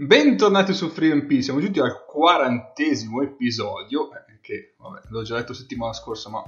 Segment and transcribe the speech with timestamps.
[0.00, 5.92] Bentornati su FreeMP, siamo giunti al quarantesimo episodio, eh, che vabbè, l'ho già detto settimana
[5.92, 6.42] scorsa, ma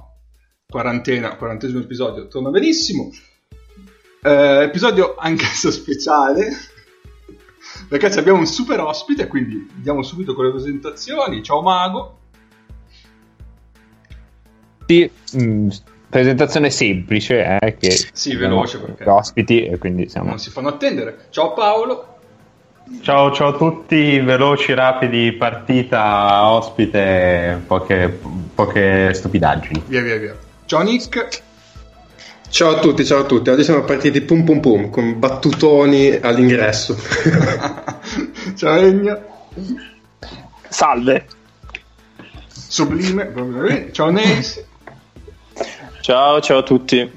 [0.67, 3.11] quarantena, quarantesimo episodio, torna benissimo.
[4.23, 6.51] Eh, episodio anch'esso speciale,
[7.87, 11.43] perché abbiamo un super ospite, quindi andiamo subito con le presentazioni.
[11.43, 12.17] Ciao Mago.
[14.87, 15.69] Sì, mh, mm,
[16.09, 20.29] presentazione semplice, eh, che sì, veloce perché ospiti e quindi siamo...
[20.29, 21.27] non si fanno attendere.
[21.29, 22.12] Ciao Paolo.
[23.01, 28.19] Ciao, ciao a tutti, veloci, rapidi, partita, ospite, poche,
[28.55, 29.83] poche stupidaggini.
[29.87, 30.35] Via, via, via.
[30.65, 31.41] Ciao Nick.
[32.49, 33.49] Ciao a tutti, ciao a tutti.
[33.49, 36.95] Oggi siamo partiti pum pum pum con battutoni all'ingresso.
[38.55, 39.19] ciao Egna.
[40.69, 41.25] Salve.
[42.47, 43.89] Sublime.
[43.91, 44.63] Ciao Neis.
[46.01, 47.11] Ciao, ciao a tutti.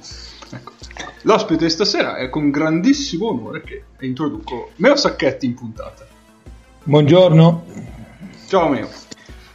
[1.22, 6.06] L'ospite di stasera è con grandissimo onore che introduco Meo Sacchetti in puntata.
[6.84, 7.64] Buongiorno.
[8.46, 8.88] Ciao Meo.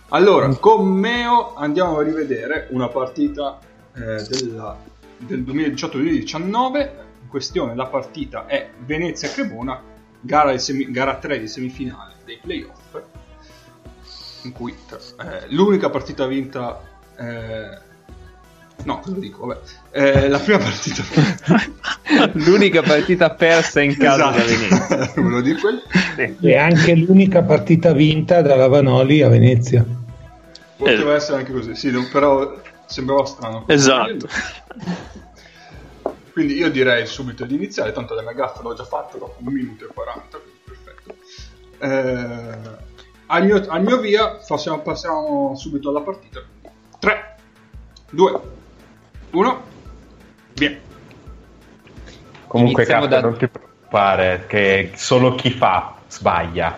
[0.09, 3.57] Allora, con Meo andiamo a rivedere una partita
[3.93, 4.77] eh, della,
[5.17, 6.89] del 2018-2019.
[7.21, 9.81] In questione la partita è Venezia-Cremona,
[10.19, 13.01] gara, semi, gara 3 di semifinale dei playoff,
[14.43, 16.81] in cui eh, l'unica partita vinta...
[17.17, 17.89] Eh,
[18.83, 19.45] No, cosa dico?
[19.45, 19.59] Vabbè.
[19.91, 21.03] Eh, la prima partita.
[22.33, 24.37] l'unica partita persa in casa esatto.
[24.37, 25.89] da Venezia.
[26.15, 26.37] Sì.
[26.41, 29.85] E anche l'unica partita vinta dalla Vanoli a Venezia.
[30.75, 31.15] Poteva eh.
[31.15, 33.63] essere anche così, sì, però sembrava strano.
[33.67, 34.27] Esatto.
[36.31, 39.53] Quindi io direi subito di iniziare, tanto la mia gaffa l'ho già fatto dopo un
[39.53, 41.15] minuto e 40, perfetto.
[41.79, 42.79] Eh,
[43.27, 46.41] al, mio, al mio via passiamo, passiamo subito alla partita.
[46.99, 47.35] 3,
[48.11, 48.41] 2,
[49.31, 49.61] uno,
[50.53, 50.75] via.
[52.47, 53.21] Comunque, Iniziamo da...
[53.21, 56.77] non ti preoccupare, che solo chi fa sbaglia.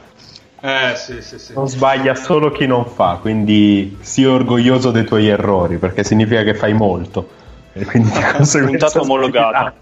[0.62, 1.54] Eh, sì, sì, sì.
[1.54, 6.54] Non sbaglia solo chi non fa, quindi sii orgoglioso dei tuoi errori, perché significa che
[6.54, 7.30] fai molto.
[7.74, 9.74] E quindi puntata omologata.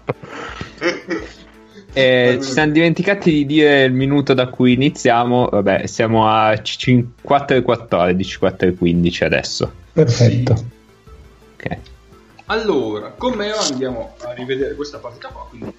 [1.94, 5.48] Eh, ci siamo dimenticati di dire il minuto da cui iniziamo.
[5.50, 6.58] Vabbè, siamo a
[7.20, 9.72] 4 e 14, 4 e 15 adesso.
[9.92, 10.64] Perfetto.
[11.54, 11.78] Ok.
[12.52, 15.74] Allora, con me andiamo a rivedere questa partita qua, quindi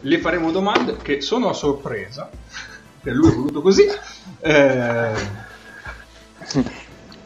[0.00, 2.28] le faremo domande che sono a sorpresa,
[3.00, 3.86] per lui è voluto così.
[4.40, 5.12] Eh,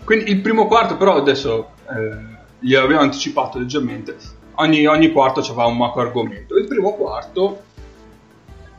[0.05, 4.15] quindi il primo quarto però adesso eh, gli abbiamo anticipato leggermente,
[4.57, 6.59] ogni, ogni quarto aveva un macro argomento.
[6.59, 7.63] Il primo quarto,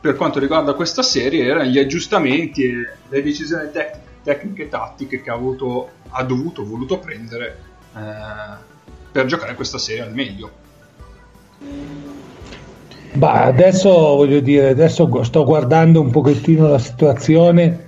[0.00, 5.20] per quanto riguarda questa serie, erano gli aggiustamenti e le decisioni tec- tecniche e tattiche
[5.20, 7.58] che ha, avuto, ha dovuto, voluto prendere.
[7.96, 8.76] Eh,
[9.10, 10.50] per giocare questa serie al meglio.
[13.12, 17.86] Bah, adesso voglio dire, adesso sto guardando un pochettino la situazione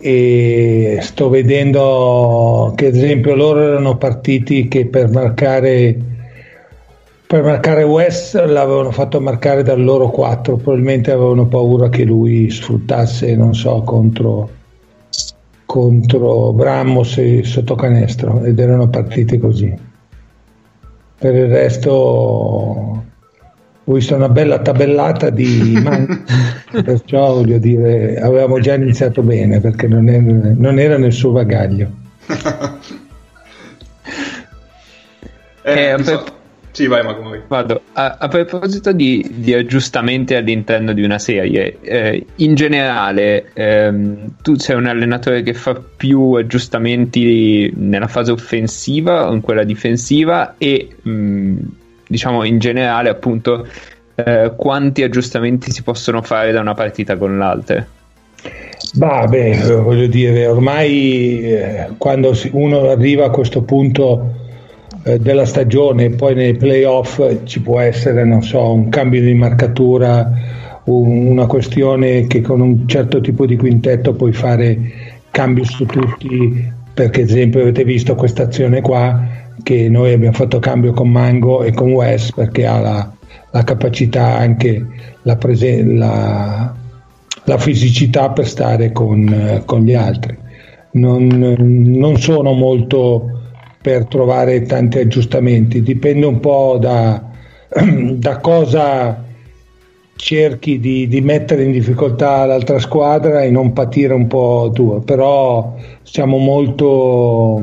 [0.00, 5.98] e sto vedendo che ad esempio loro erano partiti che per marcare
[7.26, 13.34] per marcare West l'avevano fatto marcare dal loro 4 probabilmente avevano paura che lui sfruttasse
[13.34, 14.48] non so contro
[15.66, 19.87] contro Bramos sotto canestro ed erano partiti così
[21.18, 26.24] per il resto ho visto una bella tabellata di man-
[26.70, 31.90] perciò voglio dire avevamo già iniziato bene perché non era, non era nel suo bagaglio
[35.62, 36.37] eh, eh, so.
[36.78, 37.82] Sì, vai, ma come Vado.
[37.94, 44.56] A, a proposito di, di, aggiustamenti all'interno di una serie, eh, in generale, ehm, tu
[44.56, 50.90] sei un allenatore che fa più aggiustamenti nella fase offensiva o in quella difensiva e,
[51.02, 51.56] mh, mm,
[52.06, 53.66] diciamo, in generale, appunto,
[54.14, 57.84] eh, quanti aggiustamenti si possono fare da una partita con l'altra?
[58.94, 64.46] Bah, beh, voglio dire, ormai eh, quando uno arriva a questo punto
[65.02, 70.30] della stagione e poi nei playoff ci può essere, non so, un cambio di marcatura,
[70.84, 74.78] un, una questione che con un certo tipo di quintetto puoi fare
[75.30, 80.58] cambi su tutti, perché ad esempio avete visto questa azione qua che noi abbiamo fatto
[80.58, 83.12] cambio con Mango e con West perché ha la,
[83.50, 84.86] la capacità anche
[85.22, 86.74] la, prese- la,
[87.44, 90.36] la, fisicità per stare con, con gli altri.
[90.90, 93.38] Non, non sono molto
[93.80, 97.22] per trovare tanti aggiustamenti, dipende un po' da,
[98.12, 99.24] da cosa
[100.16, 105.74] cerchi di, di, mettere in difficoltà l'altra squadra e non patire un po' tu, però
[106.02, 107.62] siamo molto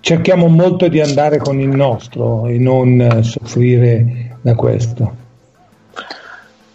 [0.00, 5.19] cerchiamo molto di andare con il nostro e non soffrire da questo.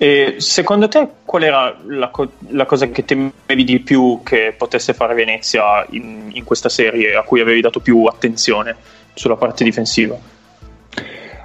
[0.05, 4.93] E secondo te qual era la, co- la, cosa che temevi di più che potesse
[4.93, 8.75] fare Venezia in, in, questa serie a cui avevi dato più attenzione
[9.15, 10.15] sulla parte difensiva?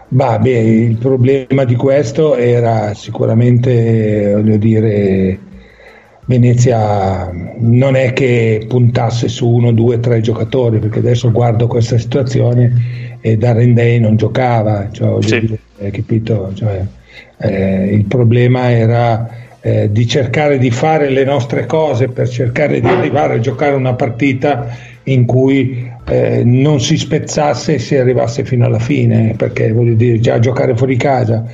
[0.08, 5.38] Bah, beh, il problema di questo era sicuramente, voglio dire,
[6.26, 7.30] Venezia
[7.60, 13.38] non è che puntasse su uno, due, tre giocatori, perché adesso guardo questa situazione e
[13.38, 15.40] Darren Day non giocava, cioè, sì.
[15.40, 16.52] dire, capito?
[16.52, 16.98] Cioè,
[17.38, 19.28] eh, il problema era
[19.60, 23.94] eh, di cercare di fare le nostre cose per cercare di arrivare a giocare una
[23.94, 24.68] partita
[25.04, 30.18] in cui eh, non si spezzasse e si arrivasse fino alla fine, perché voglio dire,
[30.20, 31.44] già giocare fuori casa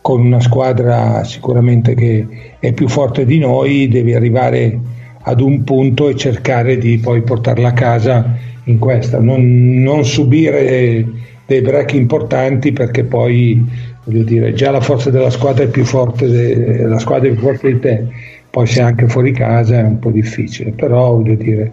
[0.00, 2.26] con una squadra sicuramente che
[2.58, 4.78] è più forte di noi, devi arrivare
[5.22, 11.06] ad un punto e cercare di poi portarla a casa in questa, non, non subire
[11.46, 13.64] dei break importanti perché poi
[14.04, 17.42] voglio dire, già la forza della squadra è più forte, de, la squadra è più
[17.42, 18.06] forte di te,
[18.50, 21.72] poi se anche fuori casa è un po' difficile, però voglio dire,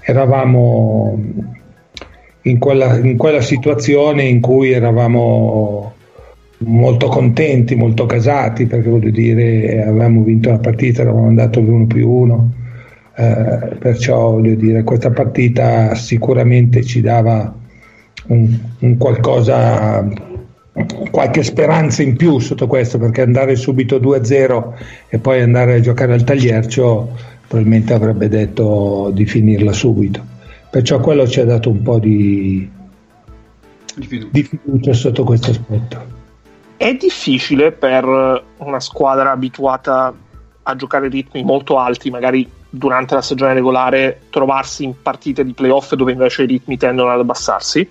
[0.00, 1.18] eravamo
[2.42, 5.94] in quella, in quella situazione in cui eravamo
[6.58, 12.10] molto contenti, molto casati, perché voglio dire, avevamo vinto la partita, eravamo andati all'1 più
[12.10, 12.52] 1.
[13.16, 17.54] Eh, perciò voglio dire, questa partita sicuramente ci dava
[18.28, 20.06] un, un qualcosa
[21.10, 24.72] qualche speranza in più sotto questo perché andare subito 2-0
[25.08, 30.24] e poi andare a giocare al tagliercio probabilmente avrebbe detto di finirla subito.
[30.70, 32.70] Perciò quello ci ha dato un po' di,
[33.96, 34.28] di, fiducia.
[34.30, 36.18] di fiducia sotto questo aspetto.
[36.76, 38.04] È difficile per
[38.58, 40.14] una squadra abituata
[40.62, 45.92] a giocare ritmi molto alti magari durante la stagione regolare trovarsi in partite di playoff
[45.94, 47.88] dove invece i ritmi tendono ad abbassarsi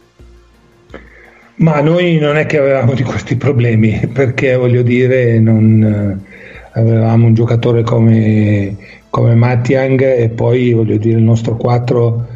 [1.59, 7.27] ma noi non è che avevamo di questi problemi, perché voglio dire, non, eh, avevamo
[7.27, 8.75] un giocatore come,
[9.09, 12.27] come Mattiang e poi voglio dire il nostro 4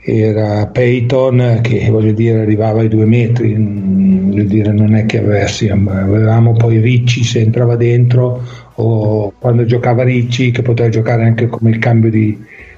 [0.00, 5.90] era Peyton che voglio dire arrivava ai due metri, voglio dire non è che avessimo,
[5.90, 8.42] avevamo poi Ricci se entrava dentro
[8.74, 12.36] o quando giocava Ricci che poteva giocare anche come il cambio di,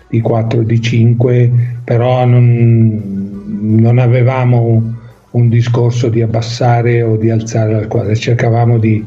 [0.08, 1.50] di 4 di 5,
[1.84, 4.98] però non, non avevamo
[5.32, 9.04] un discorso di abbassare o di alzare la squadra, cercavamo di,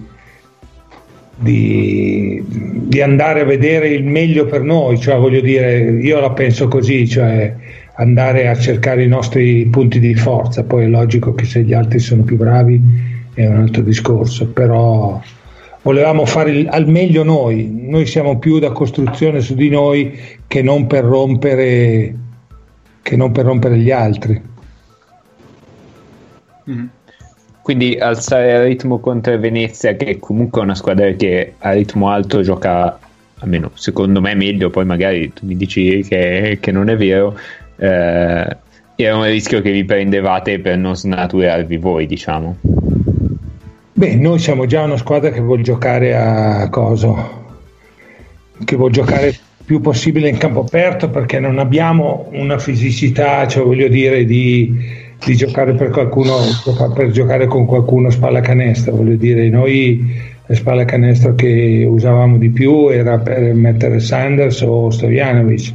[1.36, 6.68] di, di, andare a vedere il meglio per noi, cioè voglio dire, io la penso
[6.68, 7.54] così, cioè
[7.96, 12.00] andare a cercare i nostri punti di forza, poi è logico che se gli altri
[12.00, 12.82] sono più bravi
[13.34, 15.22] è un altro discorso, però
[15.82, 20.18] volevamo fare il, al meglio noi, noi siamo più da costruzione su di noi
[20.48, 22.16] che non per rompere,
[23.02, 24.52] che non per rompere gli altri.
[26.70, 26.86] Mm-hmm.
[27.62, 32.42] Quindi alzare il ritmo contro Venezia, che comunque è una squadra che a ritmo alto
[32.42, 33.00] gioca,
[33.40, 37.38] almeno secondo me meglio, poi magari tu mi dici che, che non è vero,
[37.78, 38.58] eh,
[38.96, 42.58] era un rischio che vi prendevate per non snaturarvi voi, diciamo.
[43.94, 47.46] Beh, noi siamo già una squadra che vuole giocare a coso,
[48.66, 49.34] che vuole giocare
[49.64, 55.36] più possibile in campo aperto perché non abbiamo una fisicità, cioè voglio dire, di di
[55.36, 56.36] giocare per qualcuno
[56.94, 62.50] per giocare con qualcuno spalla canestro voglio dire noi le spalle canestro che usavamo di
[62.50, 65.74] più era per mettere Sanders o Stojanovic.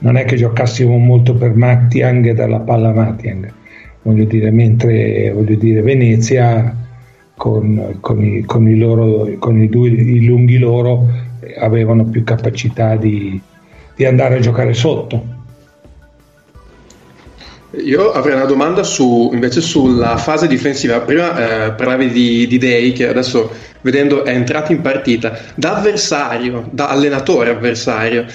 [0.00, 3.50] Non è che giocassimo molto per Mattiang e dalla palla Mattiang
[4.02, 6.74] voglio dire mentre voglio dire Venezia
[7.36, 11.08] con, con, i, con, i, loro, con i, due, i lunghi loro
[11.58, 13.40] avevano più capacità di,
[13.94, 15.38] di andare a giocare sotto
[17.72, 21.00] io avrei una domanda su, invece sulla fase difensiva.
[21.00, 23.50] Prima eh, parlavi di, di Day che adesso
[23.82, 25.38] vedendo è entrato in partita.
[25.54, 28.26] Da avversario, da allenatore avversario,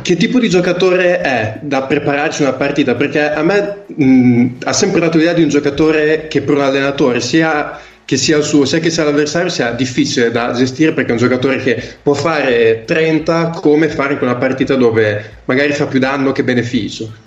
[0.00, 2.94] che tipo di giocatore è da prepararci una partita?
[2.94, 7.20] Perché a me mh, ha sempre dato l'idea di un giocatore che per un allenatore
[7.20, 11.12] sia che sia il suo, sia che sia l'avversario, sia difficile da gestire perché è
[11.12, 15.98] un giocatore che può fare 30 come fare in una partita dove magari fa più
[15.98, 17.23] danno che beneficio.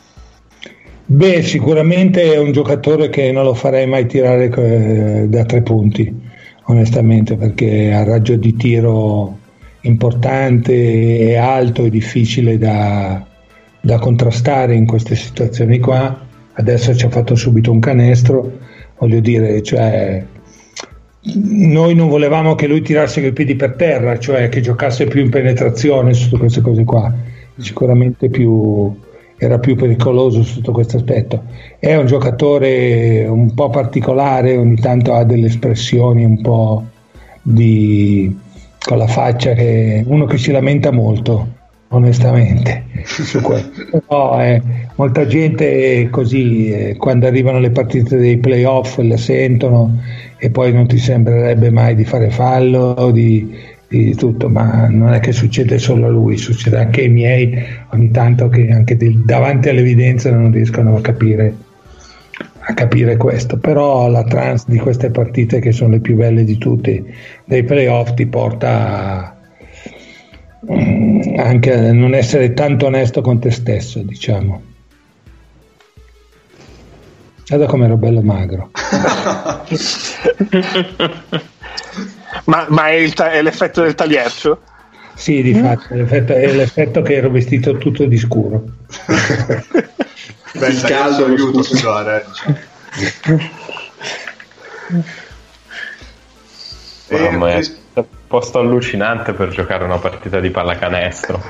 [1.09, 6.13] Beh, sicuramente è un giocatore che non lo farei mai tirare eh, da tre punti,
[6.65, 9.37] onestamente, perché ha raggio di tiro
[9.81, 13.25] importante, è alto e difficile da,
[13.79, 16.25] da contrastare in queste situazioni qua.
[16.51, 18.57] Adesso ci ha fatto subito un canestro,
[18.97, 20.21] voglio dire, cioè,
[21.21, 25.29] noi non volevamo che lui tirasse i piedi per terra, cioè che giocasse più in
[25.29, 27.13] penetrazione su queste cose qua,
[27.55, 28.93] sicuramente più,
[29.37, 31.43] era più pericoloso sotto questo aspetto.
[31.79, 36.85] È un giocatore un po' particolare, ogni tanto ha delle espressioni un po'
[37.41, 38.45] di
[38.87, 41.55] con la faccia che uno che si lamenta molto
[41.89, 44.61] onestamente su questo però eh,
[44.95, 50.01] molta gente così eh, quando arrivano le partite dei playoff le sentono
[50.37, 55.19] e poi non ti sembrerebbe mai di fare fallo di, di tutto ma non è
[55.19, 57.57] che succede solo a lui succede anche ai miei
[57.91, 61.55] ogni tanto che anche del, davanti all'evidenza non riescono a capire
[62.59, 66.57] a capire questo però la trans di queste partite che sono le più belle di
[66.57, 67.03] tutte
[67.45, 69.37] dei playoff ti porta a
[70.69, 74.61] Mm, anche a non essere tanto onesto con te stesso, diciamo.
[77.47, 78.71] Guarda come ero bello magro.
[82.45, 84.61] ma, ma è, ta- è, l'effetto del tagliercio?
[85.15, 88.63] Sì, di fatto, l'effetto, è l'effetto che ero vestito tutto di scuro.
[90.53, 92.25] Beh, il caldo aiuta a sudare.
[97.09, 97.61] Mamma mia
[98.27, 101.41] posto allucinante per giocare una partita di pallacanestro.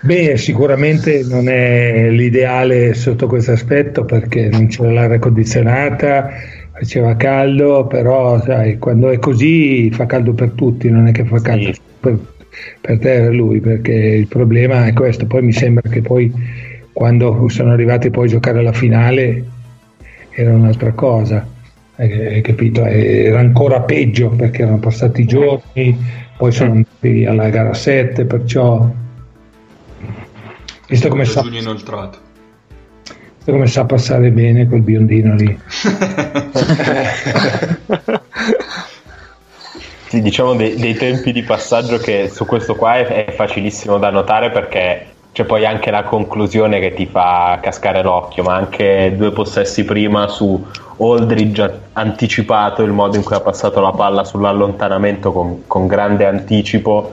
[0.00, 6.30] Beh, sicuramente non è l'ideale sotto questo aspetto perché non c'era l'aria condizionata,
[6.76, 11.40] faceva caldo, però sai, quando è così fa caldo per tutti, non è che fa
[11.40, 11.80] caldo sì.
[12.00, 12.18] per,
[12.80, 15.26] per te e per lui, perché il problema è questo.
[15.26, 16.32] Poi mi sembra che poi
[16.92, 19.44] quando sono arrivati poi a giocare alla finale
[20.30, 21.52] era un'altra cosa
[21.96, 22.84] hai capito?
[22.84, 25.96] Era ancora peggio perché erano passati giorni,
[26.36, 28.90] poi sono andati alla gara 7, perciò
[30.88, 32.23] visto come sa inoltrato.
[33.44, 35.60] Come sa passare bene quel biondino lì.
[40.08, 44.08] sì, diciamo dei, dei, tempi di passaggio che su questo qua è, è facilissimo da
[44.08, 49.32] notare perché c'è poi anche la conclusione che ti fa cascare l'occhio, ma anche due
[49.32, 50.64] possessi prima su
[50.98, 56.24] Aldridge ha anticipato il modo in cui ha passato la palla sull'allontanamento con, con grande
[56.24, 57.12] anticipo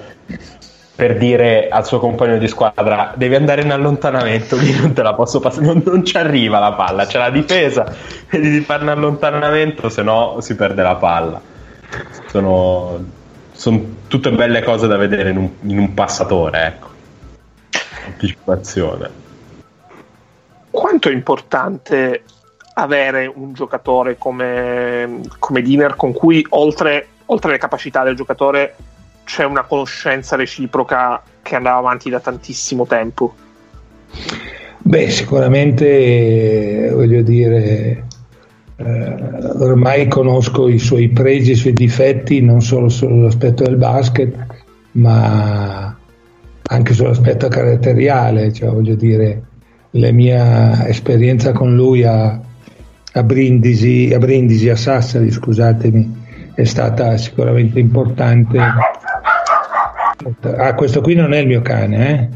[0.93, 5.13] per dire al suo compagno di squadra devi andare in allontanamento lì non te la
[5.13, 7.95] posso passare non, non ci arriva la palla c'è la difesa
[8.29, 11.41] di fare un allontanamento se no si perde la palla.
[12.27, 13.03] Sono,
[13.51, 16.89] sono tutte belle cose da vedere in un, in un passatore ecco.
[18.05, 19.19] Anticipazione.
[20.69, 22.23] Quanto è importante
[22.75, 28.75] avere un giocatore come, come Diner con cui oltre, oltre alle capacità del giocatore
[29.31, 33.33] c'è una conoscenza reciproca che andava avanti da tantissimo tempo?
[34.79, 38.07] Beh, sicuramente voglio dire,
[38.75, 39.15] eh,
[39.57, 44.35] ormai conosco i suoi pregi, i suoi difetti, non solo sull'aspetto del basket,
[44.93, 45.95] ma
[46.63, 49.43] anche sull'aspetto caratteriale, cioè voglio dire,
[49.91, 52.37] la mia esperienza con lui ha,
[53.13, 56.19] a Brindisi, a, Brindisi, a Sassari, scusatemi,
[56.53, 58.59] è stata sicuramente importante.
[60.57, 62.29] Ah, questo qui non è il mio cane,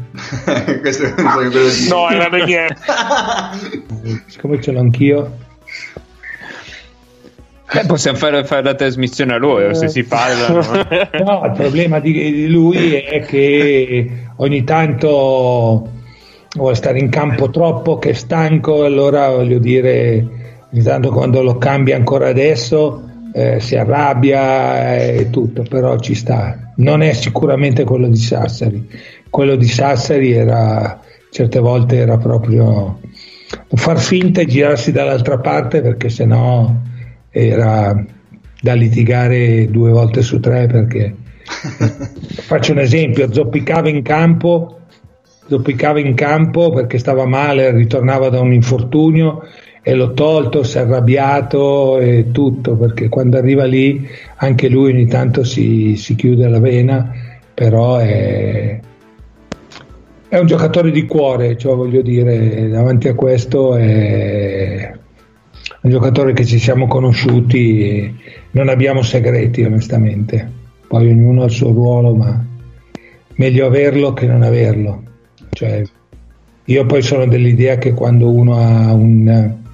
[0.66, 0.80] eh?
[0.80, 1.88] questo è quello di...
[1.88, 2.68] No, era perché...
[4.26, 5.44] Siccome ce l'ho anch'io.
[7.72, 11.08] Eh, possiamo fare, fare, la trasmissione a lui, se si parla.
[11.24, 11.42] No?
[11.44, 15.90] il problema di, di lui è che ogni tanto
[16.56, 20.24] vuole stare in campo troppo, che è stanco, allora voglio dire
[20.70, 23.02] intanto quando lo cambia ancora adesso
[23.32, 26.65] eh, si arrabbia e tutto, però ci sta.
[26.76, 28.88] Non è sicuramente quello di Sassari.
[29.30, 33.00] Quello di Sassari era certe volte era proprio
[33.68, 36.72] far finta e girarsi dall'altra parte perché sennò
[37.30, 38.04] era
[38.60, 41.14] da litigare due volte su tre perché
[41.44, 44.76] faccio un esempio, zoppicava in campo
[45.48, 49.46] zoppicava in campo perché stava male, ritornava da un infortunio
[49.88, 54.04] e l'ho tolto, si è arrabbiato e tutto, perché quando arriva lì
[54.38, 57.12] anche lui ogni tanto si, si chiude la vena,
[57.54, 58.80] però è,
[60.26, 64.92] è, un giocatore di cuore, cioè voglio dire, davanti a questo è
[65.82, 68.12] un giocatore che ci siamo conosciuti,
[68.50, 70.50] non abbiamo segreti onestamente,
[70.88, 72.44] poi ognuno ha il suo ruolo, ma
[73.36, 75.04] meglio averlo che non averlo.
[75.48, 75.84] Cioè,
[76.64, 79.64] io poi sono dell'idea che quando uno ha un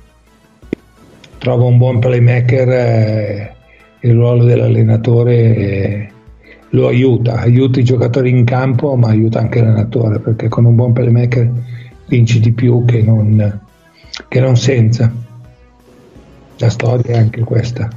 [1.42, 3.54] trova un buon playmaker, eh,
[4.02, 6.12] il ruolo dell'allenatore eh,
[6.70, 10.92] lo aiuta, aiuta i giocatori in campo, ma aiuta anche l'allenatore, perché con un buon
[10.92, 11.50] playmaker
[12.06, 13.60] vinci di più che non,
[14.28, 15.12] che non senza.
[16.58, 17.90] La storia è anche questa.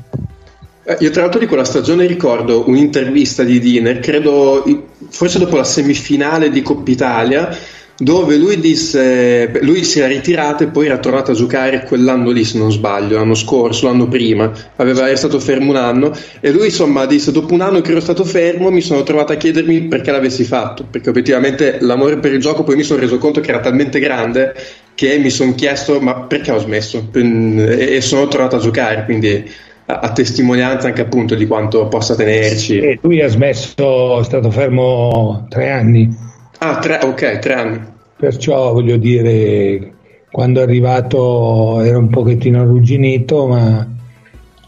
[0.84, 4.64] Eh, io tra l'altro di quella stagione ricordo un'intervista di Diner, credo
[5.10, 7.56] forse dopo la semifinale di Coppa Italia,
[7.98, 12.44] dove lui disse, lui si era ritirato e poi era tornato a giocare quell'anno lì
[12.44, 16.12] se non sbaglio, l'anno scorso, l'anno prima, aveva, era stato fermo un anno
[16.42, 19.36] e lui insomma disse dopo un anno che ero stato fermo mi sono trovato a
[19.36, 23.40] chiedermi perché l'avessi fatto, perché obiettivamente l'amore per il gioco poi mi sono reso conto
[23.40, 24.54] che era talmente grande
[24.94, 29.50] che mi sono chiesto ma perché ho smesso e sono tornato a giocare, quindi
[29.86, 32.80] a, a testimonianza anche appunto di quanto possa tenerci.
[32.80, 36.34] E lui ha smesso, è stato fermo tre anni.
[36.68, 37.80] Ah, tre, ok, tre anni.
[38.18, 39.94] Perciò voglio dire,
[40.32, 43.88] quando è arrivato era un pochettino arrugginito, ma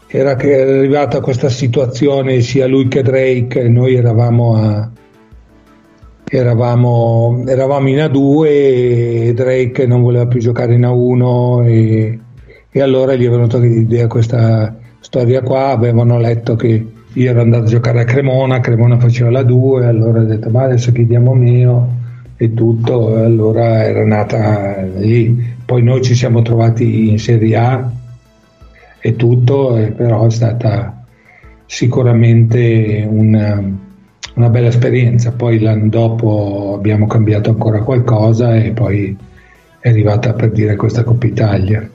[0.06, 4.90] era che era arrivata questa situazione sia lui che Drake, noi eravamo a,
[6.30, 12.18] Eravamo, eravamo, in A2 e Drake non voleva più giocare in A1 e,
[12.70, 17.64] e allora gli è venuta l'idea questa storia qua, avevano letto che io ero andato
[17.64, 21.96] a giocare a Cremona, Cremona faceva la 2, allora ho detto ma adesso chiediamo mio
[22.36, 25.56] e tutto, e allora era nata lì.
[25.64, 27.90] Poi noi ci siamo trovati in Serie A
[29.00, 31.04] e tutto, però è stata
[31.66, 33.62] sicuramente una,
[34.34, 35.32] una bella esperienza.
[35.32, 39.16] Poi l'anno dopo abbiamo cambiato ancora qualcosa e poi
[39.80, 41.88] è arrivata per dire questa Coppa Italia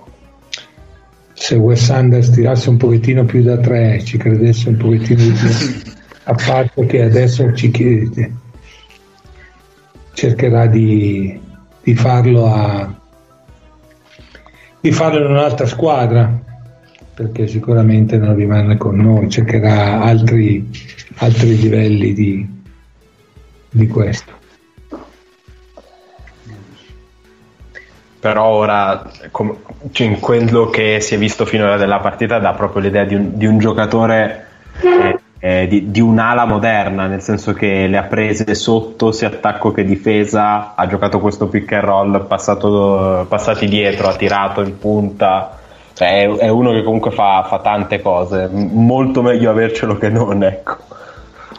[1.33, 5.91] se Wes Sanders tirasse un pochettino più da tre, ci credesse un pochettino di più,
[6.25, 8.33] a parte che adesso ci chiede,
[10.13, 11.39] cercherà di,
[11.81, 12.93] di, farlo a,
[14.79, 16.41] di farlo in un'altra squadra
[17.13, 20.67] perché sicuramente non rimane con noi, cercherà altri,
[21.15, 22.47] altri livelli di,
[23.69, 24.41] di questo.
[28.23, 29.57] Però ora com-
[29.91, 33.31] cioè in quello che si è visto finora della partita dà proprio l'idea di un,
[33.33, 34.45] di un giocatore
[34.79, 39.71] eh, eh, di, di, un'ala moderna nel senso che le ha prese sotto sia attacco
[39.71, 45.57] che difesa ha giocato questo pick and roll passato, passati dietro ha tirato in punta.
[45.91, 50.43] Cioè, è, è, uno che comunque fa, fa, tante cose molto meglio avercelo che non
[50.43, 50.77] ecco.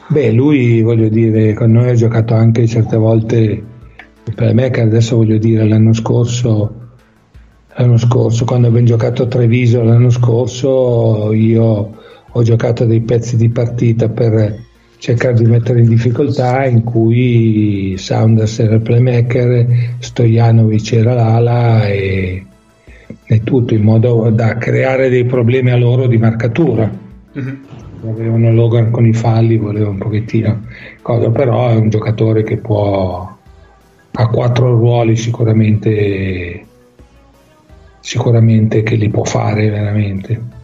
[0.06, 3.62] Beh lui voglio dire con noi ha giocato anche certe volte
[4.70, 6.74] che adesso voglio dire l'anno scorso,
[7.76, 11.92] l'anno scorso quando abbiamo giocato a Treviso l'anno scorso io
[12.36, 14.62] ho giocato dei pezzi di partita per
[14.98, 19.66] cercare di mettere in difficoltà in cui Saunders era il playmaker,
[19.98, 22.42] Stojanovic era l'ala e,
[23.26, 26.90] e, tutto in modo da creare dei problemi a loro di marcatura.
[27.38, 27.54] Mm-hmm.
[28.08, 30.62] Avevano Logan con i falli, voleva un pochettino
[31.02, 33.33] cosa, però è un giocatore che può
[34.16, 36.64] ha quattro ruoli sicuramente,
[38.00, 40.62] sicuramente che li può fare veramente.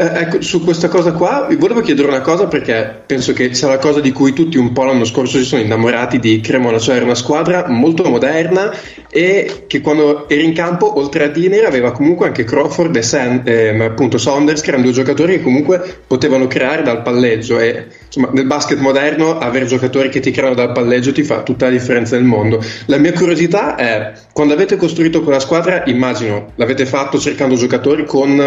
[0.00, 3.66] Eh, ecco, su questa cosa qua vi volevo chiedere una cosa perché penso che sia
[3.66, 6.96] la cosa di cui tutti un po' l'anno scorso si sono innamorati di Cremona, cioè
[6.96, 8.72] era una squadra molto moderna
[9.10, 13.42] e che quando era in campo oltre a Diner aveva comunque anche Crawford e San,
[13.44, 18.30] eh, appunto Saunders che erano due giocatori che comunque potevano creare dal palleggio e insomma
[18.32, 22.16] nel basket moderno avere giocatori che ti creano dal palleggio ti fa tutta la differenza
[22.16, 22.62] del mondo.
[22.86, 28.40] La mia curiosità è quando avete costruito quella squadra immagino l'avete fatto cercando giocatori con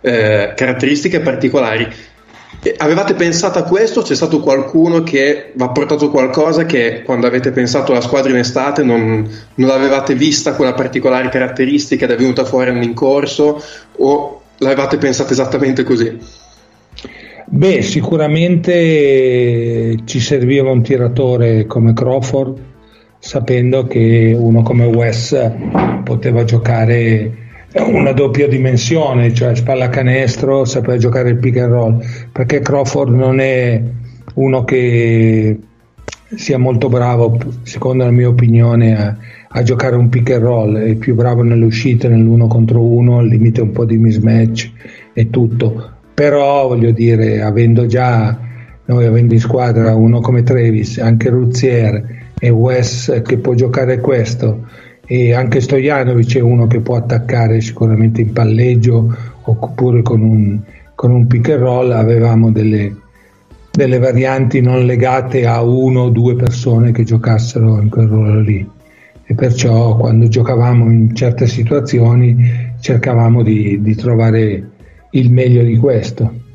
[0.00, 1.86] eh, caratteristiche particolari.
[2.78, 4.02] Avevate pensato a questo?
[4.02, 8.38] C'è stato qualcuno che vi ha portato qualcosa che quando avete pensato alla squadra in
[8.38, 13.62] estate non, non l'avevate vista quella particolare caratteristica ed è venuta fuori in corso
[13.96, 16.46] o l'avevate pensata esattamente così?
[17.50, 22.58] Beh, sicuramente ci serviva un tiratore come Crawford,
[23.18, 25.34] sapendo che uno come Wes
[26.04, 27.32] poteva giocare
[27.86, 33.40] una doppia dimensione, cioè spalla canestro, sapeva giocare il pick and roll, perché Crawford non
[33.40, 33.82] è
[34.34, 35.58] uno che
[36.34, 39.16] sia molto bravo, secondo la mia opinione, a,
[39.48, 43.26] a giocare un pick and roll, è più bravo nelle uscite, nell'uno contro uno, al
[43.26, 44.70] limite un po' di mismatch
[45.14, 45.96] e tutto.
[46.18, 48.36] Però voglio dire, avendo già
[48.86, 54.66] noi avendo in squadra uno come Travis, anche Ruzier e Wes che può giocare questo,
[55.06, 60.58] e anche Stojanovic è uno che può attaccare sicuramente in palleggio oppure con un,
[60.96, 62.96] con un pick and roll avevamo delle,
[63.70, 68.68] delle varianti non legate a uno o due persone che giocassero in quel ruolo lì.
[69.22, 74.70] E perciò quando giocavamo in certe situazioni cercavamo di, di trovare
[75.10, 76.46] il meglio di questo.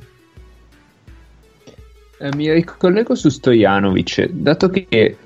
[2.20, 5.18] Eh, mi ricollego su Stojanovic, dato che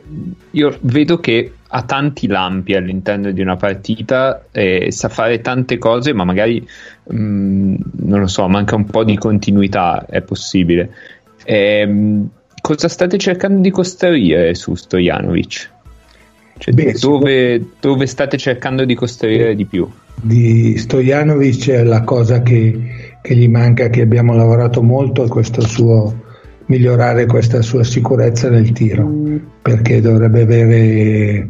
[0.49, 6.13] io vedo che ha tanti lampi all'interno di una partita e sa fare tante cose,
[6.13, 6.65] ma magari
[7.03, 10.91] mh, mm, non lo so, manca un po' di continuità, è possibile.
[11.43, 12.29] E, ehm,
[12.61, 15.75] cosa state cercando di costruire su Stojanovic?
[16.57, 19.87] Cioè, Beh, dove, dove state cercando di costruire di più?
[20.21, 26.25] di Stojanovic la cosa che, che gli manca, che abbiamo lavorato molto, è questo suo
[26.65, 29.09] migliorare questa sua sicurezza nel tiro,
[29.61, 31.49] perché dovrebbe avere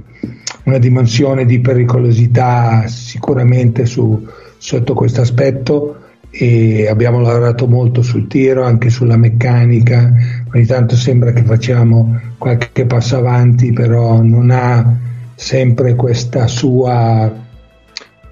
[0.63, 8.63] una dimensione di pericolosità sicuramente su, sotto questo aspetto e abbiamo lavorato molto sul tiro,
[8.63, 10.13] anche sulla meccanica,
[10.58, 14.98] ogni tanto sembra che facciamo qualche passo avanti, però non ha
[15.36, 17.32] sempre questa sua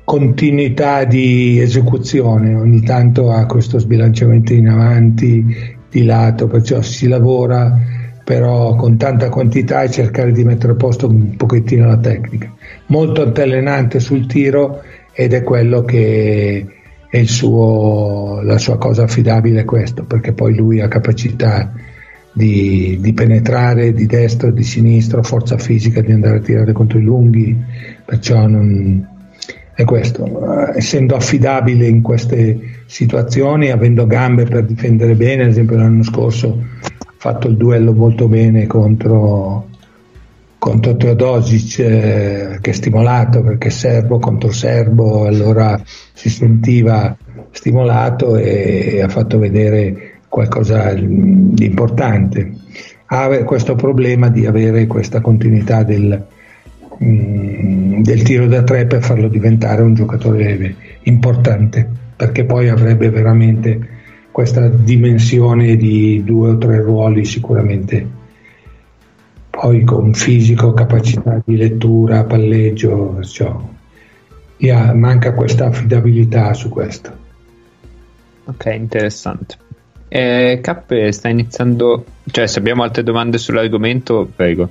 [0.03, 7.79] continuità di esecuzione, ogni tanto ha questo sbilanciamento in avanti, di lato, perciò si lavora
[8.23, 12.51] però con tanta quantità e cercare di mettere a posto un pochettino la tecnica.
[12.87, 14.81] Molto altalenante sul tiro
[15.13, 16.65] ed è quello che
[17.07, 21.71] è suo, la sua cosa affidabile questo, perché poi lui ha capacità
[22.35, 27.01] di, di penetrare di destra, di sinistra, forza fisica di andare a tirare contro i
[27.01, 27.55] lunghi,
[28.03, 29.07] perciò non,
[29.73, 36.03] è questo, essendo affidabile in queste situazioni, avendo gambe per difendere bene, ad esempio l'anno
[36.03, 39.69] scorso ha fatto il duello molto bene contro,
[40.57, 45.81] contro Teodosic eh, che è stimolato perché serbo contro serbo, allora
[46.13, 47.15] si sentiva
[47.51, 52.51] stimolato e, e ha fatto vedere qualcosa di importante.
[53.05, 56.25] Ha questo problema di avere questa continuità del,
[57.03, 63.89] Mm, del tiro da tre per farlo diventare un giocatore importante, perché poi avrebbe veramente
[64.31, 68.23] questa dimensione di due o tre ruoli sicuramente.
[69.49, 73.53] Poi con fisico, capacità di lettura, palleggio, cioè,
[74.57, 77.23] yeah, manca questa affidabilità su questo.
[78.45, 79.57] Ok, interessante.
[80.17, 84.69] Eh, Cap sta iniziando, cioè se abbiamo altre domande sull'argomento, prego.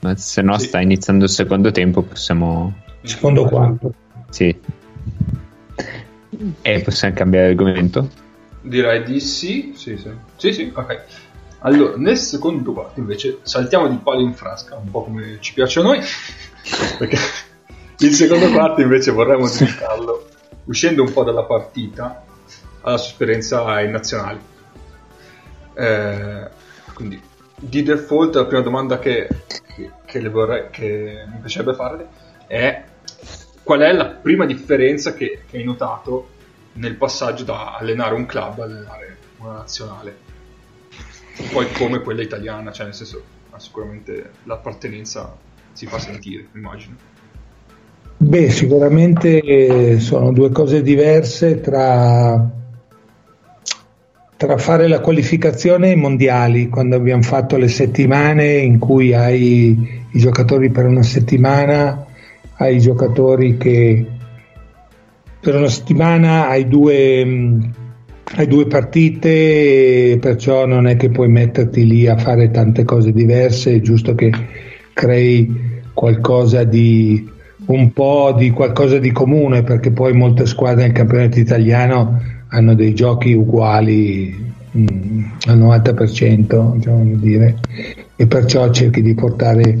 [0.00, 0.66] Ma se no, sì.
[0.66, 2.74] sta iniziando il secondo tempo, possiamo.
[3.00, 3.94] Secondo quarto.
[4.28, 4.54] Sì.
[6.60, 8.10] E possiamo cambiare argomento?
[8.60, 9.72] Direi di sì.
[9.74, 10.10] Sì, sì.
[10.36, 11.04] Sì, sì, ok.
[11.60, 15.80] Allora, nel secondo quarto invece saltiamo di palo in frasca, un po' come ci piace
[15.80, 16.00] a noi,
[16.98, 17.16] perché
[18.00, 20.26] il secondo quarto invece vorremmo dedicarlo,
[20.64, 22.24] uscendo un po' dalla partita,
[22.82, 24.48] alla sua esperienza in nazionali.
[25.80, 26.50] Eh,
[26.92, 27.18] quindi
[27.56, 29.28] di default la prima domanda che,
[30.04, 32.06] che, vorrei, che mi piacerebbe farle
[32.46, 32.84] è
[33.62, 36.28] qual è la prima differenza che, che hai notato
[36.74, 40.16] nel passaggio da allenare un club a allenare una nazionale?
[41.50, 43.22] Poi come quella italiana cioè nel senso
[43.56, 45.34] sicuramente l'appartenenza
[45.72, 46.96] si fa sentire immagino.
[48.18, 52.58] Beh sicuramente sono due cose diverse tra
[54.40, 59.76] tra fare la qualificazione ai mondiali, quando abbiamo fatto le settimane in cui hai
[60.12, 62.06] i giocatori per una settimana,
[62.54, 64.02] hai i giocatori che
[65.38, 67.22] per una settimana hai due,
[68.36, 73.74] hai due partite, perciò non è che puoi metterti lì a fare tante cose diverse,
[73.74, 74.32] è giusto che
[74.94, 77.28] crei qualcosa di
[77.66, 82.94] un po' di qualcosa di comune, perché poi molte squadre nel campionato italiano hanno dei
[82.94, 87.56] giochi uguali mh, mm, al 90%, diciamo dire,
[88.16, 89.78] e perciò cerchi di portare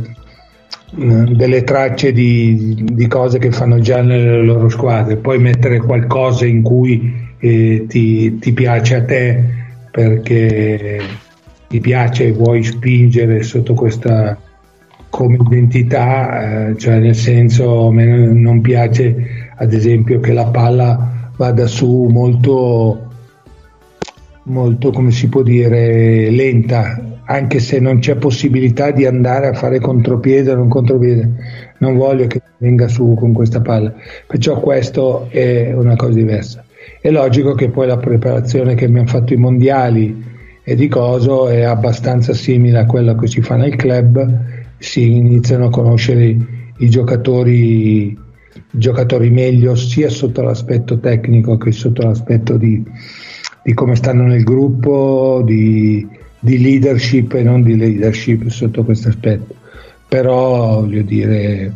[0.98, 6.46] mm, delle tracce di, di, cose che fanno già nelle loro squadre, poi mettere qualcosa
[6.46, 9.44] in cui eh, ti, ti piace a te
[9.90, 11.00] perché
[11.68, 14.38] ti piace e vuoi spingere sotto questa
[15.08, 21.19] come identità, eh, cioè nel senso a me non piace ad esempio che la palla
[21.40, 23.08] vada su molto,
[24.42, 29.80] molto, come si può dire, lenta, anche se non c'è possibilità di andare a fare
[29.80, 31.30] contropiede o non contropiede.
[31.78, 33.90] Non voglio che venga su con questa palla.
[34.26, 36.62] Perciò questo è una cosa diversa.
[37.00, 40.22] È logico che poi la preparazione che abbiamo fatto i mondiali
[40.62, 44.28] e di coso è abbastanza simile a quella che si fa nel club,
[44.76, 46.36] si iniziano a conoscere
[46.76, 48.28] i giocatori
[48.70, 52.82] giocatori meglio sia sotto l'aspetto tecnico che sotto l'aspetto di,
[53.62, 56.06] di come stanno nel gruppo, di,
[56.38, 59.54] di, leadership e non di leadership sotto questo aspetto.
[60.08, 61.72] Però voglio dire,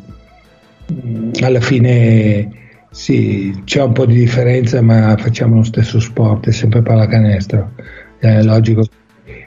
[0.93, 2.51] mm, alla fine
[2.91, 7.73] sì, c'è un po' di differenza, ma facciamo lo stesso sport, è sempre pallacanestro.
[8.19, 8.85] È logico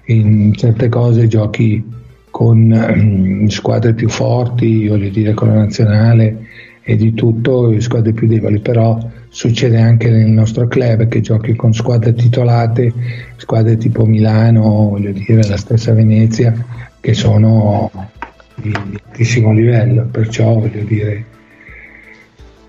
[0.07, 1.83] in certe cose giochi
[2.29, 6.46] con um, squadre più forti, voglio dire con la nazionale
[6.89, 8.97] e di tutto le squadre più deboli, però
[9.27, 12.93] succede anche nel nostro club che giochi con squadre titolate,
[13.35, 16.53] squadre tipo Milano, voglio dire la stessa Venezia,
[17.01, 17.91] che sono
[18.55, 18.71] di,
[19.03, 21.25] altissimo livello, perciò voglio dire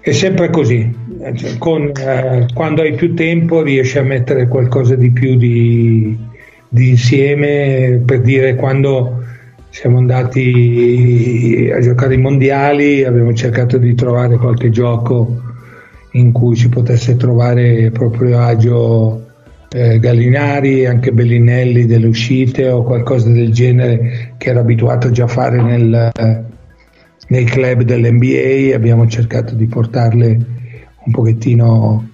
[0.00, 0.92] è sempre così,
[1.36, 6.18] cioè, con, eh, quando hai più tempo riesci a mettere qualcosa di più di,
[6.68, 9.26] di insieme per dire quando
[9.70, 15.42] siamo andati a giocare i mondiali abbiamo cercato di trovare qualche gioco
[16.12, 19.26] in cui si potesse trovare proprio agio
[19.70, 25.28] eh, Gallinari, anche Bellinelli delle uscite o qualcosa del genere che era abituato già a
[25.28, 26.12] fare nel,
[27.28, 30.46] nei club dell'NBA, abbiamo cercato di portarle
[31.04, 32.08] un pochettino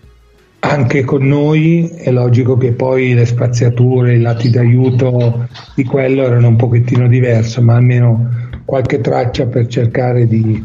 [0.64, 6.48] anche con noi, è logico che poi le spaziature, i lati d'aiuto di quello erano
[6.48, 8.31] un pochettino diverse, ma almeno
[8.64, 10.64] qualche traccia per cercare di,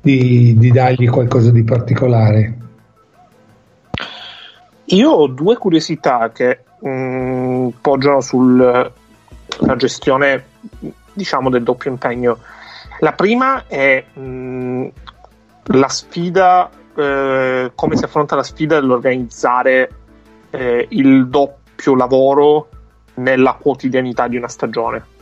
[0.00, 2.56] di, di dargli qualcosa di particolare.
[4.84, 8.90] Io ho due curiosità che mh, mm, poggiano sulla
[9.76, 10.44] gestione
[11.12, 12.38] diciamo del doppio impegno.
[13.00, 14.86] La prima è mh, mm,
[15.64, 19.90] la sfida, eh, come si affronta la sfida dell'organizzare
[20.50, 22.68] eh, il doppio lavoro
[23.14, 25.16] nella quotidianità di una stagione.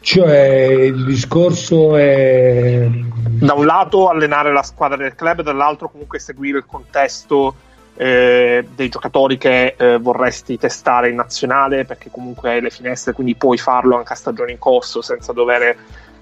[0.00, 2.88] Cioè il discorso è...
[2.90, 7.54] Da un lato allenare la squadra del club, dall'altro comunque seguire il contesto
[7.94, 13.34] eh, dei giocatori che eh, vorresti testare in nazionale perché comunque hai le finestre, quindi
[13.34, 15.76] puoi farlo anche a stagione in corso senza dover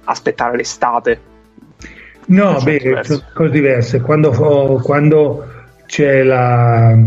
[0.05, 1.35] aspettare l'estate.
[2.27, 4.01] No, beh, sono cose diverse.
[4.01, 4.31] Quando,
[4.83, 5.47] quando
[5.87, 6.99] c'è la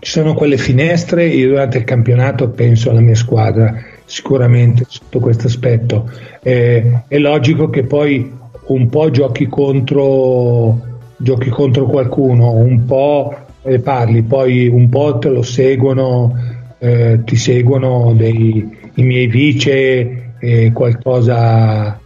[0.00, 5.48] ci sono quelle finestre, io durante il campionato penso alla mia squadra, sicuramente sotto questo
[5.48, 6.10] aspetto.
[6.42, 8.32] Eh, è logico che poi
[8.66, 10.80] un po' giochi contro,
[11.16, 13.34] giochi contro qualcuno, un po'
[13.64, 16.34] ne parli, poi un po' te lo seguono,
[16.78, 22.00] eh, ti seguono dei, i miei vice, eh, qualcosa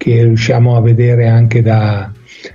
[0.00, 2.10] che riusciamo a vedere anche da,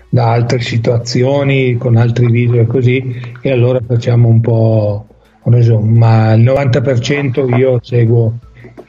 [0.09, 5.05] da altre situazioni, con altri video e così, e allora facciamo un po'
[5.43, 8.39] ma il 90% io seguo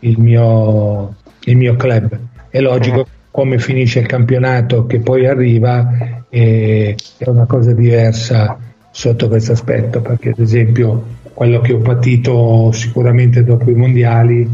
[0.01, 2.19] il mio, il mio club.
[2.49, 6.95] È logico come finisce il campionato che poi arriva è
[7.27, 8.59] una cosa diversa
[8.91, 14.49] sotto questo aspetto, perché ad esempio quello che ho patito sicuramente dopo i mondiali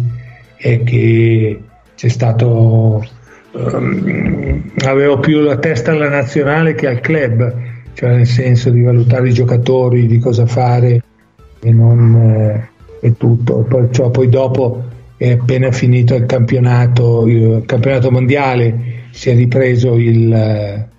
[0.57, 1.61] è che
[1.95, 3.21] c'è stato
[3.53, 7.55] um, avevo più la testa alla nazionale che al club,
[7.95, 11.03] cioè nel senso di valutare i giocatori, di cosa fare
[11.61, 12.69] e non eh,
[13.01, 13.67] e tutto.
[13.69, 14.85] Perciò poi dopo
[15.17, 20.91] è appena finito il campionato, il campionato mondiale, si è ripreso il eh,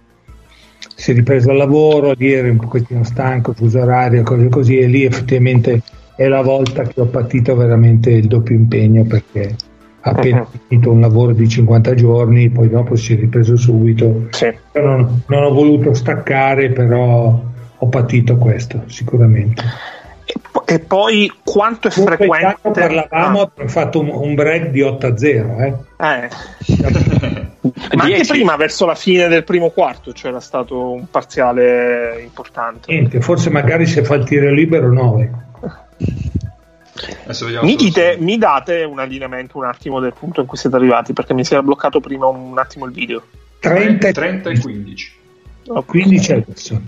[0.96, 4.86] si è ripreso il lavoro, lì ero un pochettino stanco, fuso orario, cose così, e
[4.86, 5.82] lì effettivamente
[6.16, 9.56] è la volta che ho patito veramente il doppio impegno perché
[10.04, 14.28] appena finito un lavoro di 50 giorni, poi dopo si è ripreso subito.
[14.32, 14.54] Sì.
[14.74, 17.42] Non, non, ho voluto staccare, però
[17.78, 19.64] ho patito questo sicuramente.
[20.66, 22.58] E, poi quanto è Comunque frequente?
[22.62, 23.44] Parlavamo, ah.
[23.44, 25.58] abbiamo fatto un, un, break di 8 a 0.
[25.58, 25.74] Eh.
[25.98, 26.30] Eh.
[27.96, 32.92] Ma anche prima, verso la fine del primo quarto, c'era stato un parziale importante.
[32.92, 35.32] Niente, forse magari se fa il tiro libero 9.
[37.62, 41.34] Mi, dite, mi date un allineamento un attimo del punto in cui siete arrivati perché
[41.34, 43.24] mi si era bloccato prima un attimo il video.
[43.60, 45.14] 30, 30 e 15
[45.68, 45.84] okay.
[45.84, 46.82] 15 adesso.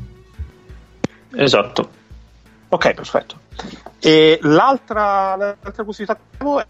[1.35, 1.89] Esatto.
[2.69, 3.39] Ok perfetto.
[3.99, 6.17] E l'altra, l'altra curiosità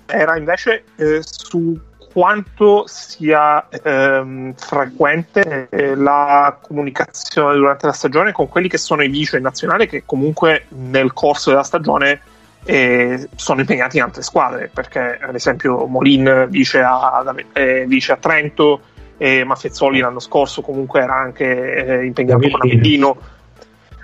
[0.06, 1.78] era invece eh, su
[2.12, 9.10] quanto sia ehm, frequente eh, la comunicazione durante la stagione con quelli che sono i
[9.10, 12.22] vice nazionali che comunque nel corso della stagione
[12.68, 17.24] e sono impegnati in altre squadre perché ad esempio Molin vice a,
[17.54, 18.82] eh, vice a Trento
[19.18, 23.18] e Maffezzoli l'anno scorso comunque era anche eh, impegnato con Avellino.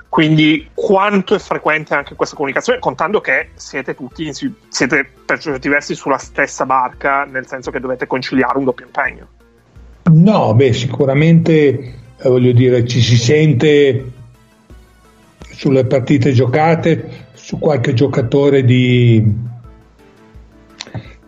[0.08, 4.32] Quindi quanto è frequente anche questa comunicazione contando che siete tutti
[4.67, 9.28] siete per certi versi sulla stessa barca nel senso che dovete conciliare un doppio impegno?
[10.12, 14.12] No beh sicuramente eh, voglio dire ci si sente
[15.52, 19.34] sulle partite giocate su qualche giocatore di,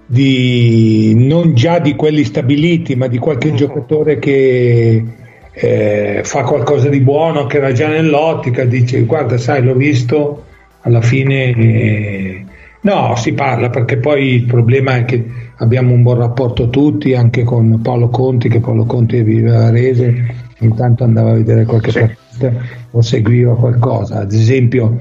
[0.06, 3.56] di non già di quelli stabiliti, ma di qualche mm-hmm.
[3.58, 5.04] giocatore che
[5.52, 10.46] eh, fa qualcosa di buono, che era già nell'ottica, dice guarda sai l'ho visto,
[10.82, 12.46] alla fine eh,
[12.82, 15.26] no, si parla perché poi il problema è che
[15.58, 20.26] abbiamo un buon rapporto tutti, anche con Paolo Conti, che Paolo Conti vive a Varese,
[20.60, 22.00] intanto andava a vedere qualche sì.
[22.00, 22.54] partita
[22.92, 25.00] o seguiva qualcosa, ad esempio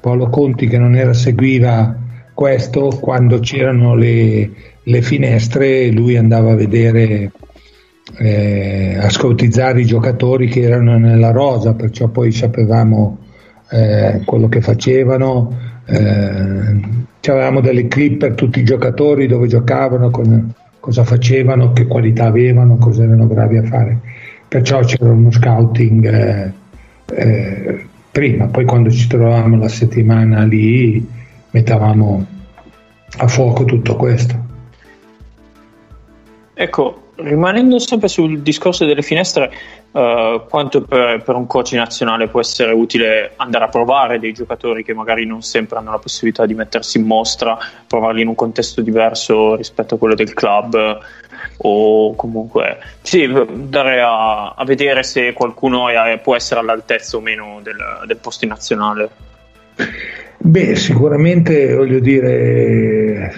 [0.00, 1.96] Paolo Conti che non era seguiva
[2.34, 4.50] questo quando c'erano le,
[4.82, 7.32] le finestre lui andava a vedere
[8.16, 13.18] eh, a scoutizzare i giocatori che erano nella rosa perciò poi sapevamo
[13.70, 15.56] eh, quello che facevano.
[15.84, 22.24] Eh, avevamo delle clip per tutti i giocatori dove giocavano con, cosa facevano che qualità
[22.24, 24.00] avevano cosa erano bravi a fare.
[24.48, 26.52] Perciò c'era uno scouting eh,
[27.14, 31.06] eh, prima poi quando ci trovavamo la settimana lì
[31.50, 32.26] mettavamo
[33.18, 34.46] a fuoco tutto questo.
[36.54, 39.50] Ecco, rimanendo sempre sul discorso delle finestre,
[39.90, 44.84] uh, quanto per, per, un coach nazionale può essere utile andare a provare dei giocatori
[44.84, 48.80] che magari non sempre hanno la possibilità di mettersi in mostra, provarli in un contesto
[48.82, 50.98] diverso rispetto a quello del club
[51.58, 57.60] o comunque sì, andare a, a vedere se qualcuno è, può essere all'altezza o meno
[57.62, 57.76] del,
[58.06, 59.10] del posto in nazionale.
[60.38, 63.34] Beh, sicuramente voglio dire,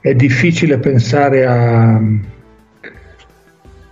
[0.00, 1.98] è difficile pensare a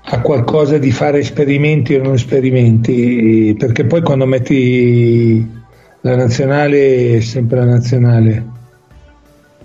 [0.06, 5.62] a qualcosa di fare esperimenti o non esperimenti, perché poi quando metti
[6.02, 8.44] la nazionale è sempre la nazionale,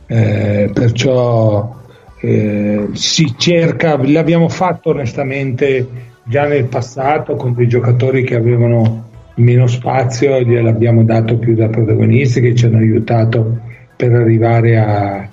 [0.07, 1.75] eh, perciò
[2.21, 5.87] eh, si cerca, l'abbiamo fatto onestamente
[6.23, 12.41] già nel passato con dei giocatori che avevano meno spazio gliel'abbiamo dato più da protagonisti
[12.41, 13.59] che ci hanno aiutato
[13.95, 15.29] per arrivare a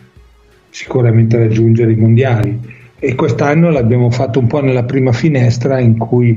[0.71, 2.75] sicuramente raggiungere i mondiali
[3.07, 6.37] e quest'anno l'abbiamo fatto un po' nella prima finestra in cui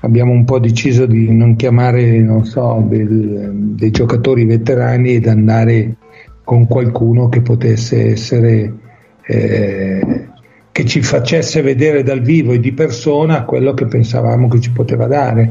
[0.00, 5.96] abbiamo un po' deciso di non chiamare non so, del, dei giocatori veterani ed andare
[6.44, 8.72] con qualcuno che potesse essere
[9.26, 10.28] eh,
[10.72, 15.06] che ci facesse vedere dal vivo e di persona quello che pensavamo che ci poteva
[15.06, 15.50] dare.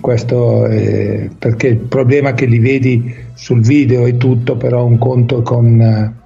[0.00, 5.42] Questo eh, perché il problema che li vedi sul video è tutto però un conto
[5.42, 6.16] con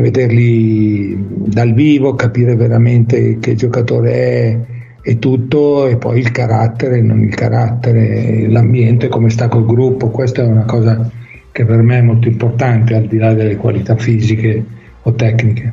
[0.00, 4.58] vederli dal vivo, capire veramente che giocatore è
[5.04, 10.42] e tutto e poi il carattere, non il carattere, l'ambiente, come sta col gruppo, questa
[10.42, 11.10] è una cosa
[11.50, 14.64] che per me è molto importante al di là delle qualità fisiche
[15.02, 15.72] o tecniche.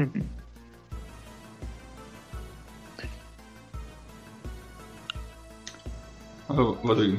[0.00, 0.33] Mm-hmm.
[6.56, 7.18] Oh, vado io.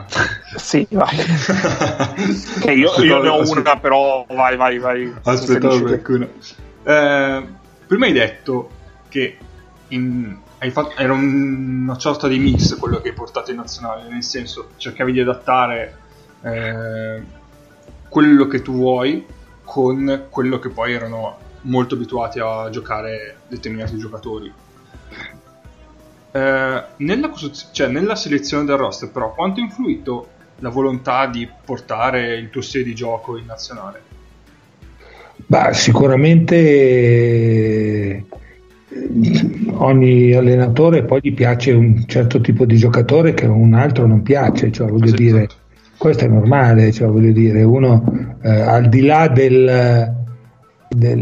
[0.56, 1.18] sì, vai.
[2.56, 5.14] okay, io, io, ne ho una, però vai, vai, vai.
[5.22, 6.28] Aspettavo qualcuno.
[6.82, 7.46] Eh,
[7.86, 8.70] prima hai detto
[9.08, 9.36] che
[9.88, 14.22] in, hai fatto, era una sorta di mix quello che hai portato in nazionale, nel
[14.22, 15.96] senso cercavi di adattare
[16.42, 17.22] eh,
[18.08, 19.26] quello che tu vuoi
[19.64, 24.52] con quello che poi erano molto abituati a giocare determinati giocatori
[26.32, 27.32] eh, nella,
[27.72, 30.28] cioè, nella, selezione del roster, però, quanto ha influito
[30.60, 34.02] la volontà di portare il tuo stile di gioco in nazionale?
[35.46, 38.24] Bah, sicuramente eh,
[39.72, 44.70] ogni allenatore poi gli piace un certo tipo di giocatore che un altro non piace,
[44.70, 45.54] cioè voglio dire, esatto.
[45.96, 50.14] questo è normale, cioè voglio dire, uno eh, al di là del,
[50.88, 51.18] del,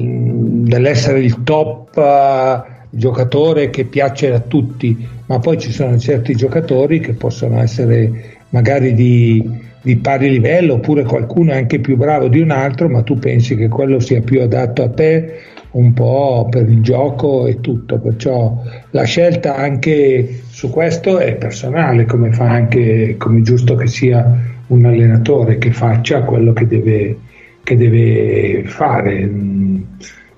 [0.65, 7.01] dell'essere il top uh, giocatore che piace a tutti, ma poi ci sono certi giocatori
[7.01, 9.43] che possono essere magari di,
[9.83, 13.57] di pari livello oppure qualcuno è anche più bravo di un altro, ma tu pensi
[13.57, 18.63] che quello sia più adatto a te un po' per il gioco e tutto, perciò
[18.91, 24.85] la scelta anche su questo è personale, come fa anche come giusto che sia un
[24.85, 27.19] allenatore che faccia quello che deve,
[27.63, 29.31] che deve fare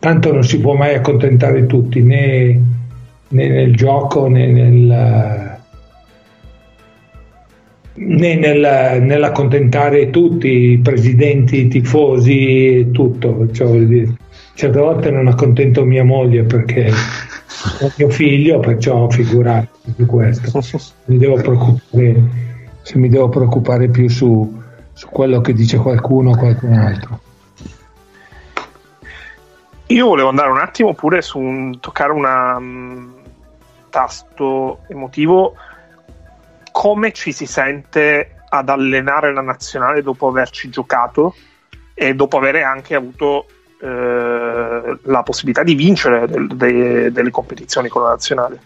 [0.00, 2.60] tanto non si può mai accontentare tutti né,
[3.28, 5.58] né nel gioco né nel
[8.00, 13.50] né nel, nell'accontentare tutti i presidenti, i tifosi e tutto.
[13.50, 14.06] Cioè,
[14.54, 20.60] certe volte non accontento mia moglie perché è mio figlio, perciò figurati su questo.
[21.06, 22.22] Mi devo preoccupare,
[22.82, 24.60] se mi devo preoccupare più su,
[24.92, 27.20] su quello che dice qualcuno o qualcun altro.
[29.90, 33.12] Io volevo andare un attimo pure su un, toccare un um,
[33.90, 35.54] tasto emotivo.
[36.70, 41.34] Come ci si sente ad allenare la nazionale dopo averci giocato
[41.92, 43.46] e dopo avere anche avuto
[43.80, 48.60] eh, la possibilità di vincere del, de, delle competizioni con la nazionale?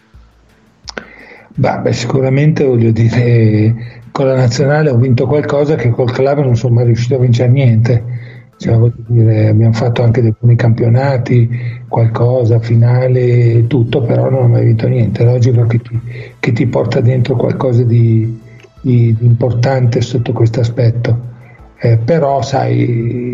[1.55, 6.55] Bah, beh, sicuramente voglio dire, con la nazionale ho vinto qualcosa che col club non
[6.55, 8.14] sono mai riuscito a vincere niente
[8.57, 14.87] cioè, dire, abbiamo fatto anche buoni campionati, qualcosa, finale, tutto, però non ho mai vinto
[14.87, 15.23] niente.
[15.23, 16.01] È logico che ti,
[16.39, 18.39] che ti porta dentro qualcosa di,
[18.81, 21.33] di, di importante sotto questo aspetto.
[21.77, 22.79] Eh, però sai,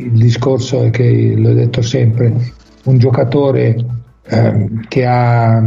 [0.06, 2.34] il discorso è che, l'ho detto sempre,
[2.86, 3.76] un giocatore
[4.26, 5.64] eh, che, ha,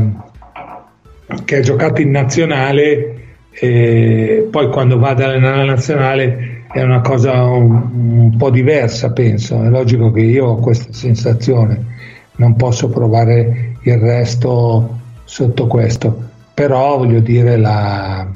[1.44, 3.14] che ha giocato in nazionale,
[3.50, 9.12] eh, poi quando va ad allenare la nazionale è una cosa un, un, po' diversa,
[9.12, 9.62] penso.
[9.62, 11.84] È logico che io ho questa sensazione,
[12.36, 18.26] non posso provare il resto sotto questo, però voglio dire la,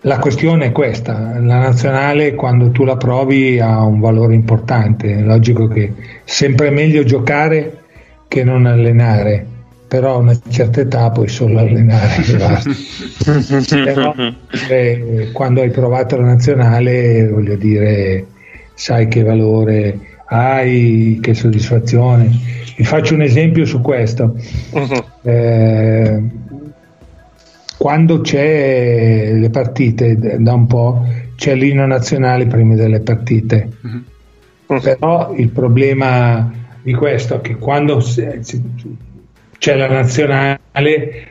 [0.00, 5.20] la questione è questa, la nazionale quando tu la provi ha un valore importante, è
[5.22, 5.92] logico che è
[6.24, 7.78] sempre meglio giocare
[8.26, 9.46] che non allenare,
[9.92, 12.22] però a una certa età puoi solo allenare.
[13.84, 14.14] però,
[14.70, 18.24] eh, quando hai provato la nazionale, voglio dire,
[18.72, 22.30] sai che valore hai, che soddisfazione.
[22.74, 24.34] Vi faccio un esempio su questo.
[24.70, 25.04] Uh-huh.
[25.28, 26.22] Eh,
[27.76, 33.68] quando c'è le partite da un po' c'è l'inno nazionale prima delle partite.
[33.82, 34.80] Uh-huh.
[34.80, 38.00] Però il problema di questo è che quando
[39.62, 40.58] c'è la nazionale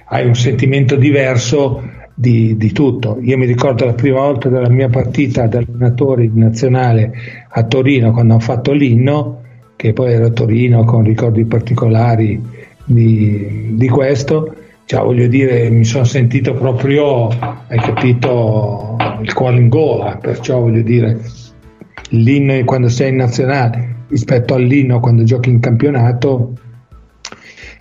[0.06, 3.18] hai un sentimento diverso di, di, tutto.
[3.20, 7.12] Io mi ricordo la prima volta della mia partita da allenatore in nazionale
[7.50, 9.42] a Torino quando ho fatto l'inno,
[9.76, 12.42] che poi ero a Torino con ricordi particolari
[12.86, 14.56] di, di questo.
[14.86, 20.84] Cioè, voglio dire, mi sono sentito proprio, hai capito, il cuore in gola, perciò voglio
[20.84, 21.20] dire,
[22.12, 26.54] l'inno quando sei in nazionale rispetto all'inno quando giochi in campionato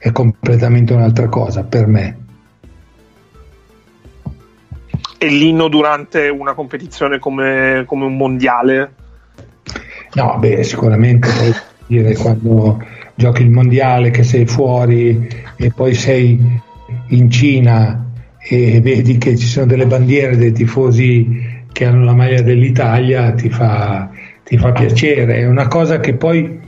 [0.01, 2.17] è completamente un'altra cosa per me.
[5.19, 8.95] E l'inno durante una competizione come, come un mondiale?
[10.15, 11.53] No, beh, sicuramente puoi
[11.87, 12.83] dire quando
[13.15, 16.61] giochi il mondiale che sei fuori e poi sei
[17.09, 18.07] in Cina
[18.39, 23.51] e vedi che ci sono delle bandiere dei tifosi che hanno la maglia dell'Italia, ti
[23.51, 24.09] fa,
[24.43, 25.37] ti fa piacere.
[25.37, 26.61] È una cosa che poi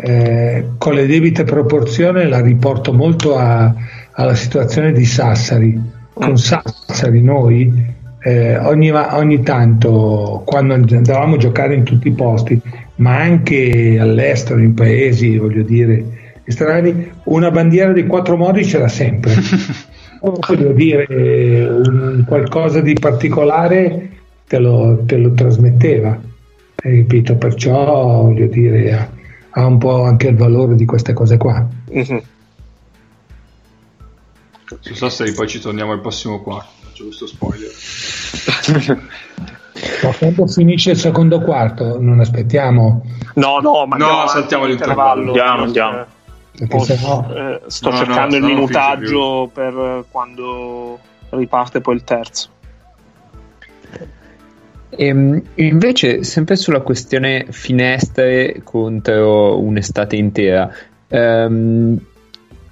[0.00, 3.74] eh, con le debite proporzioni la riporto molto a,
[4.12, 5.80] alla situazione di Sassari.
[6.12, 12.60] Con Sassari noi eh, ogni, ogni, tanto quando andavamo a giocare in tutti i posti,
[12.96, 16.04] ma anche all'estero, in paesi, voglio dire,
[16.44, 19.32] estranei, una bandiera di quattro modi c'era sempre.
[20.20, 24.10] voglio dire, un, qualcosa di particolare
[24.46, 26.18] te lo, te lo trasmetteva,
[26.82, 27.36] hai capito?
[27.36, 29.16] Perciò voglio dire
[29.58, 31.66] ha un po' anche il valore di queste cose qua.
[31.92, 32.18] Mm-hmm.
[34.80, 37.70] Su Sassari poi ci torniamo al prossimo quarto, faccio questo spoiler.
[40.02, 43.04] Ma quando finisce il secondo quarto non aspettiamo?
[43.34, 45.26] No, no, ma no, saltiamo l'intervallo.
[45.28, 46.06] Andiamo, andiamo.
[46.70, 47.34] Oh, no...
[47.34, 50.98] eh, sto no, cercando no, il minutaggio per quando
[51.30, 52.48] riparte poi il terzo.
[54.90, 60.72] Ehm, invece, sempre sulla questione finestre contro un'estate intera,
[61.08, 61.98] ehm,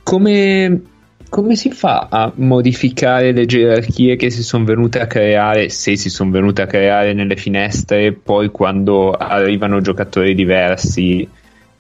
[0.03, 0.83] come,
[1.29, 6.09] come si fa a modificare le gerarchie che si sono venute a creare, se si
[6.09, 11.29] sono venute a creare nelle finestre, poi quando arrivano giocatori diversi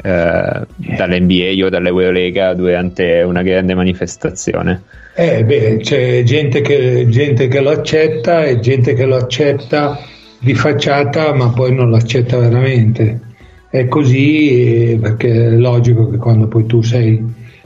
[0.02, 4.82] eh, dall'NBA o dall'Eurolega durante una grande manifestazione?
[5.14, 9.98] Eh, beh, c'è gente che, gente che lo accetta e gente che lo accetta
[10.46, 13.20] di facciata ma poi non l'accetta veramente.
[13.68, 17.20] È così eh, perché è logico che quando poi tu sei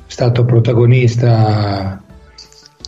[0.06, 2.02] stato protagonista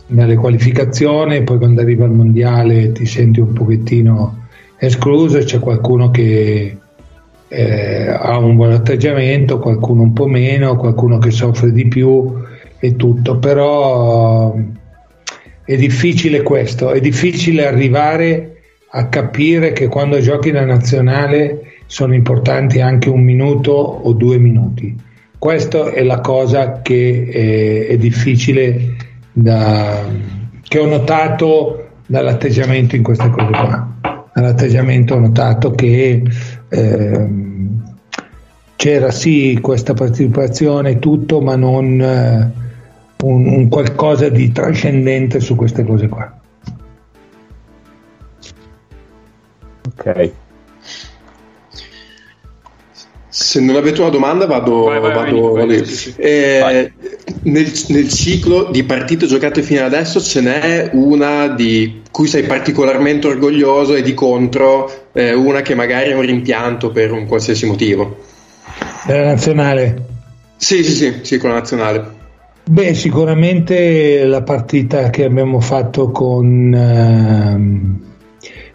[0.07, 6.77] nelle qualificazioni, poi quando arriva al mondiale ti senti un pochettino escluso c'è qualcuno che
[7.47, 12.33] eh, ha un buon atteggiamento, qualcuno un po' meno, qualcuno che soffre di più
[12.79, 14.55] e tutto, però
[15.63, 18.52] è difficile questo, è difficile arrivare
[18.95, 24.95] a capire che quando giochi la nazionale sono importanti anche un minuto o due minuti.
[25.37, 27.27] Questa è la cosa che
[27.87, 28.95] è, è difficile
[29.31, 29.99] da,
[30.61, 34.29] che ho notato dall'atteggiamento in queste cose qua.
[34.31, 36.23] Dall'atteggiamento ho notato che
[36.69, 37.27] eh,
[38.75, 42.51] c'era sì questa partecipazione tutto, ma non eh,
[43.23, 46.41] un, un qualcosa di trascendente su queste cose qua.
[49.97, 50.31] Ok.
[53.29, 56.13] Se non avete una domanda vado, vai, vai, vado, vai, vado sì, sì.
[56.17, 56.91] Eh,
[57.43, 63.25] nel, nel, ciclo di partite giocate fino adesso ce n'è una di cui sei particolarmente
[63.25, 68.17] orgoglioso e di contro eh, una che magari è un rimpianto per un qualsiasi motivo.
[69.07, 70.05] Della nazionale?
[70.57, 72.21] Sì, sì, sì, sì, con la nazionale.
[72.65, 77.99] Beh, sicuramente la partita che abbiamo fatto con...
[78.05, 78.11] Uh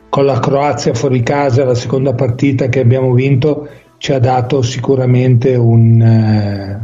[0.08, 5.54] con la Croazia fuori casa, la seconda partita che abbiamo vinto, ci ha dato sicuramente
[5.54, 6.80] un, eh,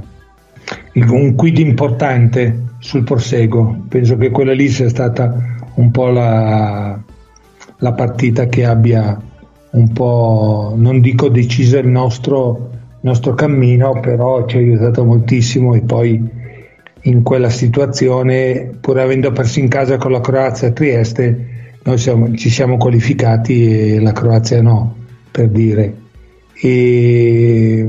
[1.01, 3.85] un quid importante sul proseguo.
[3.89, 5.35] Penso che quella lì sia stata
[5.75, 7.01] un po' la,
[7.79, 9.19] la partita che abbia
[9.71, 12.71] un po', non dico deciso il nostro,
[13.01, 16.43] nostro cammino, però ci ha aiutato moltissimo e poi
[17.07, 21.54] in quella situazione, pur avendo perso in casa con la Croazia a Trieste,
[21.85, 24.97] noi siamo, ci siamo qualificati e la Croazia no,
[25.31, 25.95] per dire.
[26.55, 27.87] E,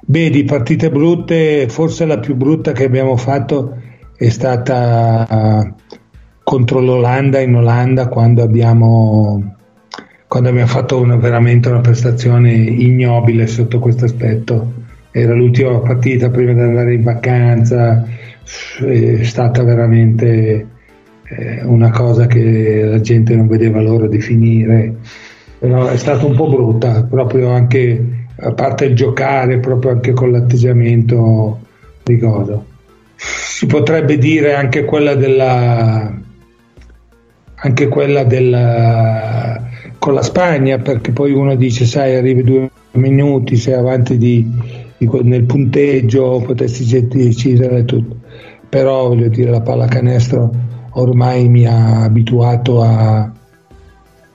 [0.00, 3.76] beh, di partite brutte, forse la più brutta che abbiamo fatto
[4.16, 5.74] è stata
[6.42, 9.54] contro l'Olanda in Olanda quando abbiamo
[10.26, 14.84] quando abbiamo fatto una, veramente una prestazione ignobile sotto questo aspetto.
[15.12, 18.04] Era l'ultima partita prima di andare in vacanza,
[18.80, 20.66] è stata veramente
[21.28, 24.94] eh, una cosa che la gente non vedeva l'ora di finire.
[25.58, 30.30] Però è stata un po' brutta, proprio anche a parte il giocare, proprio anche con
[30.30, 31.60] l'atteggiamento
[32.02, 32.64] di Godo.
[33.16, 36.24] Si potrebbe dire anche quella della
[37.58, 39.62] anche quella della
[39.98, 44.46] con la Spagna perché poi uno dice sai arrivi due minuti sei avanti di,
[44.98, 48.16] di, nel punteggio potresti decidere tutto
[48.68, 50.50] però voglio dire la pallacanestro
[50.96, 53.30] ormai mi ha abituato a,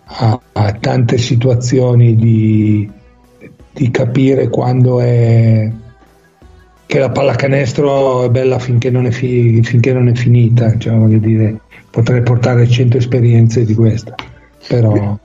[0.03, 2.89] a, a tante situazioni di,
[3.71, 5.71] di capire quando è
[6.85, 11.19] che la pallacanestro è bella finché non è, fi, finché non è finita cioè voglio
[11.19, 14.15] dire potrei portare 100 esperienze di questa
[14.67, 15.17] però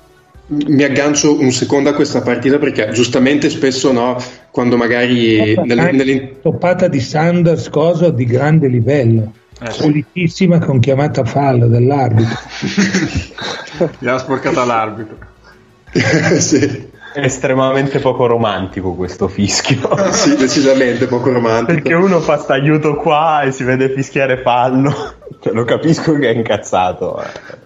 [0.48, 4.16] mi aggancio un secondo a questa partita perché giustamente spesso no,
[4.52, 6.40] quando magari nelle, nelle...
[6.40, 9.32] toppata di Sanders cosa di grande livello
[9.78, 12.36] pulitissima con chiamata fallo dell'arbitro
[13.98, 15.16] gli ha sporcata l'arbitro
[16.38, 16.94] sì.
[17.12, 19.88] È estremamente poco romantico questo fischio.
[20.12, 21.72] sì, decisamente poco romantico.
[21.72, 25.14] Perché uno fa sta aiuto qua e si vede fischiare fallo.
[25.40, 27.22] Cioè, lo capisco che è incazzato.
[27.22, 27.64] Eh.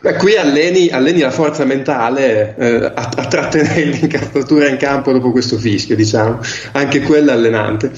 [0.00, 5.32] Beh, qui alleni, alleni, la forza mentale eh, a, a, trattenere l'incazzatura in campo dopo
[5.32, 6.38] questo fischio, diciamo,
[6.72, 7.90] anche quella allenante.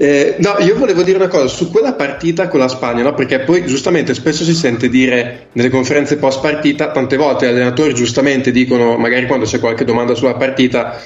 [0.00, 3.14] Eh, no, io volevo dire una cosa su quella partita con la Spagna, no?
[3.14, 7.94] perché poi giustamente spesso si sente dire nelle conferenze post partita, tante volte gli allenatori
[7.94, 11.00] giustamente dicono, magari quando c'è qualche domanda sulla partita,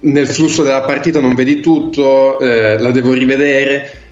[0.00, 4.02] nel flusso della partita non vedi tutto, eh, la devo rivedere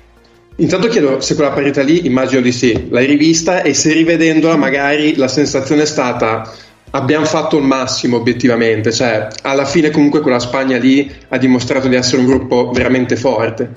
[0.57, 5.17] Intanto chiedo se quella partita lì, immagino di sì, l'hai rivista e se rivedendola magari
[5.17, 6.53] la sensazione è stata
[6.91, 11.97] abbiamo fatto il massimo obiettivamente, cioè alla fine comunque quella Spagna lì ha dimostrato di
[11.97, 13.71] essere un gruppo veramente forte.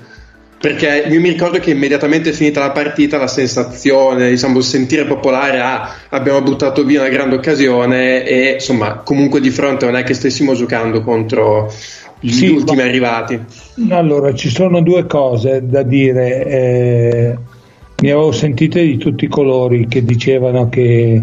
[0.58, 5.60] Perché io mi ricordo che immediatamente finita la partita la sensazione, diciamo, il sentire popolare,
[5.60, 10.14] ah, abbiamo buttato via una grande occasione e insomma comunque di fronte non è che
[10.14, 11.70] stessimo giocando contro
[12.20, 12.84] gli sì, ultimi ma...
[12.84, 13.40] arrivati.
[13.90, 16.44] Allora, ci sono due cose da dire.
[16.46, 17.36] Eh,
[17.98, 21.22] ne avevo sentite di tutti i colori che dicevano che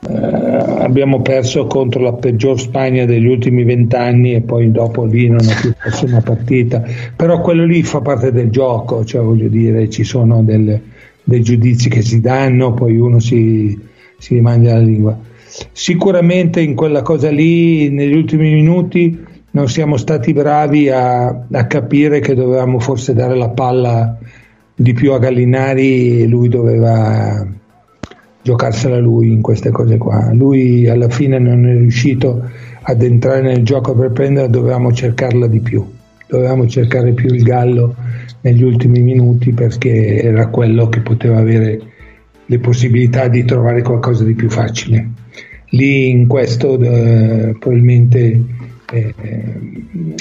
[0.00, 5.40] eh, abbiamo perso contro la peggior Spagna degli ultimi vent'anni e poi dopo lì non
[5.40, 6.82] è più perso una partita.
[7.16, 10.80] Però quello lì fa parte del gioco, cioè voglio dire, ci sono del,
[11.24, 13.78] dei giudizi che si danno, poi uno si,
[14.18, 15.18] si mangia la lingua.
[15.72, 22.20] Sicuramente in quella cosa lì, negli ultimi minuti, non siamo stati bravi a, a, capire
[22.20, 24.16] che dovevamo forse dare la palla
[24.74, 27.44] di più a Gallinari e lui doveva
[28.48, 30.32] giocarsela lui in queste cose qua.
[30.32, 32.42] Lui alla fine non è riuscito
[32.80, 35.84] ad entrare nel gioco per prendere, dovevamo cercarla di più,
[36.26, 37.94] dovevamo cercare più il gallo
[38.40, 41.78] negli ultimi minuti perché era quello che poteva avere
[42.46, 45.10] le possibilità di trovare qualcosa di più facile.
[45.70, 48.42] Lì in questo eh, probabilmente
[48.90, 49.14] eh,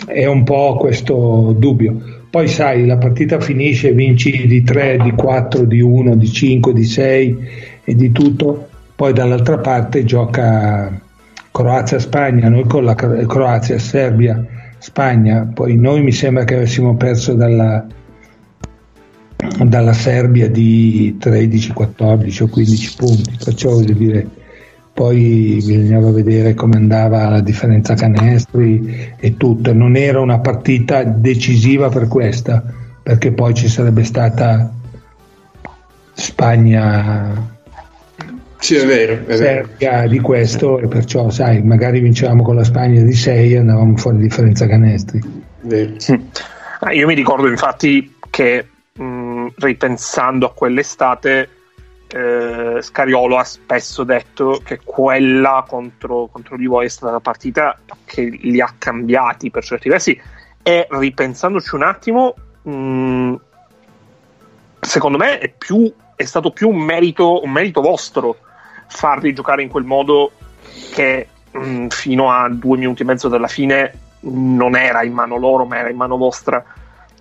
[0.06, 2.16] è un po' questo dubbio.
[2.30, 6.84] Poi sai, la partita finisce, vinci di 3, di 4, di 1, di 5, di
[6.84, 7.38] 6
[7.90, 8.68] e di tutto,
[8.98, 10.92] poi dall'altra parte gioca
[11.50, 14.46] Croazia-Spagna, noi con la Croazia, Serbia,
[14.78, 17.88] Spagna, poi noi mi sembra che avessimo perso dalla,
[19.64, 24.28] dalla Serbia di 13, 14 o 15 punti, perciò voglio dire
[24.94, 29.72] poi bisognava vedere come andava la differenza canestri e tutto.
[29.72, 32.62] Non era una partita decisiva per questa,
[33.02, 34.74] perché poi ci sarebbe stata
[36.14, 37.56] Spagna.
[38.60, 40.08] Sì, è vero, è vero.
[40.08, 44.18] di questo e perciò, sai, magari vincevamo con la Spagna di 6 e andavamo fuori
[44.18, 45.22] differenza canestri.
[46.80, 51.50] Ah, io mi ricordo infatti che mh, ripensando a quell'estate
[52.08, 57.78] eh, Scariolo ha spesso detto che quella contro, contro di voi è stata la partita
[58.06, 60.20] che li ha cambiati per certi versi
[60.64, 63.36] e ripensandoci un attimo mh,
[64.80, 68.38] secondo me è, più, è stato più un merito, un merito vostro
[68.88, 70.32] farli giocare in quel modo
[70.94, 75.66] che mh, fino a due minuti e mezzo dalla fine non era in mano loro
[75.66, 76.64] ma era in mano vostra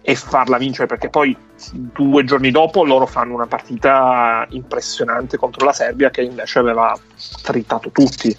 [0.00, 1.36] e farla vincere perché poi
[1.72, 6.96] due giorni dopo loro fanno una partita impressionante contro la Serbia che invece aveva
[7.42, 8.36] tritato tutti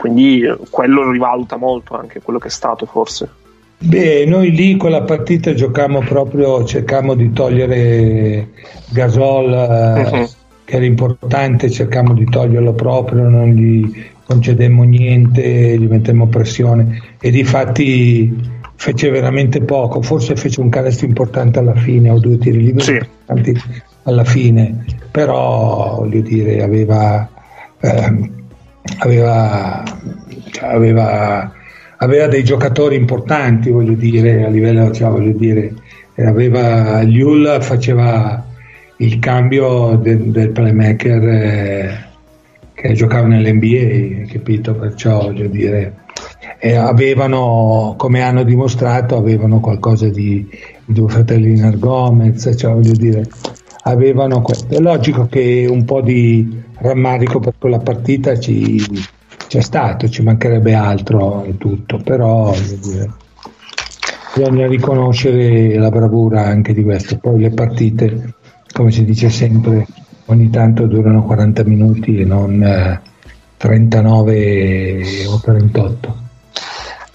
[0.00, 3.38] quindi quello rivaluta molto anche quello che è stato forse
[3.82, 8.50] Beh, noi lì quella partita giocammo proprio, cercammo di togliere
[8.90, 10.28] Gasol, uh-huh.
[10.70, 13.92] Che era importante, cercammo di toglierlo proprio, non gli
[14.24, 18.32] concedemmo niente, gli mettemmo pressione e di fatti
[18.76, 22.92] fece veramente poco, forse fece un canestro importante alla fine o due tiri liberi sì.
[22.92, 23.60] importanti
[24.04, 27.28] alla fine, però voglio dire aveva,
[27.80, 28.30] eh,
[28.98, 29.82] aveva,
[30.52, 31.52] cioè, aveva,
[31.96, 35.74] aveva, dei giocatori importanti, voglio dire, a livello, cioè, voglio dire,
[36.14, 38.44] aveva Liul faceva
[39.00, 42.04] il cambio de, del playmaker eh,
[42.72, 44.74] che giocava nell'NBA, capito?
[44.74, 46.00] Perciò voglio dire
[46.58, 50.46] eh, avevano, come hanno dimostrato, avevano qualcosa di,
[50.84, 53.26] di due fratelli Gomez, cioè voglio dire,
[53.84, 54.74] avevano questo.
[54.74, 58.78] È logico che un po' di rammarico per quella partita ci,
[59.48, 63.10] c'è stato, ci mancherebbe altro e tutto, però dire,
[64.34, 67.16] bisogna riconoscere la bravura anche di questo.
[67.16, 68.34] Poi le partite,
[68.80, 69.86] come si dice sempre,
[70.26, 73.02] ogni tanto durano 40 minuti e non eh,
[73.58, 76.16] 39 o 38.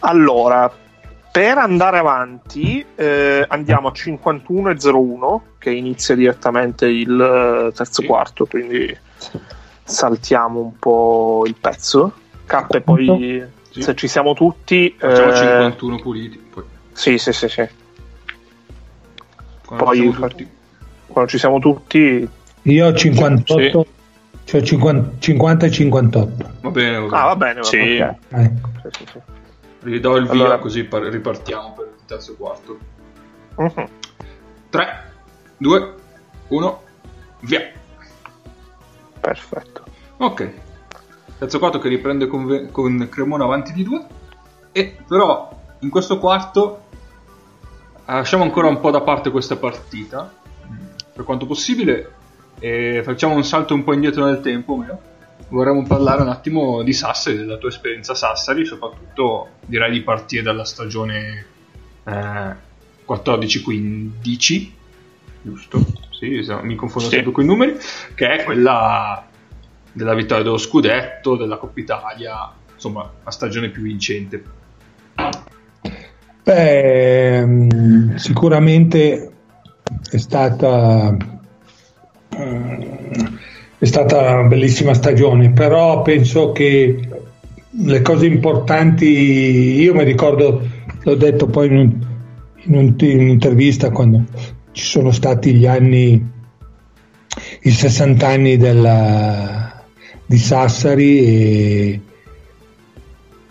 [0.02, 0.72] Allora,
[1.32, 8.02] per andare avanti eh, andiamo a 51 e 01 che inizia direttamente il eh, terzo
[8.02, 8.08] sì.
[8.08, 8.96] quarto, quindi
[9.84, 12.14] saltiamo un po' il pezzo.
[12.46, 13.82] K e poi sì.
[13.82, 14.94] se ci siamo tutti...
[14.96, 15.36] Facciamo eh...
[15.72, 16.38] 51 puliti.
[16.38, 16.64] Poi.
[16.92, 17.68] Sì, sì, sì, sì.
[19.66, 20.50] Quando poi tutti...
[21.16, 22.28] quando ci siamo tutti...
[22.64, 23.90] Io ho 58, sì.
[24.44, 26.52] cioè 50, 50 e 58.
[26.60, 27.18] Va bene, va bene.
[27.18, 27.78] Ah, va bene, va sì.
[27.78, 28.16] Okay.
[28.28, 28.70] Ecco.
[28.82, 29.20] sì, sì, sì.
[29.84, 30.50] Ridò il allora...
[30.50, 32.78] via così par- ripartiamo per il terzo quarto.
[33.56, 33.88] Uh-huh.
[34.70, 35.12] 3,
[35.56, 35.94] 2,
[36.50, 36.82] 1,
[37.42, 37.62] via.
[39.22, 39.84] Perfetto.
[40.18, 40.52] Ok.
[41.38, 44.06] Terzo quarto che riprende con, con Cremona avanti di 2.
[44.74, 45.50] E però
[45.80, 46.88] in questo quarto
[48.06, 50.44] lasciamo ancora un po' da parte questa partita.
[51.16, 52.12] Per quanto possibile.
[52.60, 55.14] E facciamo un salto un po' indietro nel tempo, meno
[55.50, 60.42] vorremmo parlare un attimo di Sassari, della tua esperienza a Sassari, soprattutto direi di partire
[60.42, 61.46] dalla stagione
[62.04, 62.56] eh,
[63.08, 64.72] 14-15,
[65.42, 65.86] giusto?
[66.12, 67.16] Sì, mi confondo sì.
[67.16, 67.78] sempre con i numeri,
[68.16, 69.28] che è quella
[69.92, 74.44] della vittoria dello scudetto, della Coppa Italia, insomma, la stagione più vincente.
[76.44, 79.35] Beh, mm, sicuramente
[80.10, 81.18] è stata
[82.30, 82.96] eh,
[83.78, 86.98] è stata una bellissima stagione, però penso che
[87.70, 90.66] le cose importanti, io mi ricordo,
[91.04, 92.08] l'ho detto poi in, un,
[92.64, 94.24] in, un, in un'intervista quando
[94.72, 96.26] ci sono stati gli anni,
[97.62, 99.84] i 60 anni della,
[100.26, 102.02] di Sassari e,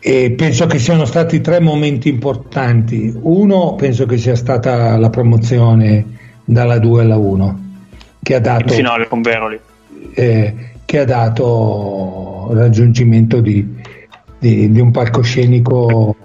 [0.01, 3.13] e penso che siano stati tre momenti importanti.
[3.15, 6.14] Uno penso che sia stata la promozione
[6.45, 7.63] dalla 2 alla 1
[8.23, 8.65] che ha dato...
[8.65, 9.61] Il finale con Veroli
[10.15, 13.67] eh, che ha dato raggiungimento di,
[14.39, 16.17] di, di un palcoscenico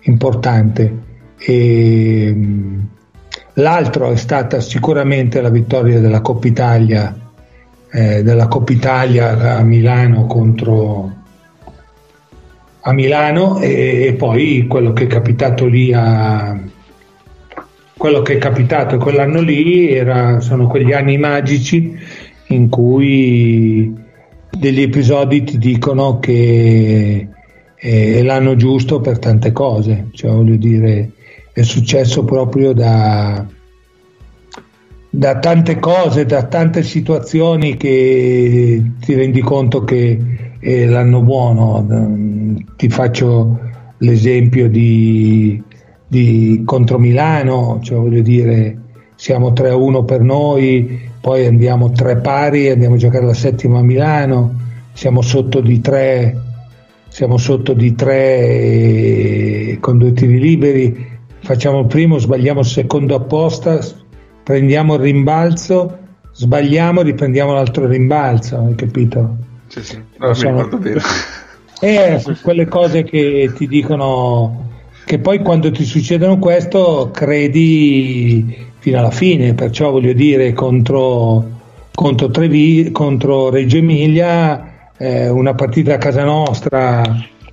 [0.00, 1.04] importante.
[1.38, 2.78] E, mm,
[3.54, 7.14] l'altro è stata sicuramente la vittoria della Coppa Italia,
[7.90, 11.14] eh, della Coppa Italia a Milano contro
[12.80, 16.55] a Milano e, e, poi quello che è capitato lì a
[18.06, 21.98] quello che è capitato quell'anno lì era, sono quegli anni magici
[22.50, 23.92] in cui
[24.48, 27.26] degli episodi ti dicono che
[27.74, 31.10] è l'anno giusto per tante cose, cioè voglio dire,
[31.52, 33.44] è successo proprio da,
[35.10, 40.16] da tante cose, da tante situazioni che ti rendi conto che
[40.60, 42.64] è l'anno buono.
[42.76, 43.58] Ti faccio
[43.98, 45.60] l'esempio di,
[46.06, 48.78] di contro Milano, cioè voglio dire,
[49.16, 54.54] siamo 3-1 per noi, poi andiamo tre pari, andiamo a giocare la settima a Milano,
[54.92, 56.40] siamo sotto di tre,
[57.08, 63.80] siamo sotto di tre con due tiri liberi, facciamo il primo, sbagliamo il secondo apposta,
[64.44, 65.98] prendiamo il rimbalzo,
[66.32, 69.36] sbagliamo riprendiamo l'altro rimbalzo, hai capito?
[69.66, 70.68] Sì, sì, no, sono...
[70.78, 71.00] bene.
[71.80, 74.74] Eh, quelle cose che ti dicono
[75.06, 81.44] che poi quando ti succedono questo credi fino alla fine, perciò voglio dire contro,
[81.94, 87.04] contro, Trevi, contro Reggio Emilia, eh, una partita a casa nostra,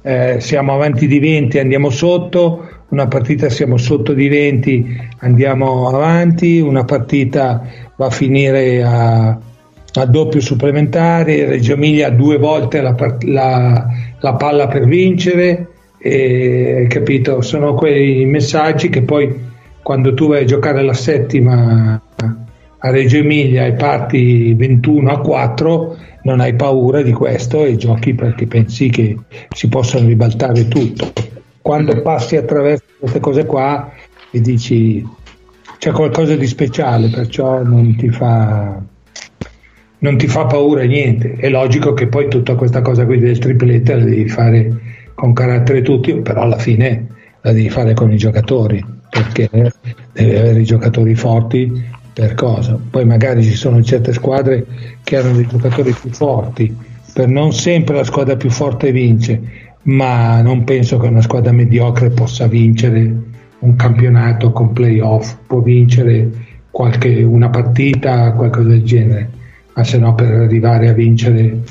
[0.01, 6.59] eh, siamo avanti di 20 andiamo sotto, una partita siamo sotto di 20 andiamo avanti,
[6.59, 12.95] una partita va a finire a, a doppio supplementare, Reggio Emilia due volte la,
[13.27, 13.87] la,
[14.19, 15.67] la palla per vincere,
[16.05, 17.39] e, capito?
[17.39, 19.33] Sono quei messaggi che poi
[19.81, 22.01] quando tu vai a giocare la settima
[22.77, 28.13] a Reggio Emilia e parti 21 a 4 non hai paura di questo e giochi
[28.13, 29.17] perché pensi che
[29.55, 31.13] si possano ribaltare tutto.
[31.61, 33.89] Quando passi attraverso queste cose qua
[34.29, 35.07] e dici
[35.77, 38.81] c'è qualcosa di speciale, perciò non ti fa
[39.99, 41.35] non ti fa paura niente.
[41.35, 45.81] È logico che poi tutta questa cosa qui del triplete la devi fare con carattere
[45.81, 47.07] tutti, però alla fine
[47.41, 49.49] la devi fare con i giocatori perché
[50.11, 51.71] devi avere i giocatori forti
[52.13, 52.79] per cosa.
[52.89, 54.65] Poi magari ci sono certe squadre
[55.03, 56.75] che hanno dei giocatori più forti,
[57.13, 59.41] per non sempre la squadra più forte vince,
[59.83, 63.15] ma non penso che una squadra mediocre possa vincere
[63.59, 66.29] un campionato con playoff, può vincere
[66.69, 69.29] qualche, una partita, qualcosa del genere,
[69.75, 71.61] ma se no per arrivare a vincere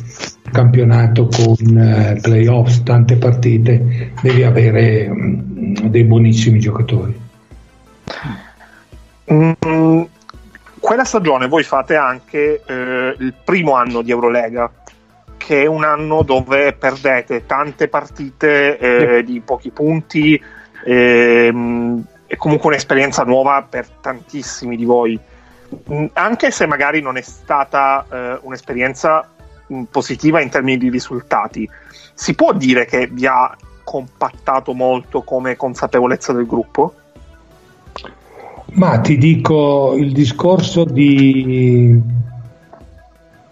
[0.53, 7.21] campionato con eh, playoff, tante partite, devi avere um, dei buonissimi giocatori.
[9.33, 10.03] Mm,
[10.79, 14.71] quella stagione voi fate anche eh, il primo anno di Eurolega,
[15.37, 20.41] che è un anno dove perdete tante partite eh, di pochi punti,
[20.85, 25.19] ehm, è comunque un'esperienza nuova per tantissimi di voi,
[25.91, 29.42] mm, anche se magari non è stata eh, un'esperienza mm,
[29.91, 31.69] positiva in termini di risultati.
[32.15, 36.95] Si può dire che vi ha compattato molto come consapevolezza del gruppo?
[38.75, 42.01] Ma ti dico, il discorso di,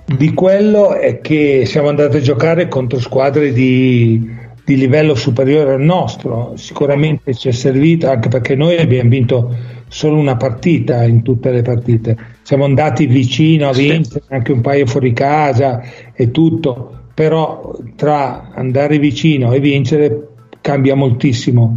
[0.06, 4.38] di quello è che siamo andati a giocare contro squadre di,
[4.70, 6.52] di livello superiore al nostro.
[6.54, 9.52] Sicuramente ci è servito anche perché noi abbiamo vinto
[9.88, 12.16] solo una partita in tutte le partite.
[12.42, 19.00] Siamo andati vicino a vincere anche un paio fuori casa e tutto, però tra andare
[19.00, 20.28] vicino e vincere
[20.60, 21.76] cambia moltissimo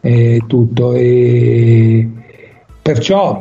[0.00, 0.94] eh, tutto.
[0.94, 2.08] E,
[2.82, 3.38] Perciò,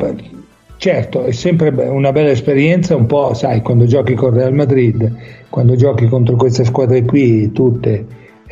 [0.78, 5.12] certo, è sempre una bella esperienza, un po', sai, quando giochi con Real Madrid,
[5.50, 8.06] quando giochi contro queste squadre qui, tutte,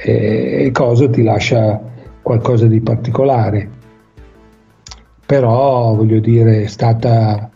[0.04, 1.82] il coso ti lascia
[2.22, 3.70] qualcosa di particolare.
[5.26, 7.50] Però, voglio dire, è stata,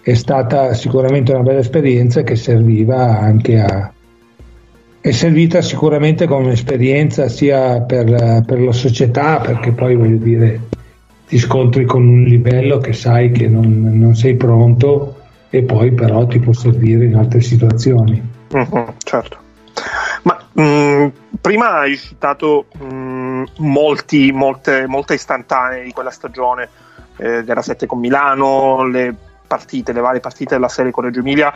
[0.00, 3.92] è stata sicuramente una bella esperienza che serviva anche a,
[5.00, 10.60] è servita sicuramente come esperienza sia per, per, la società, perché poi voglio dire,
[11.28, 15.16] ti scontri con un livello che sai che non, non sei pronto
[15.50, 18.22] e poi però ti può servire in altre situazioni.
[18.54, 19.43] Mm-hmm, certo.
[20.60, 21.08] Mm,
[21.40, 26.68] prima hai citato mm, molti, molte, molte istantanee di quella stagione,
[27.16, 29.14] eh, gara 7 con Milano, le
[29.46, 31.52] partite, le varie partite della serie con Reggio Emilia,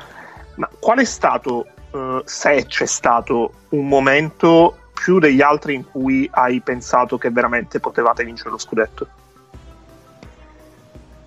[0.57, 6.29] ma qual è stato, eh, se c'è stato, un momento più degli altri in cui
[6.33, 9.07] hai pensato che veramente potevate vincere lo scudetto?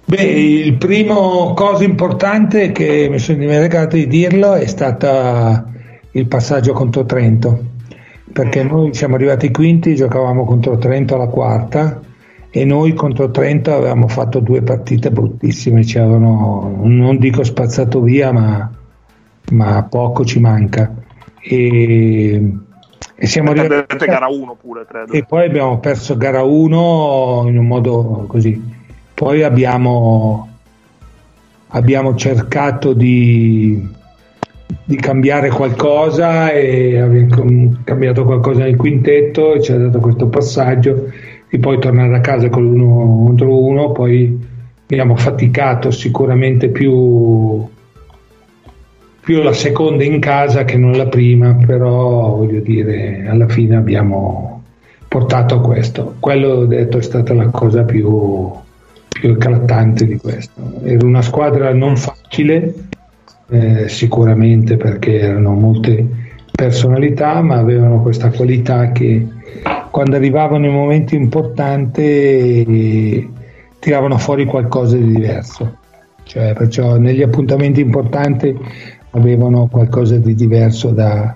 [0.03, 5.69] Beh, il primo cosa importante che mi sono dimenticato di dirlo è stato
[6.11, 7.63] il passaggio contro Trento,
[8.31, 8.67] perché mm.
[8.67, 11.99] noi siamo arrivati quinti, giocavamo contro Trento alla quarta
[12.49, 18.31] e noi contro Trento avevamo fatto due partite bruttissime, ci avevano, non dico spazzato via,
[18.31, 18.69] ma,
[19.51, 20.93] ma poco ci manca.
[21.39, 22.53] E,
[23.15, 25.13] e siamo arrivati gara 1 pure, credo.
[25.13, 28.79] E poi abbiamo perso gara 1 in un modo così
[29.21, 30.49] poi abbiamo,
[31.67, 33.87] abbiamo cercato di,
[34.91, 41.09] di, cambiare qualcosa e abbiamo cambiato qualcosa nel quintetto e ci ha dato questo passaggio
[41.49, 44.39] di poi tornare a casa con l'uno contro uno, poi
[44.83, 47.65] abbiamo faticato sicuramente più,
[49.21, 54.63] più la seconda in casa che non la prima, però voglio dire, alla fine abbiamo
[55.07, 56.15] portato a questo.
[56.19, 58.49] Quello detto è stata la cosa più,
[59.09, 60.61] più eclatante di questo.
[60.83, 62.73] Era una squadra non facile,
[63.51, 66.07] eh, sicuramente perché erano molte
[66.51, 69.27] personalità, ma avevano questa qualità che
[69.91, 71.69] quando arrivavano in momenti importanti
[73.79, 75.79] tiravano fuori qualcosa di diverso.
[76.23, 78.57] cioè, perciò negli appuntamenti importanti
[79.11, 81.35] avevano qualcosa di diverso da,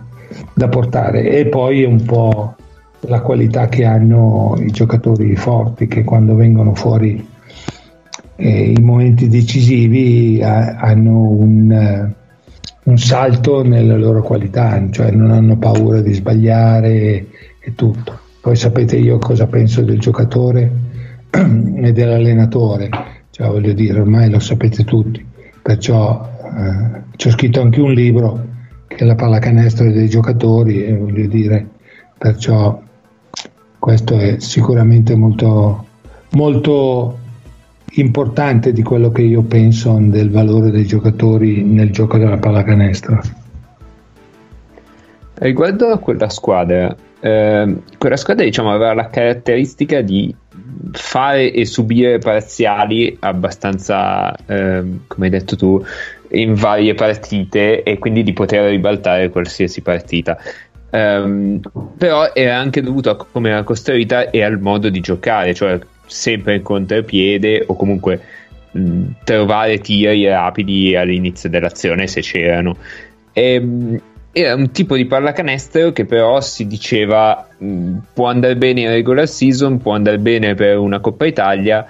[0.53, 2.55] da portare e poi un po'
[3.01, 7.33] la qualità che hanno i giocatori forti che quando vengono fuori
[8.35, 12.15] eh, i momenti decisivi ha, hanno un, eh,
[12.83, 17.27] un, salto nella loro qualità, cioè non hanno paura di sbagliare e,
[17.59, 18.19] e tutto.
[18.41, 20.71] Poi sapete io cosa penso del giocatore
[21.31, 22.89] e dell'allenatore,
[23.31, 25.25] cioè voglio dire, ormai lo sapete tutti,
[25.61, 28.53] perciò eh, ho scritto anche un libro
[28.87, 31.67] che è la pallacanestro dei giocatori e voglio dire,
[32.17, 32.81] perciò
[33.79, 35.85] questo è sicuramente molto,
[36.31, 37.19] molto
[37.95, 43.21] importante di quello che io penso del valore dei giocatori nel gioco della pallacanestro.
[45.35, 50.33] Riguardo a quella squadra, eh, quella squadra diciamo, aveva la caratteristica di
[50.91, 55.83] fare e subire parziali abbastanza, eh, come hai detto tu,
[56.29, 60.37] in varie partite e quindi di poter ribaltare qualsiasi partita.
[60.91, 61.59] Um,
[61.97, 66.55] però era anche dovuto a come era costruita e al modo di giocare, cioè sempre
[66.55, 68.21] in contropiede o comunque
[68.71, 72.77] mh, trovare tiri rapidi all'inizio dell'azione se c'erano.
[73.33, 74.01] E, mh,
[74.31, 79.27] era un tipo di pallacanestro che però si diceva mh, può andare bene in regular
[79.27, 81.87] season, può andare bene per una Coppa Italia,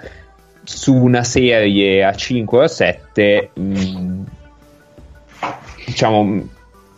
[0.66, 3.50] su una serie a 5 o a 7
[5.86, 6.48] diciamo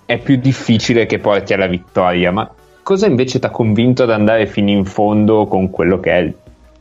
[0.07, 2.51] è più difficile che porti alla vittoria ma
[2.83, 6.33] cosa invece ti ha convinto ad andare fino in fondo con quello che è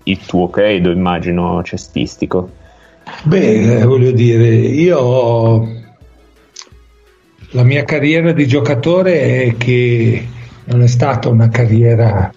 [0.08, 2.50] il tuo credo, immagino, cestistico?
[3.24, 5.76] Beh, voglio dire, io
[7.52, 10.28] la mia carriera di giocatore è che
[10.66, 12.32] non è stata una carriera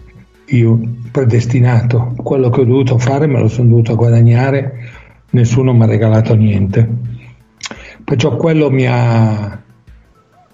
[0.47, 4.73] io predestinato, quello che ho dovuto fare me lo sono dovuto guadagnare,
[5.31, 6.89] nessuno mi ha regalato niente.
[8.05, 9.62] Perciò quello mi ha,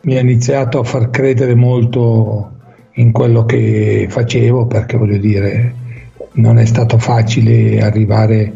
[0.03, 2.53] mi ha iniziato a far credere molto
[2.95, 5.75] in quello che facevo, perché voglio dire,
[6.37, 8.53] non è stato facile arrivare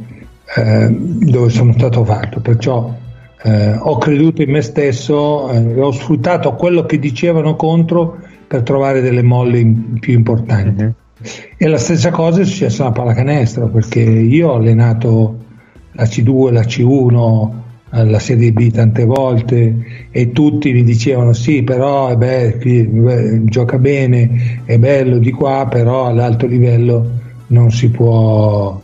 [0.56, 2.94] eh, dove sono stato fatto, perciò
[3.42, 9.00] eh, ho creduto in me stesso eh, ho sfruttato quello che dicevano contro per trovare
[9.00, 10.82] delle molle in, più importanti.
[10.82, 10.90] Mm-hmm.
[11.56, 15.38] E la stessa cosa è successa alla pallacanestro, perché io ho allenato
[15.92, 17.50] la C2, la C1,
[17.92, 23.78] eh, la Serie B tante volte e tutti mi dicevano sì però è bello, gioca
[23.78, 27.18] bene, è bello di qua, però all'alto livello
[27.50, 28.80] non si può,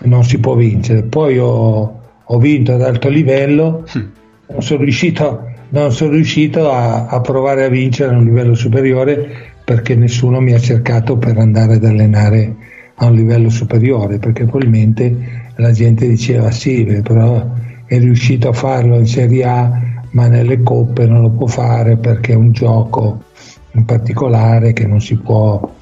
[0.00, 1.02] non si può vincere.
[1.02, 3.84] Poi ho, ho vinto ad alto livello,
[4.46, 9.48] non sono riuscito, non sono riuscito a, a, provare a vincere a un livello superiore
[9.64, 12.56] perché nessuno mi ha cercato per andare ad allenare
[12.96, 17.48] a un livello superiore, perché probabilmente la gente diceva sì, però
[17.86, 19.80] è riuscito a farlo in Serie A,
[20.10, 23.24] ma nelle coppe non lo può fare perché è un gioco
[23.72, 25.76] in particolare che non si può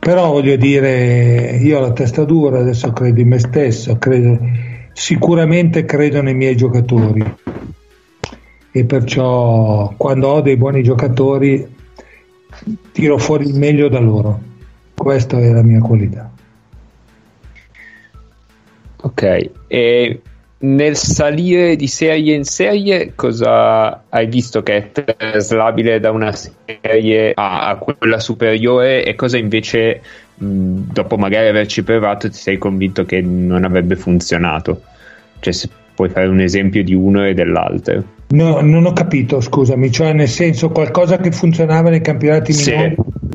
[0.00, 4.38] però voglio dire, io ho la testa dura, adesso credo in me stesso, credo,
[4.94, 7.36] sicuramente credo nei miei giocatori
[8.72, 11.76] e perciò quando ho dei buoni giocatori
[12.92, 14.40] tiro fuori il meglio da loro.
[14.94, 16.30] Questa è la mia qualità.
[19.02, 20.22] Ok, e
[20.62, 27.32] nel salire di serie in serie, cosa hai visto che è traslabile da una serie
[27.34, 30.02] a, a quella superiore e cosa invece,
[30.34, 34.82] mh, dopo magari averci provato, ti sei convinto che non avrebbe funzionato?
[35.38, 38.02] Cioè, se puoi fare un esempio di uno e dell'altro.
[38.28, 42.94] No, non ho capito, scusami, cioè nel senso qualcosa che funzionava nei campionati minori?
[42.96, 43.28] Sì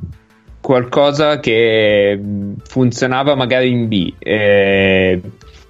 [0.66, 2.20] qualcosa che
[2.64, 5.22] funzionava magari in B, eh,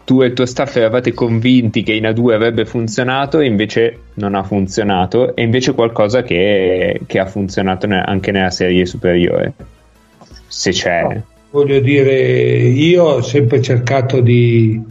[0.06, 4.36] tu e il tuo staff eravate convinti che in A2 avrebbe funzionato e invece non
[4.36, 9.54] ha funzionato e invece qualcosa che, che ha funzionato ne- anche nella serie superiore
[10.48, 11.02] se c'è.
[11.02, 14.82] No, voglio dire io ho sempre cercato di,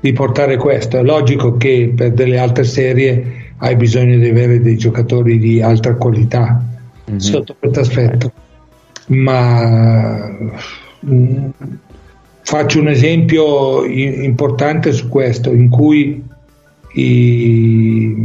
[0.00, 0.98] di, portare questo.
[0.98, 5.94] È logico che per delle altre serie hai bisogno di avere dei giocatori di alta
[5.96, 6.62] qualità
[7.08, 7.18] mm-hmm.
[7.18, 8.32] sotto questo aspetto.
[9.06, 10.28] Ma
[11.00, 11.48] mh, mm,
[12.50, 16.20] Faccio un esempio importante su questo, in cui
[16.94, 18.16] i,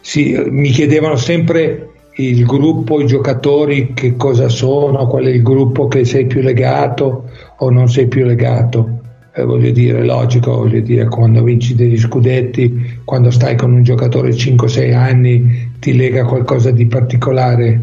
[0.00, 5.86] sì, mi chiedevano sempre il gruppo, i giocatori che cosa sono, qual è il gruppo
[5.86, 9.02] che sei più legato o non sei più legato.
[9.32, 14.30] Eh, voglio dire, logico, voglio dire, quando vinci degli scudetti, quando stai con un giocatore
[14.30, 17.82] 5-6 anni, ti lega qualcosa di particolare.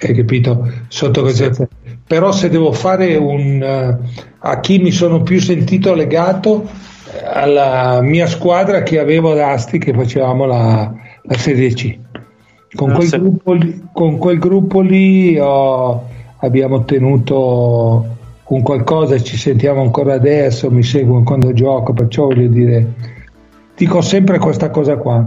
[0.00, 0.68] Hai capito?
[0.88, 1.68] Sotto questo
[2.08, 6.66] però se devo fare un uh, a chi mi sono più sentito legato
[7.22, 10.92] alla mia squadra che avevo ad Asti che facevamo la,
[11.22, 11.98] la Serie C.
[12.74, 16.06] Con, quel, gruppo lì, con quel gruppo lì ho-
[16.38, 22.86] abbiamo ottenuto un qualcosa, ci sentiamo ancora adesso, mi seguono quando gioco, perciò voglio dire,
[23.76, 25.26] dico sempre questa cosa qua.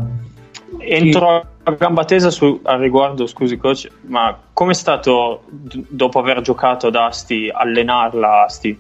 [0.79, 6.41] Entro a gamba tesa su, al riguardo, scusi coach, ma com'è stato d- dopo aver
[6.41, 8.80] giocato ad Asti allenarla Asti?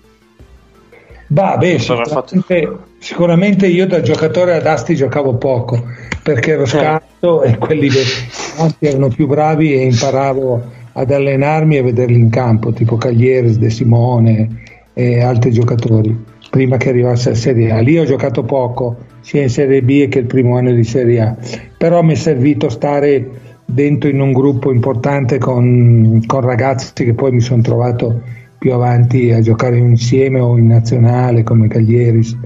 [1.27, 5.81] Bah, beh, Cosa avrà sicuramente, sicuramente io da giocatore ad Asti giocavo poco
[6.21, 6.85] perché ero Certo.
[6.85, 12.73] scarso e quelli davanti erano più bravi e imparavo ad allenarmi e vederli in campo,
[12.73, 14.63] tipo Caglieres, De Simone
[14.93, 16.13] e altri giocatori,
[16.51, 17.79] prima che arrivasse a Serie A.
[17.79, 21.35] Lì ho giocato poco, sia in Serie B che il primo anno di Serie A,
[21.77, 23.29] però mi è servito stare
[23.65, 28.21] dentro in un gruppo importante con, con ragazzi che poi mi sono trovato
[28.59, 32.37] più avanti a giocare insieme o in nazionale come Caglieris.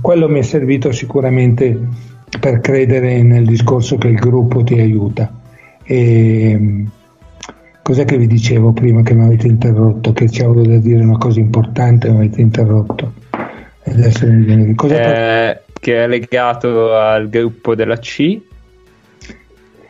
[0.00, 1.78] Quello mi è servito sicuramente
[2.38, 5.30] per credere nel discorso che il gruppo ti aiuta.
[5.82, 6.86] E,
[7.90, 10.12] cos'è che vi dicevo prima che mi avete interrotto?
[10.12, 13.14] Che c'avevo da dire una cosa importante e mi avete interrotto.
[13.84, 18.38] Adesso mi viene- par- Eh, che è legato al gruppo della C.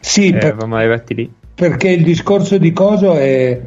[0.01, 1.31] sì, Eh, per- eravamo arrivati lì.
[1.55, 3.61] perché il discorso di Coso è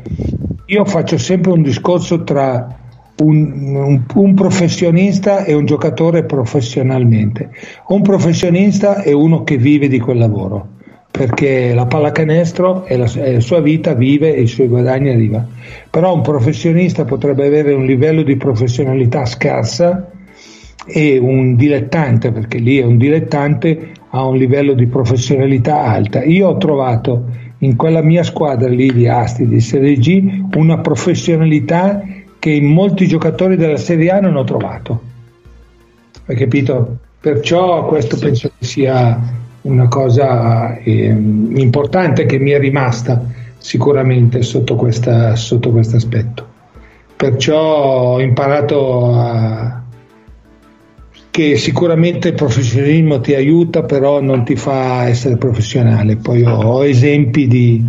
[0.65, 2.75] io faccio sempre un discorso tra
[3.21, 7.51] un, un- un professionista e un giocatore professionalmente
[7.89, 10.69] un professionista è uno che vive di quel lavoro
[11.13, 15.45] perché la pallacanestro è la, è la sua vita vive e i suoi guadagni arriva
[15.93, 20.09] però un professionista potrebbe avere un livello di professionalità scarsa
[20.87, 26.23] e un dilettante, perché lì è un dilettante, ha un livello di professionalità alta.
[26.23, 27.25] Io ho trovato
[27.59, 32.03] in quella mia squadra lì di Asti, di Serie G, una professionalità
[32.39, 35.01] che in molti giocatori della Serie A non ho trovato.
[36.25, 36.97] Hai capito?
[37.21, 39.17] Perciò questo penso che sia
[39.63, 43.23] una cosa ehm, importante che mi è rimasta
[43.57, 46.47] sicuramente sotto questa- sotto questo aspetto.
[47.15, 49.81] Perciò ho imparato a,
[51.31, 56.17] che sicuramente il professionismo ti aiuta, però non ti fa essere professionale.
[56.17, 57.83] Poi ho, ho esempi di,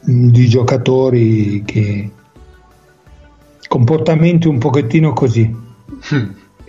[0.00, 2.10] di giocatori che
[3.68, 5.54] comportamenti un pochettino così.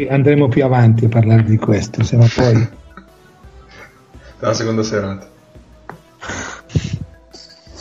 [0.07, 2.81] Andremo più avanti a parlare di questo, se no poi
[4.43, 5.25] La seconda serata.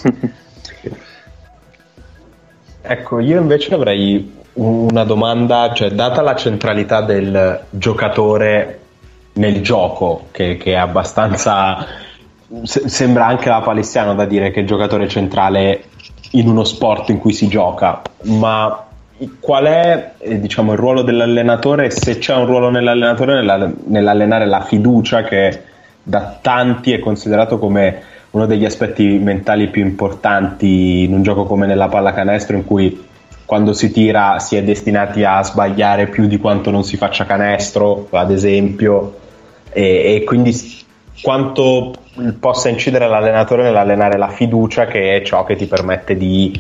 [2.84, 8.80] Ecco, io invece avrei una domanda, cioè data la centralità del giocatore
[9.34, 11.86] nel gioco, che, che è abbastanza...
[12.64, 15.84] se- sembra anche la palestiano da dire che il giocatore centrale
[16.32, 18.84] in uno sport in cui si gioca, ma
[19.40, 24.60] qual è eh, diciamo, il ruolo dell'allenatore, se c'è un ruolo nell'allenatore nella- nell'allenare la
[24.62, 25.70] fiducia che
[26.02, 31.66] da tanti è considerato come uno degli aspetti mentali più importanti in un gioco come
[31.66, 33.08] nella pallacanestro in cui
[33.44, 38.08] quando si tira si è destinati a sbagliare più di quanto non si faccia canestro,
[38.10, 39.18] ad esempio,
[39.70, 40.54] e, e quindi
[41.20, 41.92] quanto
[42.40, 46.58] possa incidere l'allenatore nell'allenare la fiducia che è ciò che ti permette di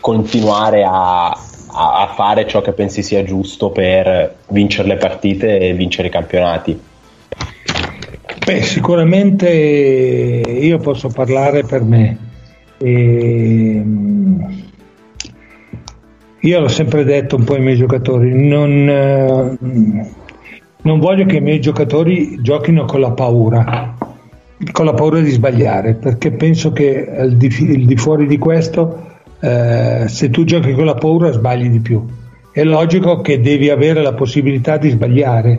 [0.00, 6.08] continuare a- a fare ciò che pensi sia giusto per vincere le partite e vincere
[6.08, 6.80] i campionati.
[8.44, 12.18] Beh, sicuramente io posso parlare per me.
[12.78, 14.62] Ehm,
[16.40, 20.10] io l'ho sempre detto un po' ai miei giocatori, non, eh,
[20.82, 23.96] non voglio che i miei giocatori giochino con la paura,
[24.72, 29.20] con la paura di sbagliare, perché penso che al di, al di fuori di questo,
[29.38, 32.04] eh, se tu giochi con la paura sbagli di più.
[32.50, 35.58] È logico che devi avere la possibilità di sbagliare,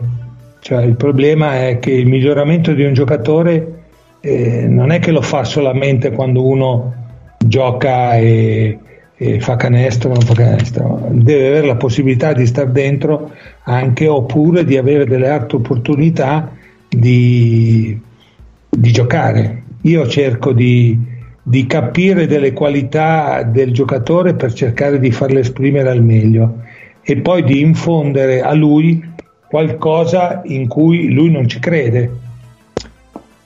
[0.64, 3.82] cioè, il problema è che il miglioramento di un giocatore
[4.20, 6.94] eh, non è che lo fa solamente quando uno
[7.36, 8.78] gioca e,
[9.14, 13.30] e fa canestro o non fa canestro, deve avere la possibilità di stare dentro
[13.64, 16.50] anche oppure di avere delle altre opportunità
[16.88, 18.00] di,
[18.70, 19.64] di giocare.
[19.82, 20.98] Io cerco di,
[21.42, 26.62] di capire delle qualità del giocatore per cercare di farle esprimere al meglio
[27.02, 29.12] e poi di infondere a lui
[29.54, 32.10] qualcosa in cui lui non ci crede.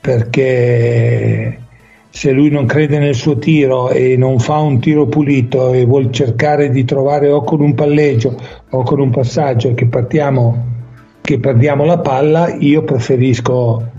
[0.01, 1.59] Perché
[2.09, 6.11] se lui non crede nel suo tiro e non fa un tiro pulito e vuol
[6.11, 8.35] cercare di trovare o con un palleggio
[8.71, 10.65] o con un passaggio che partiamo
[11.21, 13.91] che perdiamo la palla io preferisco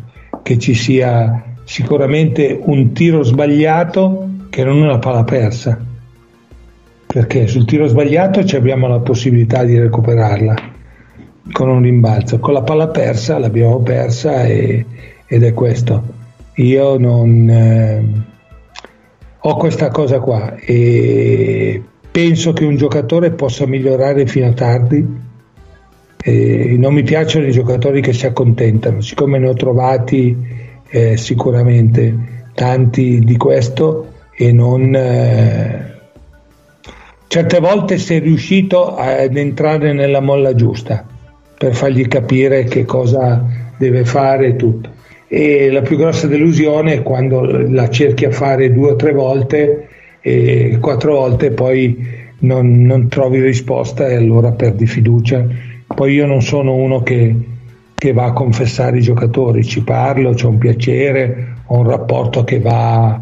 [0.41, 5.79] che ci sia sicuramente un tiro sbagliato che non una palla persa.
[7.05, 10.68] Perché sul tiro sbagliato abbiamo la possibilità di recuperarla
[11.51, 12.39] con un rimbalzo.
[12.39, 14.85] Con la palla persa l'abbiamo persa e,
[15.25, 16.17] ed è questo.
[16.55, 18.03] Io non eh,
[19.39, 21.81] ho questa cosa qua e
[22.11, 25.27] penso che un giocatore possa migliorare fino a tardi.
[26.21, 30.35] E non mi piacciono i giocatori che si accontentano, siccome ne ho trovati
[30.89, 35.97] eh, sicuramente tanti di questo e non eh,
[37.27, 41.05] certe volte sei riuscito ad entrare nella molla giusta
[41.59, 43.45] per fargli capire che cosa
[43.77, 44.89] deve fare e tutto.
[45.27, 49.89] E la più grossa delusione è quando la cerchi a fare due o tre volte
[50.21, 51.97] e quattro volte poi
[52.39, 55.45] non, non trovi risposta e allora perdi fiducia.
[55.85, 57.35] Poi io non sono uno che,
[57.93, 62.61] che va a confessare i giocatori, ci parlo, c'è un piacere, ho un rapporto che
[62.61, 63.21] va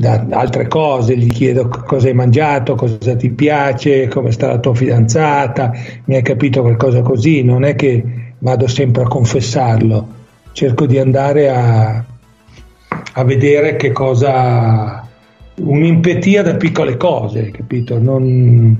[0.00, 4.74] da altre cose, gli chiedo cosa hai mangiato, cosa ti piace, come sta la tua
[4.74, 5.72] fidanzata,
[6.06, 8.02] mi hai capito qualcosa così, non è che
[8.38, 10.08] vado sempre a confessarlo,
[10.52, 12.02] cerco di andare a,
[13.12, 15.06] a vedere che cosa,
[15.56, 17.98] un'impetia da piccole cose, capito?
[17.98, 18.78] Non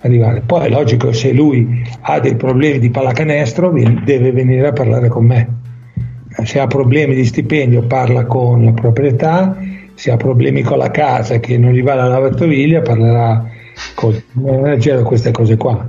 [0.00, 0.40] arrivare.
[0.40, 5.26] Poi è logico, se lui ha dei problemi di pallacanestro deve venire a parlare con
[5.26, 5.48] me.
[6.44, 9.54] Se ha problemi di stipendio parla con la proprietà
[9.94, 13.44] se ha problemi con la casa che non gli va la lavastoviglie parlerà
[13.94, 15.88] con il manager queste cose qua.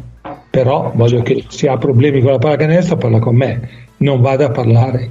[0.49, 3.69] Però voglio che se ha problemi con la pallacanestro parla con me.
[3.97, 5.09] Non vada a parlare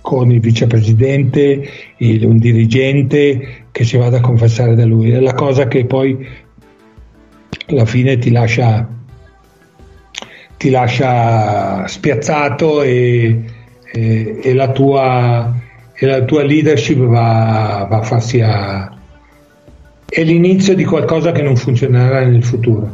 [0.00, 1.68] con il vicepresidente
[1.98, 5.10] il, un dirigente che si vada a confessare da lui.
[5.10, 6.26] È la cosa che poi
[7.68, 8.88] alla fine ti lascia
[10.56, 13.44] ti lascia spiazzato e,
[13.92, 15.54] e, e la tua
[16.02, 18.90] e la tua leadership va, va a farsi a...
[20.08, 22.90] è l'inizio di qualcosa che non funzionerà nel futuro.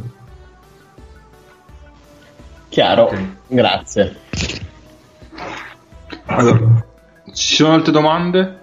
[2.67, 3.35] Chiaro, okay.
[3.47, 4.15] grazie.
[6.25, 6.85] Allora,
[7.33, 8.59] ci sono altre domande?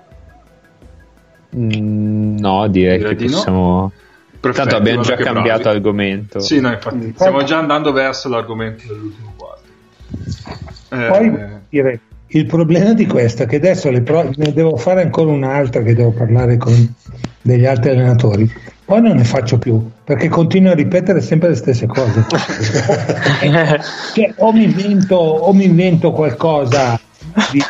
[1.56, 3.80] Mm, no, direi, direi che possiamo...
[3.80, 3.92] No.
[4.40, 5.76] Perfetto, Tanto abbiamo già cambiato bravi.
[5.78, 6.40] argomento.
[6.40, 9.62] Sì, no, infatti, stiamo già andando verso l'argomento dell'ultimo quarto.
[10.90, 12.00] Eh, Poi dire
[12.34, 16.10] il problema di questo è che adesso pro- ne devo fare ancora un'altra che devo
[16.10, 16.94] parlare con
[17.40, 18.52] degli altri allenatori.
[18.84, 22.26] Poi non ne faccio più perché continuo a ripetere sempre le stesse cose.
[24.14, 26.98] cioè, o, mi invento, o, mi invento, qualcosa
[27.52, 27.62] di,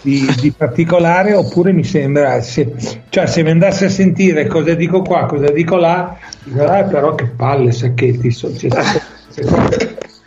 [0.00, 2.72] di, di, particolare oppure mi sembra, se,
[3.08, 7.14] cioè se mi andasse a sentire cosa dico qua, cosa dico là, dico, ah, però
[7.16, 8.32] che palle, sacchetti.
[8.32, 8.70] Cioè,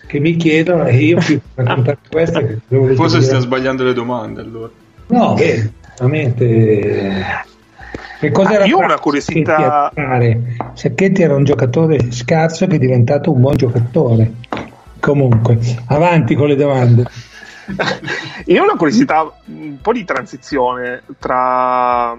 [0.07, 2.59] che mi chiedono e io più raccontare questa che
[2.95, 4.71] forse stiamo sbagliando le domande allora.
[5.07, 7.45] No beh, veramente
[8.19, 9.91] che cosa ah, io ho una curiosità.
[10.73, 14.33] Sacchetti era un giocatore scarso che è diventato un buon giocatore.
[14.99, 17.05] Comunque avanti con le domande.
[18.45, 22.17] Io ho una curiosità un po' di transizione tra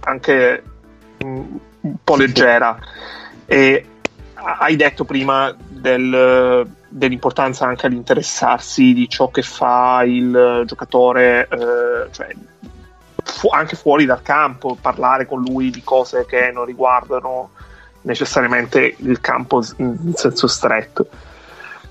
[0.00, 0.62] anche
[1.18, 1.58] un
[2.04, 2.78] po' leggera.
[3.46, 3.84] E
[4.34, 12.12] hai detto prima del dell'importanza anche ad interessarsi di ciò che fa il giocatore, eh,
[12.12, 12.34] cioè
[13.22, 17.50] fu- anche fuori dal campo, parlare con lui di cose che non riguardano
[18.02, 21.08] necessariamente il campo in senso stretto.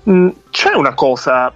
[0.08, 1.52] Mm, c'è una cosa,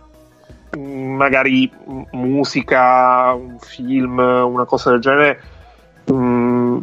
[0.77, 1.71] mm, magari
[2.13, 5.43] musica, un film, una cosa del genere,
[6.11, 6.79] mm,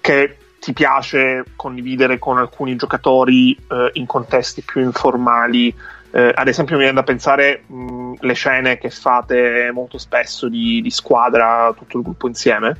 [0.00, 5.68] che ti piace condividere con alcuni giocatori eh, in contesti più informali.
[6.10, 10.80] Eh, ad esempio, mi viene da pensare mh, le scene che fate molto spesso di,
[10.80, 12.78] di, squadra, tutto il gruppo insieme.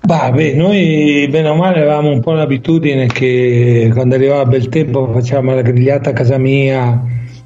[0.00, 5.08] Bah, beh, noi bene o male avevamo un po' l'abitudine che quando arrivava bel tempo
[5.12, 7.00] facevamo la grigliata a casa mia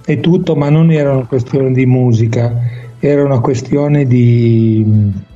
[0.06, 2.50] e tutto, ma non era una questione di musica,
[3.00, 5.26] era una questione di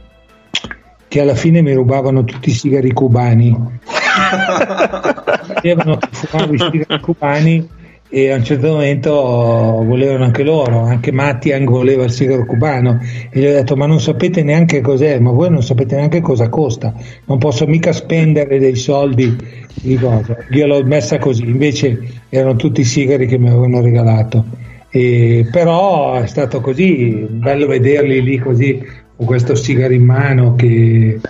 [1.12, 3.52] che alla fine mi rubavano tutti i sigari cubani.
[5.60, 7.68] Dicevano che fumavo i sigari cubani
[8.08, 12.98] e a un certo momento volevano anche loro, anche Mattiang voleva il sigaro cubano
[13.28, 16.48] e gli ho detto ma non sapete neanche cos'è, ma voi non sapete neanche cosa
[16.48, 16.94] costa,
[17.26, 19.36] non posso mica spendere dei soldi
[19.82, 24.46] di cosa, gliel'ho messa così, invece erano tutti i sigari che mi avevano regalato.
[24.88, 31.20] E, però è stato così bello vederli lì così con questo sigaro in mano che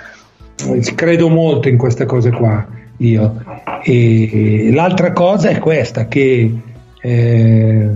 [0.94, 2.66] credo molto in queste cose qua
[2.96, 3.44] io.
[3.82, 6.54] E l'altra cosa è questa che
[7.00, 7.90] eh,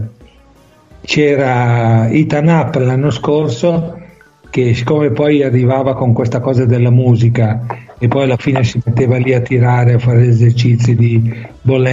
[1.00, 4.02] c'era Ethan Up l'anno scorso
[4.50, 7.64] che siccome poi arrivava con questa cosa della musica
[7.98, 11.32] e poi alla fine si metteva lì a tirare, a fare esercizi di
[11.62, 11.86] ball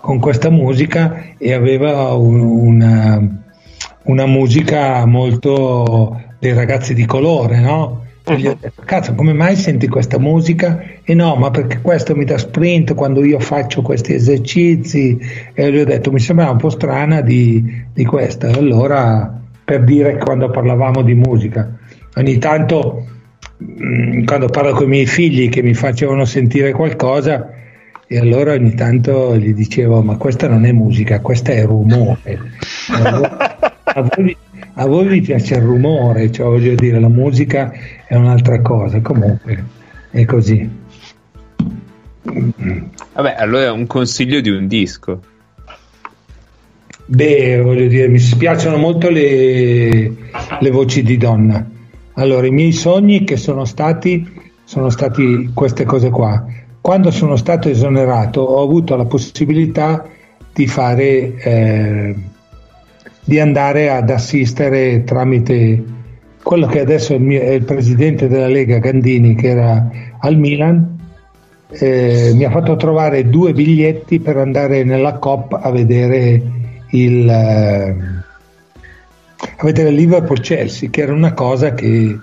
[0.00, 3.42] con questa musica e aveva un, una,
[4.04, 8.06] una musica molto dei ragazzi di colore, no?
[8.24, 10.82] E gli ho detto, cazzo, come mai senti questa musica?
[11.02, 15.18] E no, ma perché questo mi dà sprint quando io faccio questi esercizi.
[15.54, 18.48] E gli ho detto, mi sembrava un po' strana di, di questa.
[18.48, 21.74] Allora, per dire quando parlavamo di musica,
[22.16, 23.06] ogni tanto,
[23.56, 27.52] mh, quando parlo con i miei figli che mi facevano sentire qualcosa,
[28.06, 32.38] e allora ogni tanto gli dicevo, ma questa non è musica, questa è rumore.
[32.92, 34.36] a voi,
[34.80, 37.72] a voi vi piace il rumore, cioè voglio dire, la musica
[38.06, 39.64] è un'altra cosa, comunque
[40.10, 40.70] è così.
[42.22, 45.20] Vabbè, allora è un consiglio di un disco.
[47.06, 50.12] Beh, voglio dire, mi spiacciono molto le,
[50.60, 51.66] le voci di donna.
[52.12, 54.30] Allora, i miei sogni che sono stati,
[54.62, 56.46] sono stati queste cose qua.
[56.80, 60.06] Quando sono stato esonerato ho avuto la possibilità
[60.52, 62.14] di fare, eh,
[63.28, 65.84] di andare ad assistere tramite
[66.42, 69.86] quello che adesso è il, mio, è il presidente della Lega Gandini, che era
[70.18, 70.96] al Milan,
[71.68, 76.42] eh, mi ha fatto trovare due biglietti per andare nella COP a vedere
[76.92, 77.96] il eh,
[79.58, 82.18] a vedere Liverpool Chelsea che era una cosa che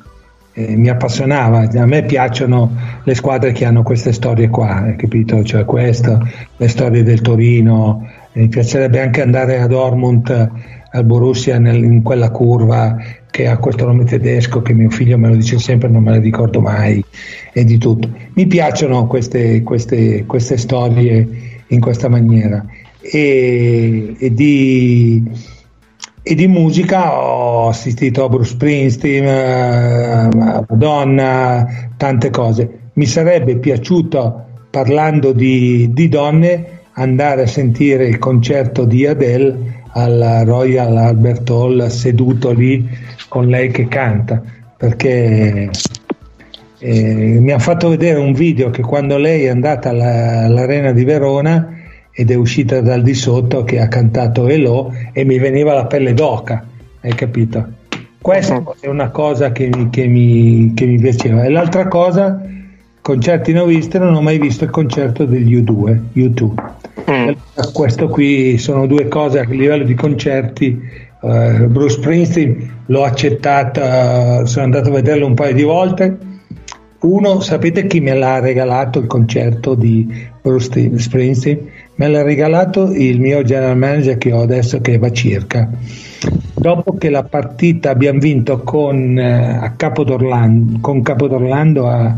[0.53, 1.69] eh, mi appassionava.
[1.71, 5.43] A me piacciono le squadre che hanno queste storie qua hai capito?
[5.43, 6.27] Cioè questo
[6.57, 10.51] le storie del Torino mi piacerebbe anche andare a Dortmund
[10.95, 12.97] al Borussia nel, in quella curva
[13.29, 16.19] che ha questo nome tedesco che mio figlio me lo dice sempre, non me le
[16.19, 17.03] ricordo mai
[17.51, 18.09] e di tutto.
[18.33, 22.65] Mi piacciono queste, queste, queste storie in questa maniera
[23.01, 25.21] e, e, di,
[26.23, 30.29] e, di, musica ho assistito a Bruce Springsteen, a
[30.69, 32.79] Madonna, tante cose.
[32.93, 40.43] Mi sarebbe piaciuto, parlando di, di donne, andare a sentire il concerto di Adele alla
[40.43, 42.87] Royal Albert Hall seduto lì
[43.29, 44.41] con lei che canta
[44.77, 45.69] perché
[46.79, 51.05] eh, mi ha fatto vedere un video che quando lei è andata alla, all'arena di
[51.05, 51.73] Verona
[52.11, 56.13] ed è uscita dal di sotto che ha cantato Elo e mi veniva la pelle
[56.13, 56.65] d'oca
[56.99, 57.65] hai capito?
[58.19, 58.75] questa uh-huh.
[58.81, 62.41] è una cosa che mi, che, mi, che mi, piaceva e l'altra cosa
[63.05, 66.73] concerti ne ho visti non ho mai visto il concerto degli U2 U2
[67.09, 67.33] Mm.
[67.71, 71.03] Questo qui sono due cose a livello di concerti.
[71.21, 76.17] Uh, Bruce Springsteen l'ho accettata, sono andato a vederlo un paio di volte.
[77.01, 80.07] Uno, sapete chi me l'ha regalato il concerto di
[80.41, 81.59] Bruce Springsteen?
[81.95, 85.69] Me l'ha regalato il mio general manager che ho adesso che va circa.
[86.55, 92.15] Dopo che la partita abbiamo vinto con, uh, a Capodorlando, con Capodorlando a,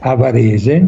[0.00, 0.86] a Varese,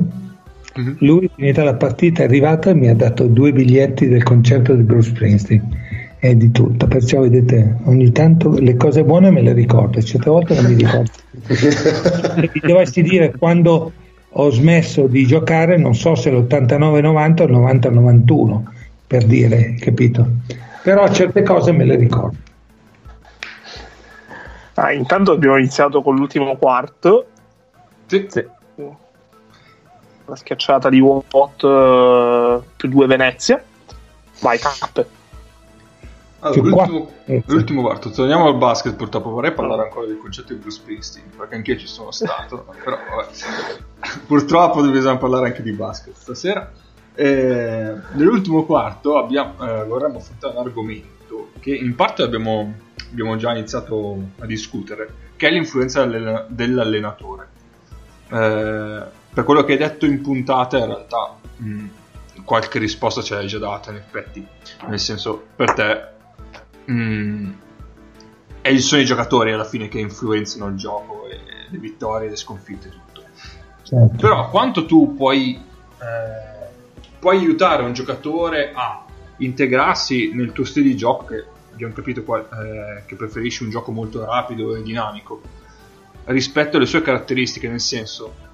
[0.79, 0.95] Mm-hmm.
[1.01, 4.83] Lui, finita la partita, è arrivato e mi ha dato due biglietti del concerto di
[4.83, 5.79] Bruce Springsteen
[6.21, 6.87] e di tutto.
[6.87, 11.11] Perciò vedete, ogni tanto le cose buone me le ricordo, certe volte non mi ricordo.
[12.37, 13.93] Mi dovessi dire quando
[14.29, 18.63] ho smesso di giocare, non so se l'89-90 o il 90-91,
[19.09, 20.27] per dire, capito?
[20.85, 22.37] Però certe cose me le ricordo.
[24.75, 27.27] Ah, intanto abbiamo iniziato con l'ultimo quarto.
[28.07, 28.27] Sì.
[28.29, 28.45] sì
[30.31, 33.63] la schiacciata di Watt uh, più due Venezia.
[34.41, 35.19] Vai, cappe.
[36.43, 37.11] Allora, l'ultimo,
[37.47, 38.95] l'ultimo quarto, torniamo al basket.
[38.95, 42.65] Purtroppo vorrei parlare ancora del concetto di Bruce Springsteen perché anch'io ci sono stato.
[42.83, 44.21] però vabbè.
[44.27, 46.73] purtroppo bisogna parlare anche di basket stasera.
[47.15, 52.73] Eh, nell'ultimo quarto abbiamo, eh, vorremmo affrontare un argomento che in parte abbiamo,
[53.11, 57.50] abbiamo già iniziato a discutere, che è l'influenza dell'allenatore.
[58.31, 59.03] Eh,
[59.33, 61.89] per quello che hai detto in puntata, in realtà mh, mm,
[62.45, 64.47] qualche risposta ce l'hai già data, in effetti.
[64.89, 66.09] Nel senso, per te
[66.85, 67.53] mh, mm,
[68.61, 71.39] è sono i giocatori alla fine che influenzano il gioco, e
[71.69, 73.23] le vittorie, le sconfitte, tutto.
[73.83, 74.17] Certo.
[74.17, 76.69] Però quanto tu puoi, eh,
[77.19, 79.05] puoi aiutare un giocatore a
[79.39, 83.91] integrarsi nel tuo stile di gioco, che abbiamo capito qua, eh, che preferisci un gioco
[83.93, 85.41] molto rapido e dinamico,
[86.31, 88.49] rispetto alle sue caratteristiche, nel senso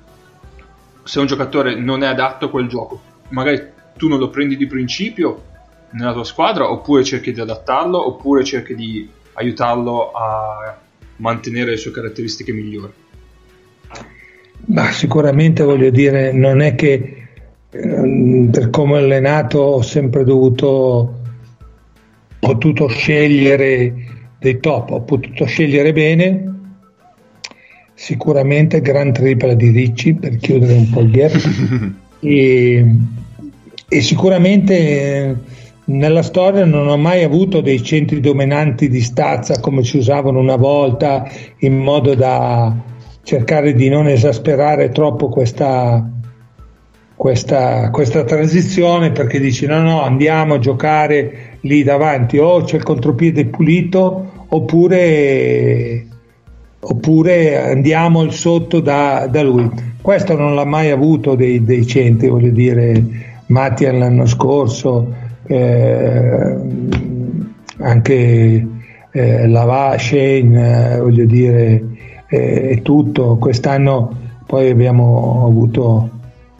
[1.02, 3.62] se un giocatore non è adatto a quel gioco, magari
[3.96, 5.42] tu non lo prendi di principio
[5.90, 10.76] nella tua squadra, oppure cerchi di adattarlo, oppure cerchi di aiutarlo a
[11.16, 12.92] mantenere le sue caratteristiche migliori.
[14.66, 17.28] Ma sicuramente voglio dire, non è che
[17.70, 21.20] eh, per come allenato ho sempre dovuto
[22.40, 23.94] potuto scegliere
[24.38, 26.55] dei top, ho potuto scegliere bene,
[27.96, 31.94] sicuramente gran tripla di Ricci per chiudere un po' il gap.
[32.18, 32.84] E,
[33.88, 35.34] e sicuramente eh,
[35.84, 40.56] nella storia non ho mai avuto dei centri dominanti di stazza come si usavano una
[40.56, 41.28] volta
[41.58, 42.74] in modo da
[43.22, 46.10] cercare di non esasperare troppo questa,
[47.14, 52.38] questa, questa transizione perché dici no no andiamo a giocare lì davanti.
[52.38, 56.05] O c'è il contropiede pulito oppure,
[56.88, 59.68] oppure andiamo al sotto da, da, lui
[60.00, 63.04] questo non l'ha mai avuto dei, dei centri voglio dire
[63.46, 65.12] Mattia l'anno scorso
[65.46, 66.56] eh,
[67.78, 68.66] anche
[69.10, 71.94] eh, Lava Shane eh, voglio dire
[72.28, 73.36] e tutto.
[73.36, 76.10] Quest'anno poi abbiamo avuto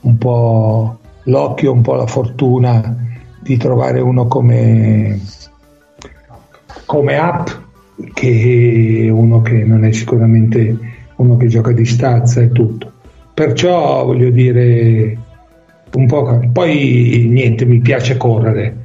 [0.00, 2.96] un po' l'occhio, un po' la fortuna
[3.40, 5.20] di trovare uno come,
[6.84, 7.48] come app,
[8.12, 10.76] che uno che non è sicuramente
[11.16, 12.92] uno che gioca di stazza e tutto.
[13.32, 15.16] Perciò voglio dire
[15.94, 16.48] un po'.
[16.52, 18.76] Poi niente, mi piace correre,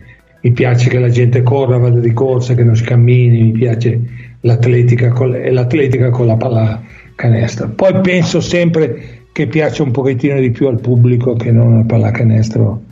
[0.41, 3.99] mi piace che la gente corra, vada di corsa, che non si cammini, mi piace
[4.41, 6.81] l'atletica con, l'atletica con la palla
[7.15, 7.69] canestro.
[7.69, 12.83] Poi penso sempre che piace un pochettino di più al pubblico che non una pallacanestro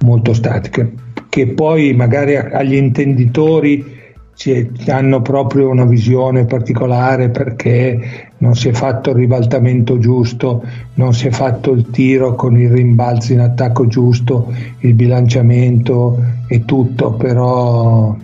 [0.00, 0.88] molto statica,
[1.28, 3.96] che poi magari agli intenditori
[4.86, 10.62] hanno proprio una visione particolare perché non si è fatto il ribaltamento giusto,
[10.94, 16.64] non si è fatto il tiro con i rimbalzi in attacco giusto, il bilanciamento e
[16.64, 18.16] tutto, però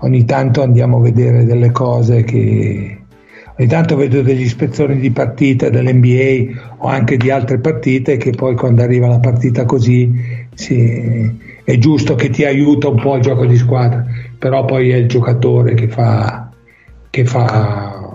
[0.00, 2.98] ogni tanto andiamo a vedere delle cose che
[3.58, 8.56] ogni tanto vedo degli ispezioni di partita dell'NBA o anche di altre partite che poi
[8.56, 10.12] quando arriva la partita così
[10.52, 14.06] sì, è giusto che ti aiuta un po' il gioco di squadra
[14.38, 16.48] però poi è il giocatore che fa,
[17.10, 18.14] che fa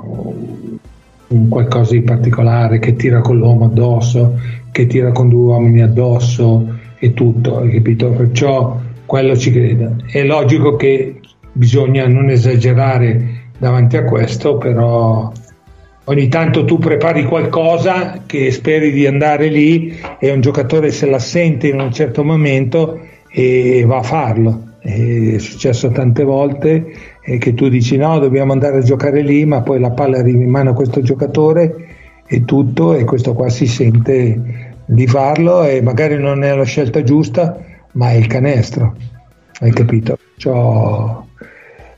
[1.49, 4.40] qualcosa di particolare che tira con l'uomo addosso
[4.72, 8.10] che tira con due uomini addosso e tutto hai capito?
[8.11, 11.19] perciò quello ci credo è logico che
[11.52, 15.32] bisogna non esagerare davanti a questo, però
[16.06, 21.19] ogni tanto tu prepari qualcosa che speri di andare lì e un giocatore se la
[21.19, 22.99] sente in un certo momento
[23.32, 24.70] e va a farlo.
[24.80, 29.80] È successo tante volte che tu dici no, dobbiamo andare a giocare lì, ma poi
[29.80, 31.88] la palla arriva in mano a questo giocatore
[32.26, 37.03] e tutto e questo qua si sente di farlo e magari non è la scelta
[37.03, 37.58] giusta,
[37.94, 38.95] ma è il canestro.
[39.60, 40.18] Hai capito?
[40.38, 40.53] Cioè,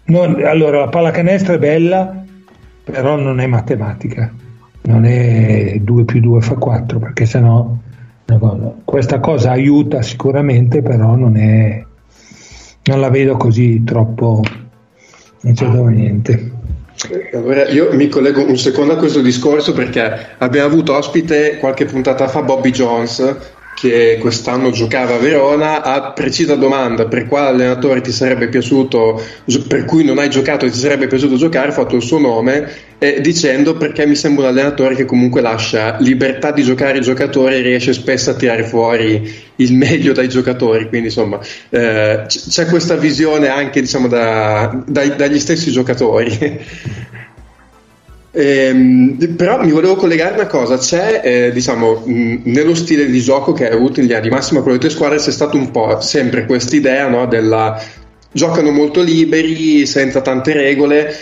[0.05, 2.23] non, allora, la pallacanestro è bella,
[2.83, 4.31] però non è matematica,
[4.81, 7.73] non è 2 più 2 fa 4, perché sennò
[8.83, 11.83] questa cosa aiuta sicuramente, però non è
[12.85, 14.41] non la vedo così troppo
[15.41, 16.51] non c'è da niente.
[17.33, 22.27] Allora, io mi collego un secondo a questo discorso perché abbiamo avuto ospite qualche puntata
[22.27, 23.37] fa Bobby Jones
[23.89, 29.21] che quest'anno giocava a Verona, a precisa domanda per quale allenatore ti sarebbe piaciuto,
[29.67, 32.71] per cui non hai giocato e ti sarebbe piaciuto giocare, ha fatto il suo nome
[32.97, 37.55] eh, dicendo perché mi sembra un allenatore che comunque lascia libertà di giocare ai giocatori
[37.55, 41.39] e riesce spesso a tirare fuori il meglio dai giocatori, quindi insomma
[41.69, 46.61] eh, c'è questa visione anche diciamo da, dai, dagli stessi giocatori.
[48.35, 53.67] Ehm, però mi volevo collegare una cosa, c'è eh, diciamo nello stile di gioco che
[53.67, 56.47] hai avuto in linea di massima con le tue squadre c'è stata un po' sempre
[56.47, 57.79] questa idea no, della
[58.31, 61.15] giocano molto liberi, senza tante regole.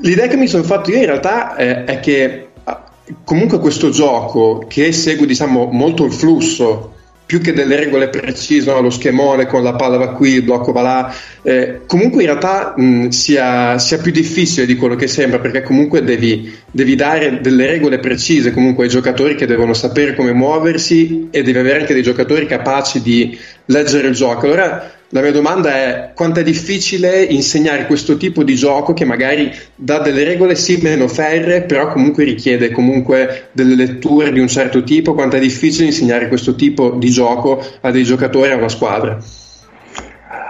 [0.00, 2.90] L'idea che mi sono fatto io in realtà eh, è che ah,
[3.22, 6.94] comunque questo gioco che segue diciamo molto il flusso
[7.28, 8.80] più che delle regole precise, no?
[8.80, 12.72] lo schemone con la palla va qui, il blocco va là, eh, comunque in realtà
[12.74, 17.66] mh, sia, sia, più difficile di quello che sembra perché comunque devi, devi, dare delle
[17.66, 22.46] regole precise ai giocatori che devono sapere come muoversi e devi avere anche dei giocatori
[22.46, 24.46] capaci di leggere il gioco.
[24.46, 29.50] Allora la mia domanda è quanto è difficile insegnare questo tipo di gioco che magari
[29.74, 34.82] dà delle regole sì meno ferre, però comunque richiede comunque delle letture di un certo
[34.82, 39.18] tipo, quanto è difficile insegnare questo tipo di gioco a dei giocatori, a una squadra?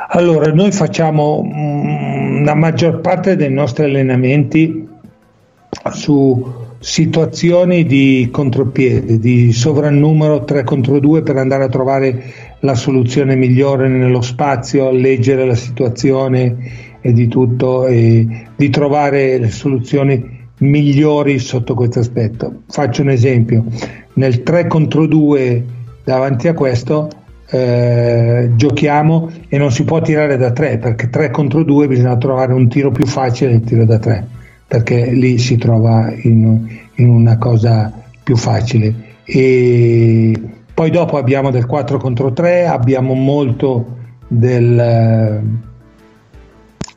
[0.08, 4.88] Allora, noi facciamo mm, la maggior parte dei nostri allenamenti
[5.92, 13.36] su situazioni di contropiede, di sovrannumero 3 contro 2 per andare a trovare la soluzione
[13.36, 16.56] migliore nello spazio, leggere la situazione
[17.00, 22.62] e di tutto e di trovare le soluzioni migliori sotto questo aspetto.
[22.68, 23.64] Faccio un esempio,
[24.14, 25.64] nel 3 contro 2
[26.04, 27.08] davanti a questo
[27.50, 32.52] eh, giochiamo e non si può tirare da 3 perché 3 contro 2 bisogna trovare
[32.52, 34.26] un tiro più facile del tiro da 3
[34.66, 36.66] perché lì si trova in,
[36.96, 37.90] in una cosa
[38.22, 39.06] più facile.
[39.24, 40.38] E
[40.78, 43.96] poi dopo abbiamo del 4 contro 3, abbiamo molto
[44.28, 45.42] del,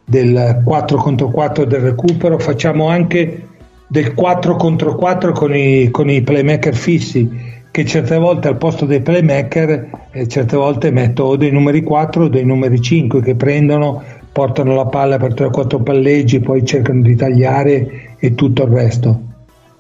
[0.06, 3.48] del 4 contro 4 del recupero, facciamo anche
[3.88, 7.28] del 4 contro 4 con i, con i playmaker fissi
[7.72, 12.26] che certe volte al posto dei playmaker eh, certe volte metto o dei numeri 4
[12.26, 17.16] o dei numeri 5 che prendono, portano la palla per 3-4 palleggi, poi cercano di
[17.16, 19.31] tagliare e tutto il resto.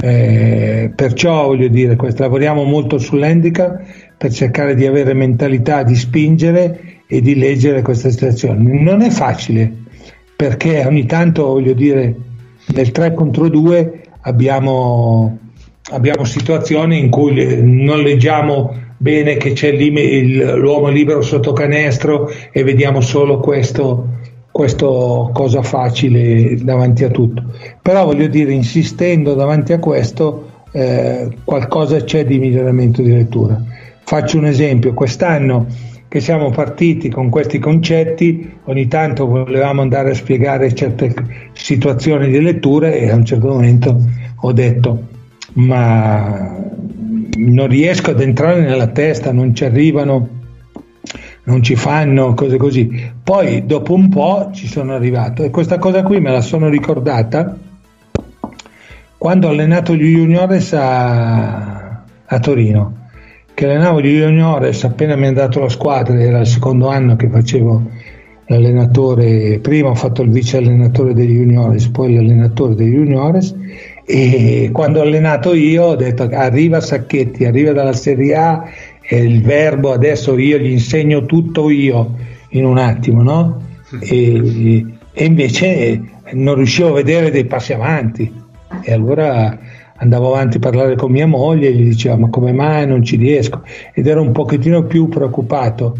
[0.03, 3.81] Eh, perciò voglio dire, questo, lavoriamo molto sull'handicap
[4.17, 8.81] per cercare di avere mentalità di spingere e di leggere questa situazione.
[8.81, 9.71] Non è facile
[10.35, 12.15] perché ogni tanto voglio dire
[12.73, 15.37] nel 3 contro 2 abbiamo,
[15.91, 23.01] abbiamo situazioni in cui non leggiamo bene che c'è l'uomo libero sotto canestro e vediamo
[23.01, 24.19] solo questo,
[24.51, 27.43] questo cosa facile davanti a tutto.
[27.81, 33.61] Però voglio dire, insistendo davanti a questo, eh, qualcosa c'è di miglioramento di lettura.
[34.03, 35.67] Faccio un esempio, quest'anno
[36.07, 41.13] che siamo partiti con questi concetti, ogni tanto volevamo andare a spiegare certe
[41.53, 43.97] situazioni di lettura e a un certo momento
[44.35, 45.07] ho detto
[45.53, 46.57] ma
[47.37, 50.40] non riesco ad entrare nella testa, non ci arrivano,
[51.43, 53.11] non ci fanno cose così.
[53.23, 55.43] Poi dopo un po' ci sono arrivato.
[55.43, 57.57] E questa cosa qui me la sono ricordata
[59.17, 62.97] quando ho allenato gli juniores a, a Torino.
[63.53, 67.29] Che allenavo gli juniores appena mi è andato la squadra, era il secondo anno che
[67.29, 67.89] facevo
[68.47, 73.55] l'allenatore, prima ho fatto il vice allenatore degli juniores, poi l'allenatore degli juniores.
[74.03, 78.63] E quando ho allenato io ho detto arriva Sacchetti, arriva dalla Serie A
[79.01, 82.15] e il verbo adesso io gli insegno tutto io
[82.49, 83.61] in un attimo, no?
[83.99, 86.01] E, e invece
[86.33, 88.31] non riuscivo a vedere dei passi avanti
[88.83, 89.57] e allora
[89.97, 93.17] andavo avanti a parlare con mia moglie e gli dicevo ma come mai non ci
[93.17, 93.63] riesco
[93.93, 95.97] ed ero un pochettino più preoccupato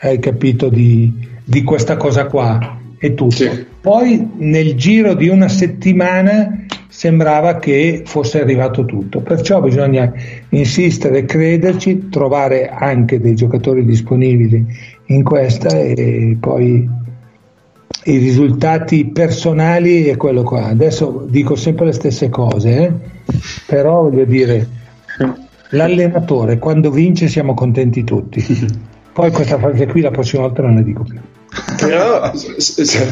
[0.00, 1.12] hai capito di,
[1.42, 3.66] di questa cosa qua e tutto sì.
[3.80, 10.10] poi nel giro di una settimana sembrava che fosse arrivato tutto perciò bisogna
[10.48, 14.64] insistere crederci trovare anche dei giocatori disponibili
[15.06, 16.88] in questa e poi
[18.04, 20.66] i risultati personali è quello qua.
[20.66, 22.92] Adesso dico sempre le stesse cose, eh?
[23.66, 24.66] però voglio dire,
[25.70, 28.42] l'allenatore quando vince siamo contenti tutti.
[29.12, 31.18] Poi questa frase qui la prossima volta non ne dico più.
[31.76, 33.06] Però, se, se,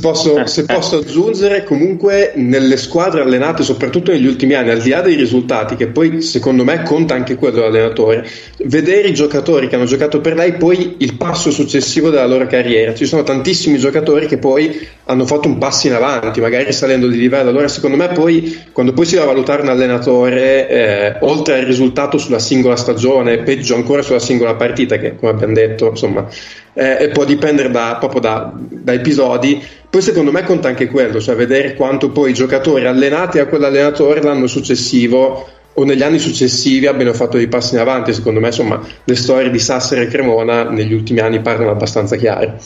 [0.00, 5.00] posso, se, posso, aggiungere, comunque nelle squadre allenate, soprattutto negli ultimi anni, al di là
[5.00, 8.26] dei risultati, che poi secondo me conta anche quello dell'allenatore,
[8.64, 12.94] vedere i giocatori che hanno giocato per lei poi il passo successivo della loro carriera.
[12.94, 17.18] Ci sono tantissimi giocatori che poi hanno fatto un passo in avanti, magari salendo di
[17.18, 17.50] livello.
[17.50, 21.64] Allora, secondo me, poi quando poi si va a valutare un allenatore, eh, oltre al
[21.64, 26.28] risultato sulla singola stagione, peggio ancora sulla singola partita, che come abbiamo detto, insomma
[26.74, 29.62] eh, e può dipendere da, proprio da, da, episodi.
[29.88, 34.20] Poi secondo me conta anche quello, cioè vedere quanto poi i giocatori allenati a quell'allenatore
[34.20, 38.12] l'anno successivo o negli anni successivi abbiano fatto dei passi in avanti.
[38.12, 42.56] Secondo me, insomma, le storie di Sassere e Cremona negli ultimi anni parlano abbastanza chiare.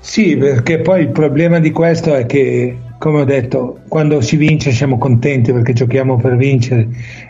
[0.00, 4.70] Sì, perché poi il problema di questo è che, come ho detto, quando si vince
[4.70, 6.86] siamo contenti perché giochiamo per vincere,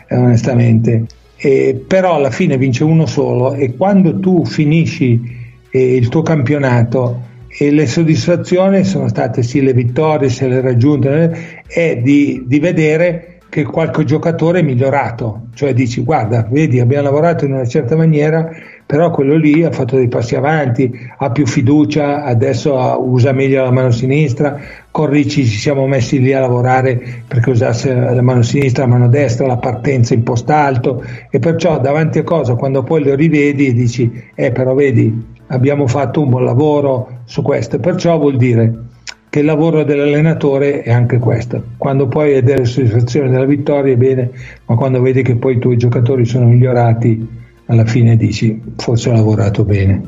[0.07, 1.05] eh, onestamente.
[1.37, 7.25] Eh, però alla fine vince uno solo e quando tu finisci eh, il tuo campionato.
[7.59, 13.37] E le soddisfazioni sono state sì le vittorie, se le raggiunte, è di, di vedere
[13.49, 18.49] che qualche giocatore è migliorato, cioè dici guarda, vedi abbiamo lavorato in una certa maniera,
[18.85, 23.71] però quello lì ha fatto dei passi avanti, ha più fiducia, adesso usa meglio la
[23.71, 24.59] mano sinistra,
[24.91, 29.07] con Ricci ci siamo messi lì a lavorare perché usasse la mano sinistra, la mano
[29.07, 31.03] destra, la partenza in post alto.
[31.29, 36.21] E perciò davanti a cosa, quando poi lo rivedi dici, eh però vedi, abbiamo fatto
[36.21, 38.85] un buon lavoro su questo, perciò vuol dire
[39.29, 41.61] che il lavoro dell'allenatore è anche questo.
[41.77, 44.31] Quando poi hai delle soddisfazioni della vittoria è bene,
[44.65, 49.13] ma quando vedi che poi i tuoi giocatori sono migliorati, alla fine dici forse ho
[49.13, 50.01] lavorato bene.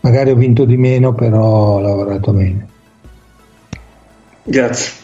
[0.00, 2.66] Magari ho vinto di meno, però ho lavorato bene.
[4.42, 5.02] Grazie.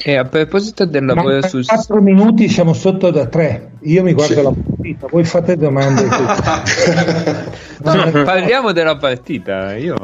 [0.00, 3.70] E a proposito del lavoro su 4 minuti siamo sotto da 3.
[3.88, 4.42] Io mi guardo sì.
[4.42, 6.02] la partita, voi fate domande.
[7.82, 9.74] no, parliamo della partita.
[9.76, 9.96] Io...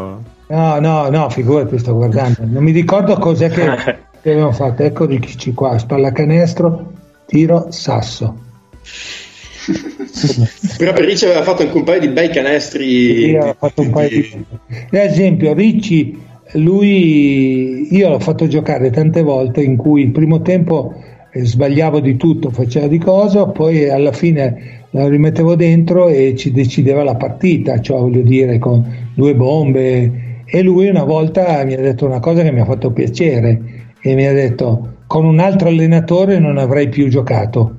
[0.47, 2.39] No, no, no, figurati, sto guardando.
[2.45, 4.83] Non mi ricordo cos'è che, che abbiamo fatto.
[4.83, 6.93] Ecco Ricci qua, spalla canestro,
[7.27, 8.39] tiro, sasso.
[10.79, 13.17] Però per Ricci aveva fatto anche un paio di bei canestri.
[13.17, 14.45] Sì, aveva fatto un paio di...
[14.67, 20.95] Ad esempio, Ricci lui, io l'ho fatto giocare tante volte in cui il primo tempo
[21.43, 27.03] sbagliavo di tutto, faceva di cosa, poi alla fine la rimettevo dentro e ci decideva
[27.03, 28.85] la partita, cioè voglio dire con
[29.15, 30.43] due bombe.
[30.45, 33.61] E lui una volta mi ha detto una cosa che mi ha fatto piacere
[34.01, 37.77] e mi ha detto con un altro allenatore non avrei più giocato.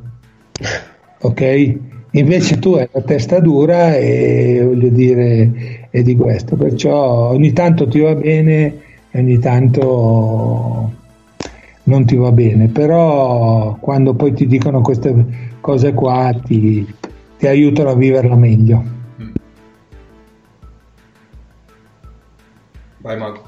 [1.21, 1.77] Ok?
[2.11, 7.87] Invece tu hai la testa dura e voglio dire è di questo, perciò ogni tanto
[7.87, 8.73] ti va bene
[9.09, 10.91] e ogni tanto
[11.85, 15.13] non ti va bene, però quando poi ti dicono queste
[15.61, 16.85] cose qua ti,
[17.37, 18.93] ti aiutano a viverla meglio.
[22.97, 23.43] Vai Mago.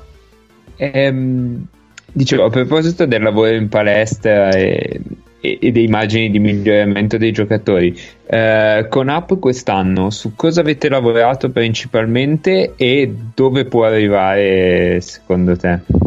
[0.75, 1.65] Ehm,
[2.11, 5.01] dicevo, a proposito del lavoro in palestra e,
[5.41, 7.97] e, e dei immagini di miglioramento dei giocatori,
[8.27, 16.06] eh, con App quest'anno su cosa avete lavorato principalmente e dove può arrivare secondo te?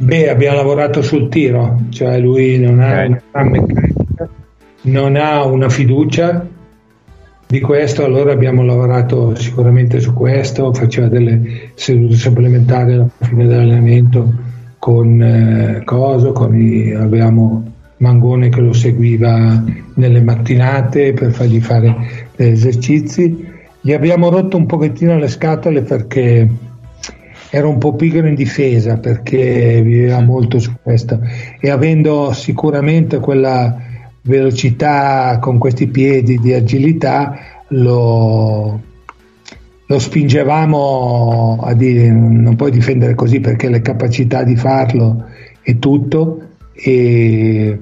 [0.00, 3.20] Beh, abbiamo lavorato sul tiro, cioè lui non ha Ok.
[3.32, 4.28] una meccanica,
[4.82, 6.46] non ha una fiducia
[7.48, 14.32] di questo, allora abbiamo lavorato sicuramente su questo, faceva delle sedute supplementari alla fine dell'allenamento
[14.78, 19.64] con eh, Coso, con i, avevamo Mangone che lo seguiva
[19.94, 23.46] nelle mattinate per fargli fare degli esercizi.
[23.80, 26.48] Gli abbiamo rotto un pochettino le scatole perché
[27.50, 31.20] era un po' pigro in difesa perché viveva molto su questo.
[31.60, 33.76] E avendo sicuramente quella
[34.22, 37.38] velocità con questi piedi di agilità
[37.68, 38.80] lo,
[39.86, 45.26] lo spingevamo a dire non puoi difendere così perché le capacità di farlo
[45.62, 46.42] e tutto
[46.72, 47.78] e,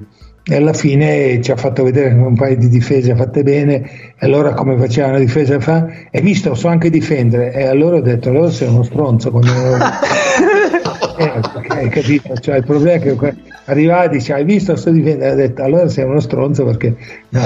[0.49, 4.53] e alla fine ci ha fatto vedere un paio di difese fatte bene e allora
[4.53, 5.87] come faceva una difesa fa?
[6.09, 7.51] E visto so anche difendere.
[7.53, 9.51] E allora ho detto allora sei uno stronzo quando
[11.17, 12.37] eh, hai capito?
[12.37, 15.31] Cioè il problema è che arrivava e dice hai visto sto difendere?
[15.31, 16.95] Ho detto allora sei uno stronzo perché
[17.29, 17.41] no,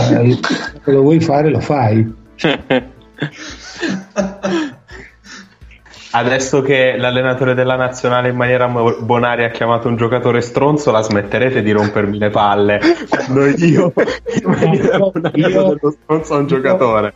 [0.84, 2.08] se lo vuoi fare lo fai
[6.14, 11.62] Adesso che l'allenatore della nazionale in maniera bonaria ha chiamato un giocatore stronzo, la smetterete
[11.62, 13.94] di rompermi le palle quando io
[14.44, 17.14] in maniera bonaria io- dello stronzo a un giocatore.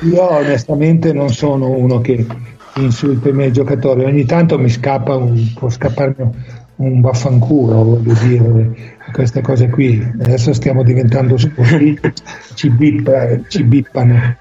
[0.00, 2.24] Io onestamente non sono uno che
[2.76, 6.30] insulta i miei giocatori, ogni tanto mi scappa un, può scapparmi
[6.76, 10.00] un vaffanculo, voglio dire, queste cose qui.
[10.20, 12.00] Adesso stiamo diventando sportivi,
[12.54, 14.36] ci, bippa- ci bippano.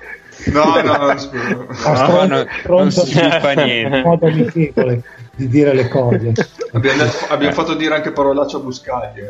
[0.51, 1.65] No, no, no, scusa.
[1.71, 4.01] Stronzo- no, stronzo non si bippa niente.
[4.01, 5.03] modo amichevole
[5.35, 6.33] di dire le cose.
[6.73, 9.21] Abbiamo, detto- abbiamo fatto dire anche parolacce a Buscagli.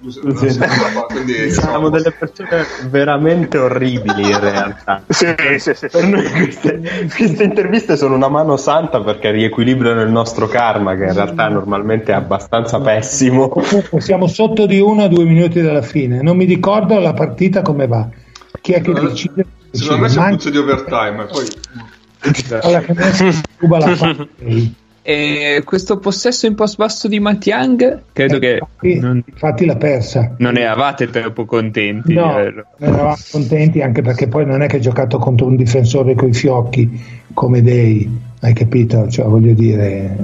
[0.00, 5.02] Bus- una settimana fa, quindi, Siamo insomma, delle persone veramente orribili in realtà.
[5.08, 5.88] Sì, sì, sì.
[5.88, 6.80] Per noi queste,
[7.16, 12.12] queste interviste sono una mano santa perché riequilibrano il nostro karma, che in realtà normalmente
[12.12, 13.52] è abbastanza pessimo.
[13.98, 16.22] Siamo sotto di uno a due minuti dalla fine.
[16.22, 18.06] Non mi ricordo la partita come va.
[18.60, 19.46] Chi è che decide?
[19.70, 21.26] Secondo me c'è un puzzo di overtime.
[21.26, 21.46] Poi
[22.60, 24.28] alla che si ruba la palla.
[25.02, 30.34] E questo possesso in post basso di Matiang, credo che infatti, non, infatti l'ha persa.
[30.36, 32.12] non eravate troppo contenti.
[32.12, 32.66] No, averlo.
[32.76, 36.34] non eravamo contenti anche perché poi non è che ha giocato contro un difensore coi
[36.34, 38.06] fiocchi come Dei,
[38.40, 39.08] hai capito?
[39.08, 40.14] Cioè, voglio dire,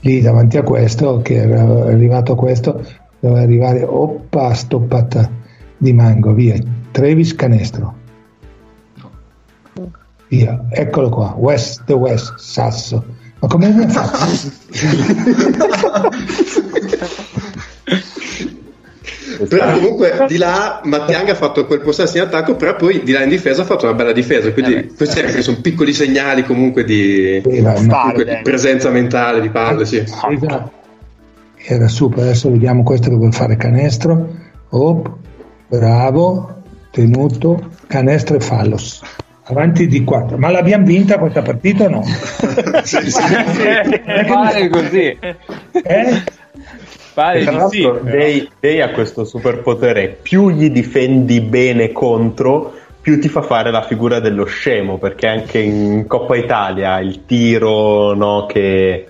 [0.00, 2.86] lì davanti a questo, che era arrivato a questo,
[3.18, 5.28] doveva arrivare, oppa, stoppata
[5.76, 6.56] di mango, via,
[6.92, 8.02] Trevis canestro.
[10.34, 13.04] Via, eccolo qua, West the West, Sasso.
[13.38, 14.18] Ma come abbiamo fatto?
[19.48, 23.22] Però comunque di là Mattiang ha fatto quel possesso in attacco, però poi di là
[23.22, 24.52] in difesa ha fatto una bella difesa.
[24.52, 29.84] Quindi Eh questi che sono piccoli segnali comunque di, comunque di presenza mentale di palle,
[29.84, 30.04] sì.
[31.56, 34.28] Era super, adesso vediamo questo che vuole fare canestro.
[34.70, 35.10] Op,
[35.68, 39.02] bravo, tenuto, canestro e fallos.
[39.46, 40.38] Avanti di 4.
[40.38, 42.02] Ma l'abbiamo vinta questa partita o no?
[42.82, 43.20] sì, sì.
[44.26, 45.18] Pare così.
[45.82, 46.22] Eh?
[47.12, 47.90] Pare Tra di sì.
[48.02, 53.82] Day, Day ha questo superpotere: più gli difendi bene contro, più ti fa fare la
[53.82, 54.96] figura dello scemo.
[54.96, 59.08] Perché anche in Coppa Italia il tiro, no, che.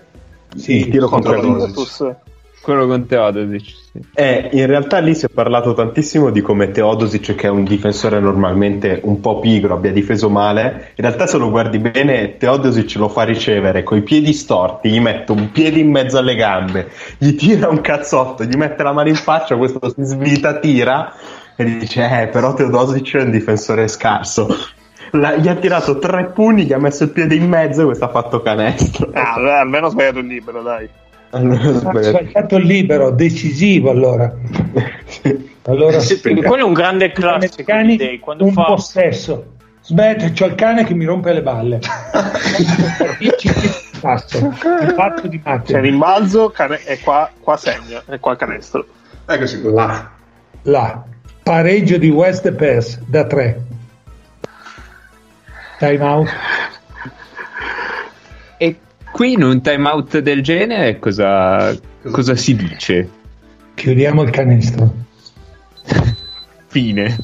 [0.56, 2.20] Sì, il tiro contro contro.
[2.64, 3.74] Quello con Teodosic.
[3.92, 4.00] Sì.
[4.14, 8.20] Eh, in realtà lì si è parlato tantissimo di come Teodosic, che è un difensore
[8.20, 10.92] normalmente un po' pigro, abbia difeso male.
[10.96, 15.32] In realtà, se lo guardi bene, Teodosic lo fa ricevere coi piedi storti, gli mette
[15.32, 16.88] un piede in mezzo alle gambe,
[17.18, 21.12] gli tira un cazzotto, gli mette la mano in faccia, questo si svita, tira
[21.56, 24.48] e dice: Eh, però Teodosic è un difensore scarso.
[25.10, 28.06] La- gli ha tirato tre pugni, gli ha messo il piede in mezzo e questo
[28.06, 29.10] ha fatto canestro.
[29.12, 30.88] Ah, almeno ho sbagliato il libero, dai.
[31.34, 32.02] Allora, sbagliato.
[32.08, 34.32] sbagliato il libero, decisivo allora.
[35.66, 39.52] Allora, Sì, Quello è un grande classico cani, quando un fa possesso.
[39.80, 41.80] Smetti, c'ho il cane che mi rompe le balle.
[44.00, 44.52] Passo,
[44.82, 48.86] il fatto di C'è rimbalzo cane- e qua, qua segna, e qua canestro.
[49.26, 49.86] Eccoci qua.
[49.86, 50.10] Là.
[50.62, 51.02] Là,
[51.42, 53.62] pareggio di West Pers da 3.
[55.78, 56.28] Time out.
[59.14, 61.72] Qui in un timeout del genere cosa,
[62.10, 63.08] cosa si dice?
[63.74, 64.92] Chiudiamo il canestro.
[66.66, 67.16] Fine.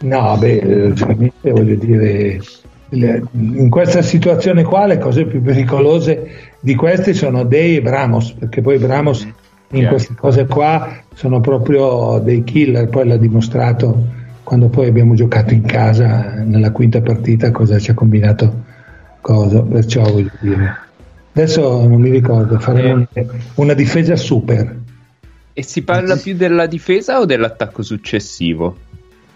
[0.00, 2.38] No, beh, veramente voglio dire,
[2.90, 8.60] in questa situazione qua le cose più pericolose di queste sono Dei e Bramos, perché
[8.60, 9.34] poi Bramos in
[9.68, 9.88] Chiaro.
[9.88, 14.04] queste cose qua sono proprio dei killer, poi l'ha dimostrato
[14.42, 18.64] quando poi abbiamo giocato in casa nella quinta partita cosa ci ha combinato
[19.22, 20.86] cosa, perciò voglio dire.
[21.38, 23.26] Adesso non mi ricordo, faremo Eh.
[23.54, 24.74] una, difesa super.
[25.52, 28.76] E si parla più della difesa o dell'attacco successivo?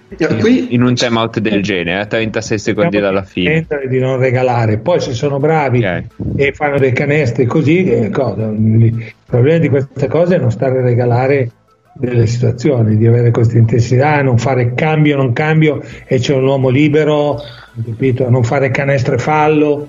[0.08, 3.64] Eh, Qui In un timeout del genere, a 36 secondi dalla fine.
[3.88, 6.02] Di non regalare, poi se sono bravi Ok.
[6.34, 8.46] e fanno dei canestri così, eh, cosa?
[8.48, 11.52] il problema di queste cose è non stare a regalare
[11.94, 16.68] delle situazioni, di avere questa intensità, non fare cambio, non cambio e c'è un uomo
[16.68, 17.38] libero,
[17.84, 18.28] capito?
[18.28, 19.88] non fare canestro e fallo?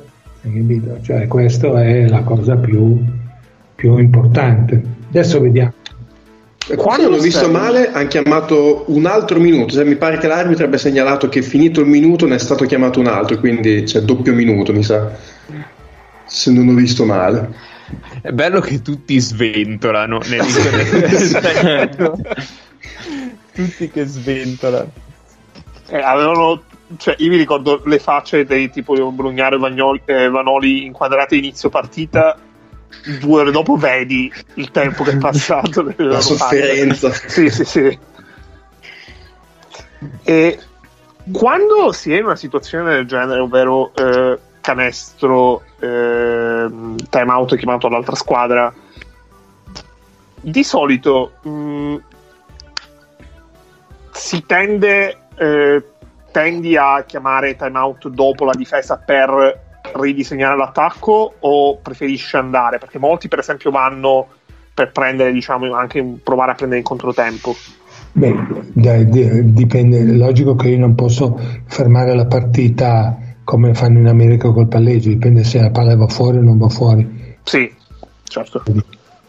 [1.02, 3.02] Cioè, questa è la cosa più,
[3.76, 4.82] più importante.
[5.08, 5.74] Adesso vediamo.
[6.76, 9.74] Quando l'ho visto male, hanno chiamato un altro minuto.
[9.74, 13.00] Cioè, mi pare che l'arbitro abbia segnalato che finito il minuto ne è stato chiamato
[13.00, 15.12] un altro, quindi c'è doppio minuto, mi sa.
[16.26, 17.72] Se non ho visto male.
[18.22, 20.20] È bello che tutti sventolano.
[20.28, 20.42] nel-
[23.54, 24.92] tutti che sventolano.
[25.90, 26.64] Eh, avevano,
[26.98, 32.38] cioè, io mi ricordo le facce dei tipo Brugnaro e eh, Vanoli inquadrate inizio partita.
[33.20, 35.94] Due ore dopo vedi il tempo che è passato.
[35.98, 37.12] La sofferenza.
[37.12, 38.00] Sì, sì, sì.
[40.24, 40.60] E
[41.32, 46.68] quando si è in una situazione del genere, ovvero eh, canestro, eh,
[47.10, 48.74] time out chiamato all'altra squadra,
[50.40, 51.96] di solito mh,
[54.12, 55.84] si tende eh,
[56.34, 59.62] tendi a chiamare time out dopo la difesa per
[59.94, 62.80] ridisegnare l'attacco o preferisci andare?
[62.80, 64.28] Perché molti, per esempio, vanno
[64.74, 67.56] per prendere, diciamo, anche provare a prendere in controtempo.
[68.14, 68.36] Beh,
[68.74, 74.68] dipende, è logico che io non posso fermare la partita come fanno in America col
[74.68, 77.38] palleggio, dipende se la palla va fuori o non va fuori.
[77.44, 77.72] Sì,
[78.24, 78.64] certo.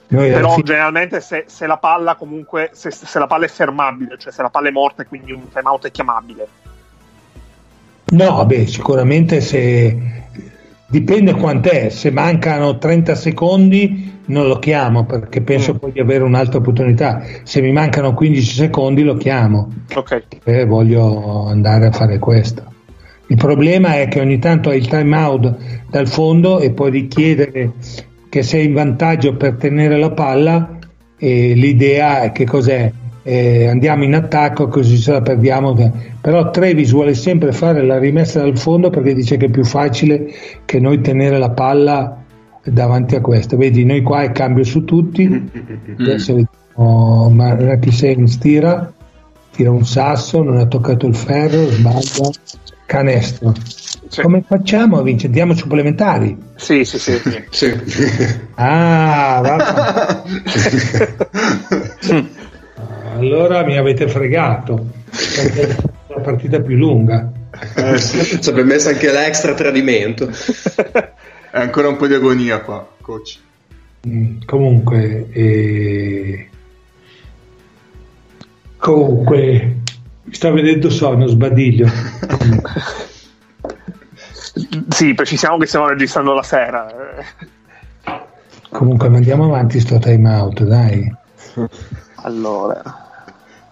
[0.09, 4.17] Noi Però fine- generalmente se, se la palla comunque se, se la palla è fermabile,
[4.19, 6.49] cioè se la palla è morta e quindi un time out è chiamabile.
[8.17, 9.97] No, beh, sicuramente se
[10.87, 15.77] dipende quant'è, se mancano 30 secondi non lo chiamo perché penso Mm.
[15.77, 17.23] poi di avere un'altra opportunità.
[17.43, 20.23] Se mi mancano 15 secondi lo chiamo Ok.
[20.45, 22.63] e voglio andare a fare questo.
[23.27, 25.55] Il problema è che ogni tanto hai il time out
[25.91, 27.73] dal fondo e puoi richiedere
[28.29, 30.79] che sei in vantaggio per tenere la palla
[31.17, 32.93] e l'idea è che cos'è?
[33.27, 35.73] Eh, andiamo in attacco così se la perdiamo
[36.21, 40.27] però Trevis vuole sempre fare la rimessa dal fondo perché dice che è più facile
[40.67, 42.23] che noi tenere la palla
[42.63, 45.51] davanti a questo vedi noi qua è cambio su tutti
[45.99, 48.93] adesso vediamo ma chi sei stira
[49.53, 52.29] tira un sasso non ha toccato il ferro sbaglia
[52.85, 53.55] canestro
[54.07, 54.21] Sì.
[54.21, 55.33] come facciamo a vincere?
[55.33, 57.19] Diamo supplementari Sì, sì, sì.
[57.51, 57.73] sì.
[57.85, 58.13] Sì.
[58.57, 60.23] ah va
[63.15, 64.87] allora mi avete fregato
[65.37, 65.77] perché è
[66.09, 67.31] la partita più lunga
[67.77, 68.41] Eh, sì.
[68.43, 70.29] Ci abbiamo messo anche l'extra tradimento.
[70.29, 73.39] È ancora un po' di agonia qua, coach.
[74.07, 76.49] Mm, comunque eh,
[78.77, 79.77] comunque
[80.25, 81.87] mi sta vedendo sonno sbadiglio
[84.91, 86.87] sì, precisiamo che stiamo registrando la sera.
[88.69, 91.11] comunque mandiamo avanti sto time out dai
[92.17, 93.04] Allora,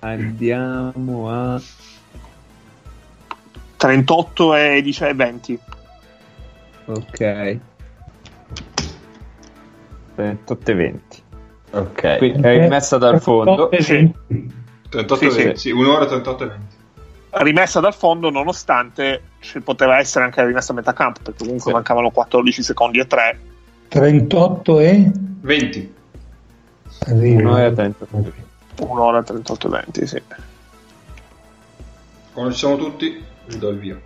[0.04, 1.60] Andiamo a
[3.76, 5.58] 38 e 10 e 20.
[6.86, 7.58] Ok.
[10.16, 11.22] 28 e 20.
[11.70, 12.18] Ok.
[12.18, 13.70] Qui è rimessa dal fondo.
[13.78, 14.12] Sì.
[14.88, 15.42] 38 Sì, sì.
[15.44, 16.64] 20, sì, un'ora 38 e 20.
[17.30, 21.70] Rimessa dal fondo, nonostante ci poteva essere anche la rimessa a metà campo, perché comunque
[21.70, 21.72] Sì.
[21.72, 23.40] mancavano 14 secondi e 3.
[23.88, 25.10] 38 e
[25.42, 25.94] 20.
[27.06, 27.40] arrivo.
[27.40, 28.06] Un'ora e 30.
[28.86, 30.22] Un'ora 38 e 20, sì.
[32.32, 34.00] Quando ci siamo tutti, vi do il via.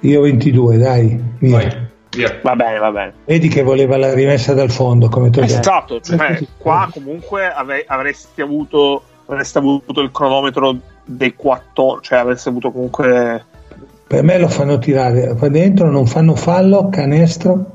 [0.00, 1.22] Io 22, dai.
[1.38, 1.56] Via.
[1.56, 2.40] Vai, via.
[2.42, 3.14] Va bene, va bene.
[3.24, 5.40] Vedi che voleva la rimessa dal fondo, come tu.
[5.40, 12.48] Esatto, cioè, qua comunque ave- avresti avuto avreste avuto il cronometro dei 14, cioè avreste
[12.48, 13.44] avuto comunque
[14.06, 17.72] Per me lo fanno tirare qua dentro, non fanno fallo, canestro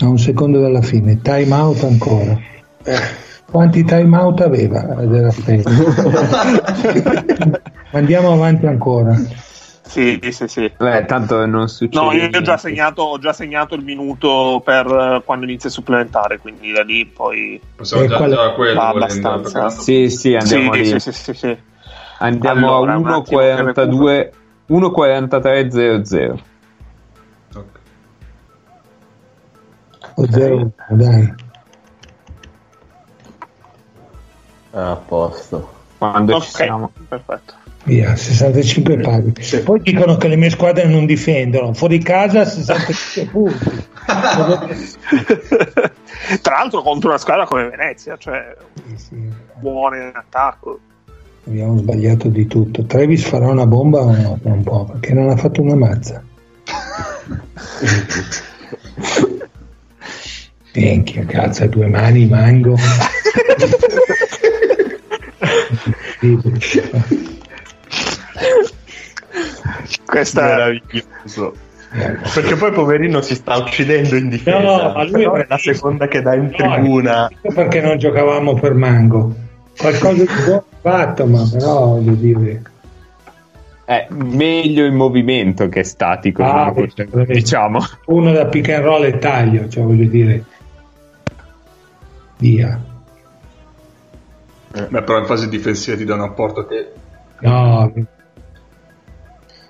[0.00, 2.38] a un secondo dalla fine, time out ancora.
[3.52, 4.80] Quanti time out aveva?
[5.30, 5.70] Freddo.
[7.92, 9.14] Andiamo avanti ancora.
[9.82, 10.72] Sì, sì, sì.
[10.74, 12.02] Beh, tanto non succede.
[12.02, 15.74] No, io ho già, segnato, ho già segnato il minuto per eh, quando inizia il
[15.74, 19.68] supplementare, quindi da lì poi Possiamo E già, qual- già a quello abbastanza.
[19.68, 20.86] Sì, sì, andiamo sì, lì.
[20.86, 21.56] sì, sì, sì, sì.
[22.20, 24.30] Andiamo Allora, a un attimo che 1.42
[24.70, 26.38] 1.43.00.
[27.54, 27.64] Ok.
[30.14, 31.41] O zero, dai.
[34.72, 35.72] A posto.
[35.98, 36.90] Quando Ok, ci siamo.
[37.08, 37.54] perfetto.
[37.84, 39.32] Via, 65 pari.
[39.64, 41.72] Poi dicono che le mie squadre non difendono.
[41.74, 43.84] Fuori casa 65 punti.
[46.42, 48.54] Tra l'altro contro una squadra come Venezia, cioè
[48.86, 49.16] Sì, sì.
[49.58, 50.78] buona in attacco.
[51.46, 52.84] Abbiamo sbagliato di tutto.
[52.84, 54.38] Travis farà una bomba o no?
[54.42, 56.22] Non può, perché non ha fatto una mazza.
[60.74, 62.76] Minchia, cazzo, due mani, mango.
[70.04, 71.54] Questa Meraviglioso.
[72.34, 74.58] Perché poi poverino si sta uccidendo in difesa.
[74.60, 77.28] No, ma lui- è la seconda che dà in tribuna.
[77.54, 79.34] perché non giocavamo per mango.
[79.76, 82.62] Qualcosa di buono fatto, ma però voglio dire.
[83.84, 86.86] È meglio in movimento che statico, Ah, no?
[86.94, 87.04] sì.
[87.26, 87.80] diciamo.
[88.06, 90.44] Uno da pick and roll e taglio, cioè voglio dire.
[92.38, 92.80] Via.
[94.72, 96.92] Beh, però in fase difensiva ti dà un apporto che
[97.42, 97.92] No,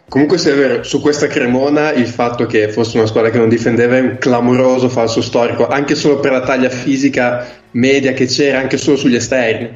[0.09, 3.49] Comunque, se è vero, su questa Cremona il fatto che fosse una squadra che non
[3.49, 8.59] difendeva è un clamoroso falso storico, anche solo per la taglia fisica media che c'era,
[8.59, 9.71] anche solo sugli esterni.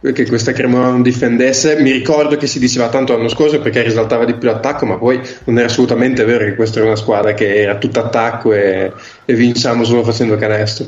[0.00, 4.24] Che questa Cremona non difendesse, mi ricordo che si diceva tanto l'anno scorso perché risaltava
[4.24, 7.54] di più l'attacco, ma poi non era assolutamente vero che questa era una squadra che
[7.54, 8.90] era tutta attacco e,
[9.26, 10.86] e vinciamo solo facendo canestro.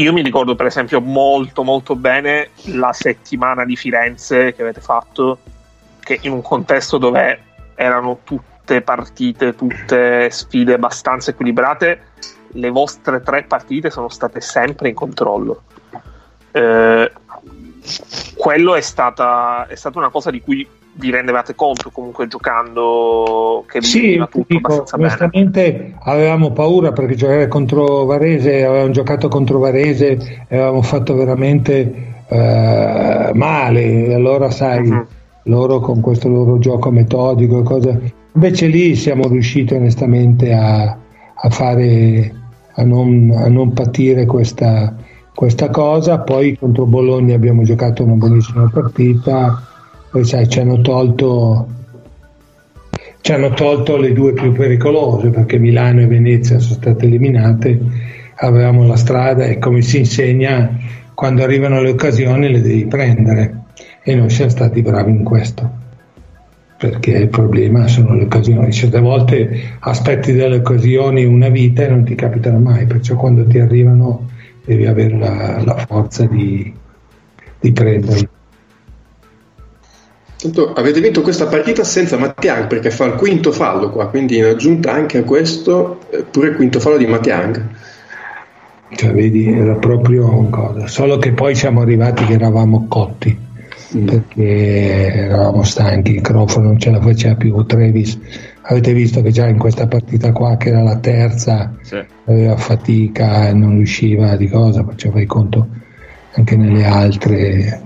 [0.00, 5.40] Io mi ricordo per esempio molto molto bene la settimana di Firenze che avete fatto,
[6.00, 7.42] che in un contesto dove
[7.74, 12.02] erano tutte partite, tutte sfide abbastanza equilibrate,
[12.52, 15.64] le vostre tre partite sono state sempre in controllo.
[16.50, 17.12] Eh,
[18.36, 20.66] quello è stata, è stata una cosa di cui
[21.00, 28.04] vi rendevate conto comunque giocando che Sì, tutto dico, onestamente avevamo paura perché giocare contro
[28.04, 34.06] Varese, avevamo giocato contro Varese e avevamo fatto veramente eh, male.
[34.06, 35.06] E Allora sai, Mhm.
[35.44, 38.12] loro con questo loro gioco metodico e cose.
[38.34, 40.96] Invece lì siamo riusciti onestamente a,
[41.34, 42.34] a fare
[42.74, 44.94] a non, a non patire questa,
[45.34, 46.20] questa cosa.
[46.20, 49.64] Poi contro Bologna abbiamo giocato una buonissima partita.
[50.10, 51.68] Poi sai, ci hanno tolto
[53.22, 57.78] ci hanno tolto le due più pericolose perché Milano e Venezia sono state eliminate,
[58.36, 60.70] avevamo la strada e come si insegna
[61.14, 63.58] quando arrivano le occasioni le devi prendere.
[64.02, 65.78] E noi siamo stati bravi in questo
[66.78, 72.04] perché il problema sono le occasioni, certe volte aspetti delle occasioni una vita e non
[72.04, 74.30] ti capitano mai, perciò quando ti arrivano
[74.64, 76.72] devi avere la, la forza di,
[77.60, 78.39] di prenderle.
[80.40, 84.44] Tanto avete vinto questa partita senza Mattiang perché fa il quinto fallo qua, quindi in
[84.44, 87.62] aggiunta anche a questo eh, pure il quinto fallo di Mattiang.
[88.92, 90.86] Cioè, vedi, era proprio un cosa.
[90.86, 93.48] Solo che poi siamo arrivati che eravamo cotti
[94.04, 96.14] perché eravamo stanchi.
[96.14, 97.64] Il Crawford non ce la faceva più.
[97.66, 98.18] Travis,
[98.62, 102.02] avete visto che già in questa partita qua, che era la terza, Sì.
[102.24, 105.68] aveva fatica e non riusciva di cosa, faceva il conto
[106.34, 107.82] anche nelle altre.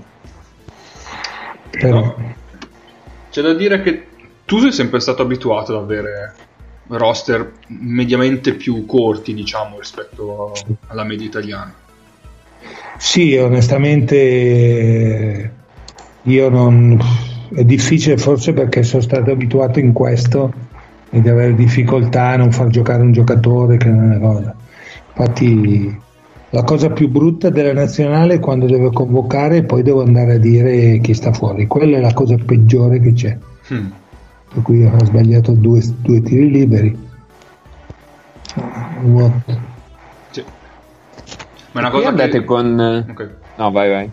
[1.69, 2.15] Però, No.
[3.35, 4.05] C'è da dire che
[4.45, 6.33] tu sei sempre stato abituato ad avere
[6.87, 10.53] roster mediamente più corti, diciamo, rispetto
[10.87, 11.73] alla media italiana.
[12.95, 15.53] Sì, onestamente
[16.21, 16.97] io non...
[17.53, 20.53] è difficile forse perché sono stato abituato in questo
[21.09, 24.55] di avere difficoltà a non far giocare un giocatore che non è cosa.
[25.09, 26.03] Infatti
[26.55, 30.37] la cosa più brutta della nazionale è quando devo convocare e poi devo andare a
[30.37, 31.67] dire chi sta fuori.
[31.67, 33.37] Quella è la cosa peggiore che c'è.
[33.73, 33.89] Hmm.
[34.53, 36.97] Per cui ho sbagliato due, due tiri liberi.
[39.01, 39.59] What?
[40.29, 40.45] Sì.
[41.73, 42.45] Ma è una cosa andate che...
[42.45, 43.05] con...
[43.09, 43.29] Ok.
[43.57, 44.11] No, vai, vai.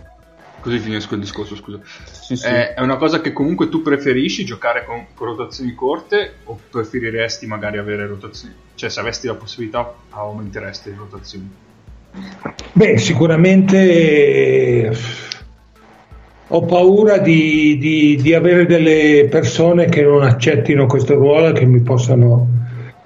[0.59, 1.79] così finisco il discorso, scusa.
[1.85, 2.45] Sì, sì.
[2.45, 7.47] Eh, è una cosa che comunque tu preferisci giocare con, con rotazioni corte o preferiresti
[7.47, 8.53] magari avere rotazioni?
[8.75, 11.71] Cioè, se avessi la possibilità, aumenteresti le rotazioni?
[12.73, 13.77] Beh, sicuramente
[14.87, 14.91] eh,
[16.49, 21.65] ho paura di, di- di avere delle persone che non accettino questo ruolo e che
[21.67, 22.47] mi possano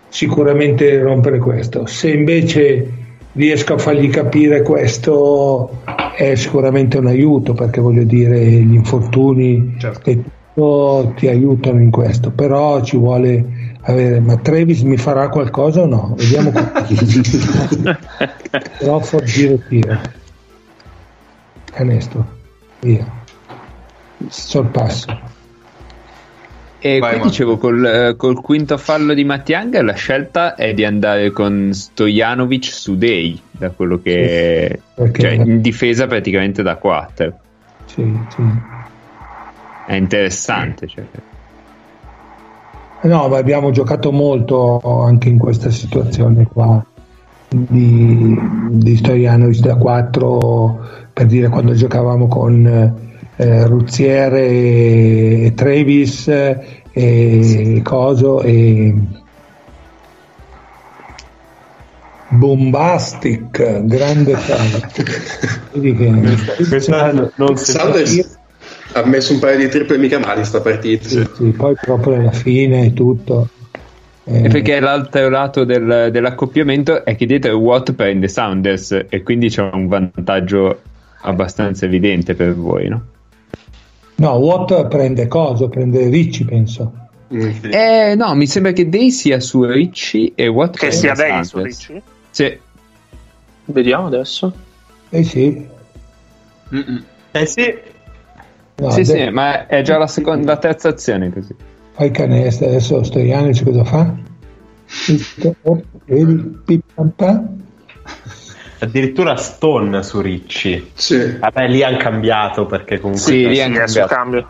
[0.08, 1.86] sicuramente rompere questo.
[1.86, 2.90] Se invece
[3.32, 5.82] riesco a fargli capire questo
[6.16, 10.10] è sicuramente un aiuto perché voglio dire gli infortuni Certo.
[10.10, 10.22] e
[10.54, 13.44] tutto ti aiutano in questo, però ci vuole
[13.82, 16.14] avere, ma Travis mi farà qualcosa o no?
[16.16, 16.50] Vediamo
[18.48, 18.58] qua.
[18.58, 20.00] Crawford giro tiro.
[21.72, 22.26] Canestro.
[22.80, 23.06] Via.
[24.28, 25.34] Sorpasso.
[26.78, 30.84] E Vai, qui dicevo, col, eh, col quinto fallo di Mattiang la scelta è di
[30.84, 34.80] andare con Stojanovic su Dei, da quello che...
[34.94, 37.38] perché- cioè in difesa praticamente da 4.
[37.86, 38.42] Sì, sì.
[39.86, 40.86] È interessante.
[40.86, 41.04] Cioè.
[43.02, 46.84] No, ma abbiamo giocato molto anche in questa situazione qua
[47.48, 48.38] di,
[48.70, 50.80] di Stojanovic da 4
[51.12, 52.66] per dire quando giocavamo con
[53.36, 58.94] eh, Ruzziere e, e Travis eh, e Coso e
[62.28, 64.36] Bombastic, grande
[67.54, 68.38] Sanders
[68.92, 71.08] ha messo un paio di triple mica male sta partita.
[71.08, 73.48] Sì, sì, poi proprio alla fine e tutto.
[74.28, 79.48] Eh, E perché l'altro lato del- dell'accoppiamento è che dietro Watt prende Sounders e quindi
[79.48, 80.80] c'è un vantaggio
[81.22, 83.04] abbastanza evidente per voi, no?
[84.16, 86.92] No, Watt prende coso, prende Ricci, penso.
[87.32, 87.50] Mm.
[87.70, 91.60] Eh, no, mi sembra che Day sia su Ricci e Watt Che sia Dei su.
[91.60, 92.02] Ricci?
[92.30, 92.58] Sì.
[93.66, 94.52] Vediamo adesso.
[95.10, 95.66] Eh sì.
[96.74, 97.04] Mm-mm.
[97.32, 97.74] Eh sì,
[98.78, 101.54] No, sì, de- sì, ma è già la, seconda, la terza azione così.
[101.96, 104.14] Poi canestro, adesso Stojanovic cosa fa?
[105.62, 106.60] Oh, Vedi?
[106.64, 107.56] Pip, pam, pam.
[108.80, 110.90] addirittura Stone su Ricci.
[110.92, 111.38] Sì.
[111.38, 114.14] Vabbè, lì hanno cambiato perché comunque Sì, lì Sì, hanno cambiato.
[114.14, 114.48] cambio.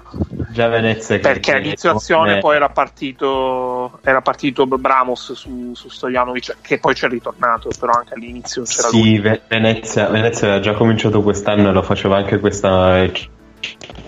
[0.50, 6.78] già Venezia Perché all'inizio azione poi era partito, era partito Bramos su, su Stojanovic, che
[6.80, 9.02] poi c'è ritornato, però anche all'inizio c'era lui.
[9.02, 13.08] Sì, Ve- Venezia, Venezia aveva già cominciato quest'anno e lo faceva anche questa.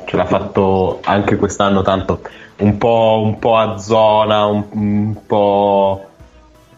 [0.09, 2.23] Ce l'ha fatto anche quest'anno, tanto
[2.59, 6.05] un po', un po' a zona, un, un po'.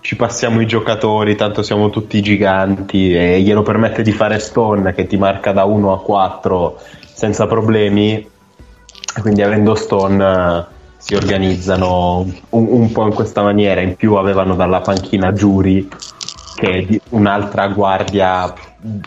[0.00, 5.06] Ci passiamo i giocatori, tanto siamo tutti giganti e glielo permette di fare Stone che
[5.06, 6.78] ti marca da 1 a 4
[7.12, 8.26] senza problemi.
[9.20, 10.64] Quindi avendo Stone eh,
[10.96, 13.80] si organizzano un, un po' in questa maniera.
[13.82, 15.88] In più avevano dalla panchina Giuri
[16.56, 18.52] che è un'altra guardia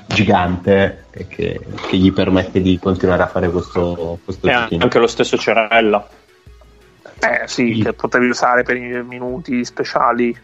[0.07, 4.83] gigante che, che gli permette di continuare a fare questo, questo E giochino.
[4.83, 6.05] anche lo stesso Cerella.
[7.23, 10.37] Eh sì, che potevi usare per i minuti speciali.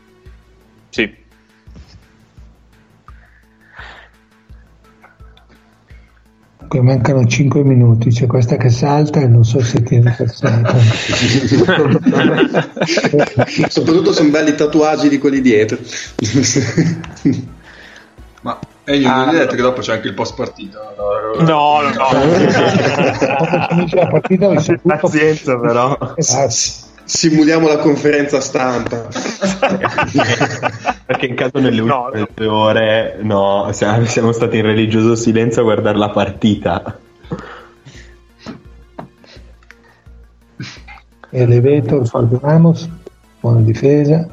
[0.89, 1.13] Sì.
[6.69, 10.79] Qui mancano 5 minuti, c'è questa che salta e non so se tiene per sempre.
[13.67, 15.77] Soprattutto sono belli tatuaggi di quelli dietro.
[18.89, 20.95] E io Ah, non gli ho detto che dopo c'è anche il post partita.
[20.97, 22.07] No, no, no.
[22.07, 25.95] Quando finisce la partita saputo Pazienza però.
[26.15, 26.87] Esatto.
[27.03, 29.07] Simuliamo la conferenza stampa.
[31.05, 35.65] Perché in caso nelle No, ultime due ore no, siamo, stati in religioso silenzio a
[35.65, 36.99] guardare la partita.
[41.29, 42.89] Elevator sul Ramos,
[43.39, 44.27] buona difesa.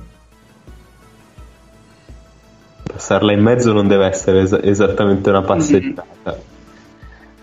[2.97, 6.05] Passarla in mezzo non deve essere es- esattamente una passeggiata.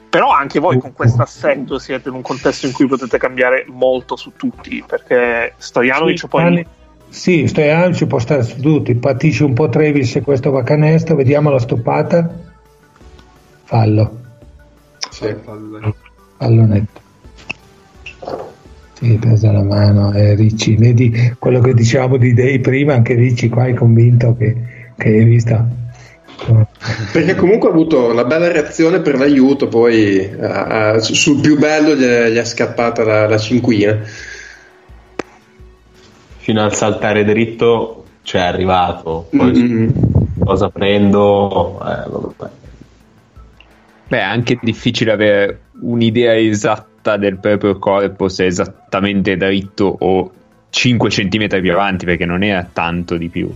[0.10, 4.16] Però anche voi con questo assetto siete in un contesto in cui potete cambiare molto
[4.16, 6.44] su tutti, perché Stojanovic Sì, poi...
[6.44, 6.66] Anni-
[7.10, 11.16] Sì, Stojanovic ci può stare su tutti, patisce un po' Trevis se questo va canestro,
[11.16, 12.32] vediamo la stoppata.
[13.66, 14.18] Fallo,
[15.10, 15.96] Sì, fallo,
[16.38, 17.02] fallo netto.
[18.94, 23.50] Sì, presa la mano, eh, Ricci, vedi quello che dicevamo di Dei prima, anche Ricci
[23.50, 24.56] qua è convinto che,
[24.98, 25.82] che hai visto.
[27.12, 32.04] Perché comunque ha avuto una bella reazione per l'aiuto, poi eh, sul più bello gli
[32.04, 34.00] è, gli è scappata la, la cinquina.
[36.38, 39.28] Fino al saltare dritto c'è arrivato.
[39.30, 39.94] Poi Mm-mm.
[40.44, 41.80] cosa prendo?
[41.80, 42.52] Eh, vabbè.
[44.08, 50.32] Beh, è anche difficile avere un'idea esatta del proprio corpo se è esattamente dritto o
[50.70, 53.54] 5 cm più avanti, perché non era tanto di più.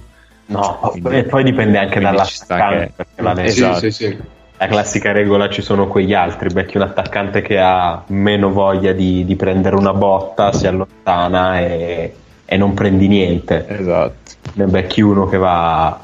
[0.47, 3.79] No, Quindi- e poi dipende anche quindi dalla ci sta stanza, che- la Venezia- Esatto.
[3.79, 4.17] Sì, sì, sì.
[4.57, 9.23] la classica regola ci sono quegli altri, becchi un attaccante che ha meno voglia di,
[9.25, 12.15] di prendere una botta, si allontana e,
[12.45, 13.65] e non prendi niente.
[13.67, 14.31] Esatto.
[14.53, 15.99] Ne becchi uno che va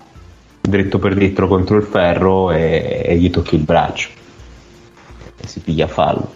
[0.60, 4.10] dritto per dritto contro il ferro e, e gli tocchi il braccio.
[5.42, 6.34] E si piglia fallo.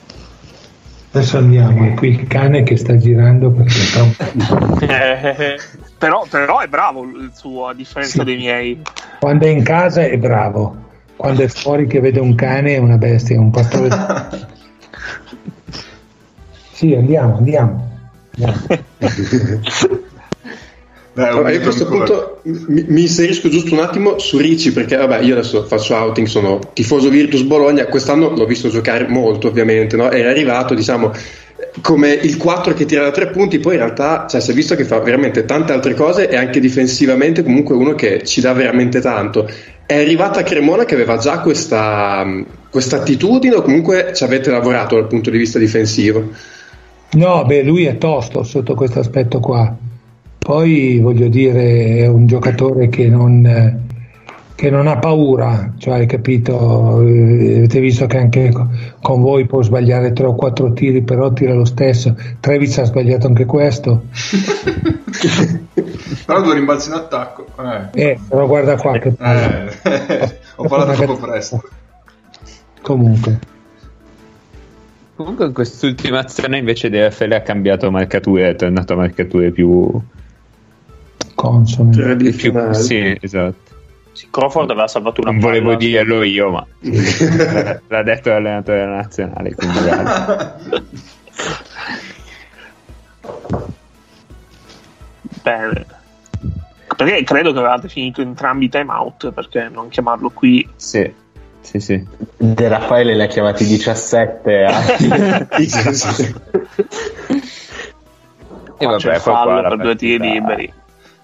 [1.11, 4.75] Adesso andiamo, è qui il cane che sta girando perché è troppo-
[5.97, 8.23] però, però è bravo il suo, a differenza Sì.
[8.25, 8.81] dei miei.
[9.19, 10.75] Quando è in casa è bravo,
[11.15, 13.89] quando è fuori che vede un cane è una bestia, un pastore.
[16.77, 17.89] Sì, andiamo, andiamo.
[18.35, 18.61] andiamo.
[21.26, 22.06] Allora, io a questo ancora.
[22.06, 26.27] punto mi, mi inserisco giusto un attimo su Ricci perché vabbè io adesso faccio outing,
[26.27, 30.11] sono tifoso Virtus Bologna, quest'anno l'ho visto giocare molto ovviamente, no?
[30.11, 31.11] era arrivato diciamo
[31.81, 34.76] come il 4 che tira da tre punti, poi in realtà cioè, si è visto
[34.76, 38.99] che fa veramente tante altre cose e anche difensivamente comunque uno che ci dà veramente
[38.99, 39.49] tanto.
[39.85, 42.26] È arrivata a Cremona che aveva già questa,
[42.69, 46.31] questa attitudine o comunque ci avete lavorato dal punto di vista difensivo?
[47.11, 49.76] No, beh, lui è tosto sotto questo aspetto qua.
[50.39, 53.84] Poi voglio dire, è un giocatore che non,
[54.55, 57.01] che non ha paura, cioè hai capito?
[57.01, 58.69] Eh, Avete visto che anche co-
[59.01, 62.15] con voi può sbagliare tre o quattro tiri, però tira lo stesso.
[62.39, 64.05] Trevis ha sbagliato anche questo.
[66.26, 67.45] Però due rimbalzi in attacco.
[67.93, 68.09] Eh.
[68.09, 69.14] Eh, però guarda qua che.
[69.18, 71.64] Eh, ho parlato troppo presto.
[72.81, 73.39] Comunque,
[75.18, 79.89] Comunque in quest'ultima azione invece DFL ha cambiato marcature, è tornato a marcature più...
[81.38, 81.91] consone.
[81.91, 82.73] più Tradizionale.
[82.73, 83.76] sì, esatto.
[84.11, 85.77] Sì, Crawford aveva salvato una Non volevo palla.
[85.77, 86.65] dirlo io, ma
[87.88, 89.53] l'ha detto l'allenatore della nazionale.
[89.53, 89.80] Quindi.
[95.43, 95.85] Bene.
[96.95, 100.68] Perché credo che avevate finito entrambi i time out, perché non chiamarlo qui?
[100.76, 101.14] sì,
[101.61, 102.03] sì, sì.
[102.38, 104.81] De Raffaele li ha chiamati 17 a...
[108.80, 110.72] E vabbè, poi qua per due tiri liberi.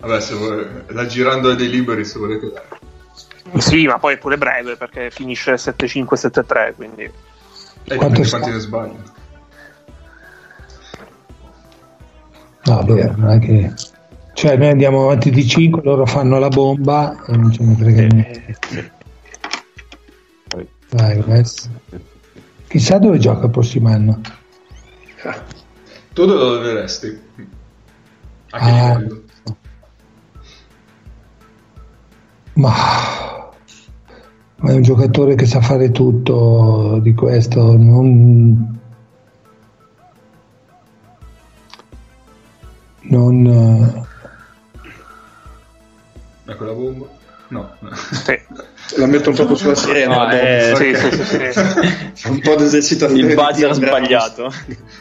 [0.03, 3.61] Vabbè, se vuoi, la girando dei liberi se volete dare.
[3.61, 7.11] Sì, ma poi è pure breve perché finisce 7-5-7-3, quindi E
[7.85, 7.95] sta?
[7.95, 9.03] quanti ne sbagliano.
[12.65, 13.73] No, beh, non è che...
[14.33, 18.01] Cioè noi andiamo avanti di 5, loro fanno la bomba e non ce ne frega
[18.07, 18.91] niente.
[20.89, 21.69] Vai, Wes.
[22.67, 24.19] Chissà dove gioca il prossimo anno.
[26.13, 27.19] Tu dove resti?
[28.49, 28.97] A che Ah.
[28.97, 29.22] livello?
[32.53, 32.71] Ma...
[34.57, 38.79] ma è un giocatore che sa fare tutto di questo, non...
[43.05, 44.05] Non...
[46.45, 47.05] Ecco la bomba?
[47.49, 47.71] No.
[47.91, 48.39] sì.
[48.97, 50.25] La metto un po' sulla sirena.
[50.25, 50.77] No, eh, bomba.
[50.77, 51.51] Sì, sì, sì,
[52.13, 52.27] sì.
[52.29, 53.29] un po' di esercitazione.
[53.29, 54.43] Il buzzer sbagliato.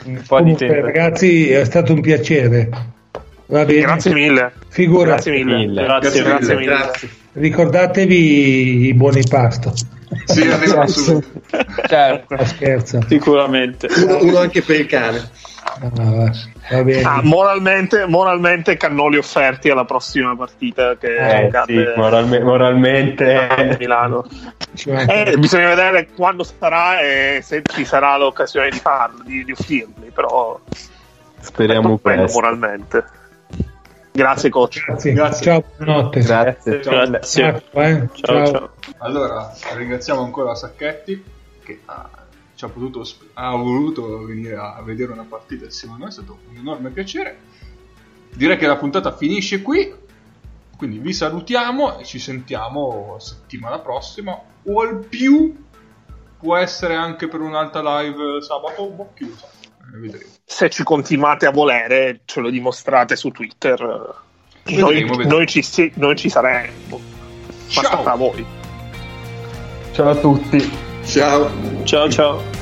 [0.04, 0.84] Un po' di Comunque, tempo.
[0.84, 2.68] ragazzi, è stato un piacere.
[3.46, 3.80] Va bene.
[3.80, 4.52] Grazie mille.
[4.68, 5.30] Figurati.
[5.30, 5.56] Grazie mille.
[5.56, 5.82] Mille.
[5.82, 6.60] Grazie, Grazie grazie mille.
[6.60, 6.76] mille.
[6.76, 7.10] Grazie.
[7.32, 9.72] Ricordatevi i buoni pasto.
[10.26, 11.40] sì, arrivo subito.
[11.86, 12.34] Certo.
[12.34, 13.00] No, scherzo.
[13.08, 13.88] Sicuramente.
[14.04, 15.30] Uno, uno anche per il cane.
[15.64, 17.02] Ah, bene.
[17.02, 23.76] Ah, moralmente, moralmente cannoli offerti alla prossima partita che Eh, sì, moralme- a moralmente...
[23.78, 24.26] Milano.
[24.74, 29.44] Ci manca- Eh, bisogna vedere quando sarà e se ci sarà l'occasione di farlo, di,
[29.44, 30.60] di offrirli, però
[31.40, 32.38] Speriamo presto.
[32.40, 33.04] moralmente.
[34.12, 34.84] Grazie coach.
[34.84, 35.12] Grazie.
[35.14, 35.44] Grazie.
[35.44, 36.20] Ciao, buonanotte.
[36.20, 36.80] Grazie.
[36.80, 37.62] Grazie.
[37.70, 38.08] Ciao, eh.
[38.12, 38.70] Ciao, ciao.
[38.98, 41.24] Allora, ringraziamo ancora Sacchetti
[41.62, 42.10] che ha,
[42.54, 46.38] ci ha, potuto, ha voluto venire a vedere una partita insieme a noi, è stato
[46.50, 47.38] un enorme piacere.
[48.34, 49.94] Direi che la puntata finisce qui,
[50.76, 55.54] quindi vi salutiamo e ci sentiamo settimana prossima o al più
[56.38, 59.51] può essere anche per un'altra live sabato, boh, chi lo sa, eh,
[59.90, 60.24] vedremo.
[60.44, 63.78] Se ci continuate a volere, ce lo dimostrate su Twitter.
[64.64, 65.30] Vedremo, Noi, vedremo.
[65.30, 67.00] noi ci, si- noi ci saremo.
[67.74, 68.04] Basta Ciao.
[68.04, 68.44] a voi.
[69.92, 70.70] Ciao a tutti.
[71.04, 71.50] Ciao.
[71.84, 72.61] Ciao, ciao.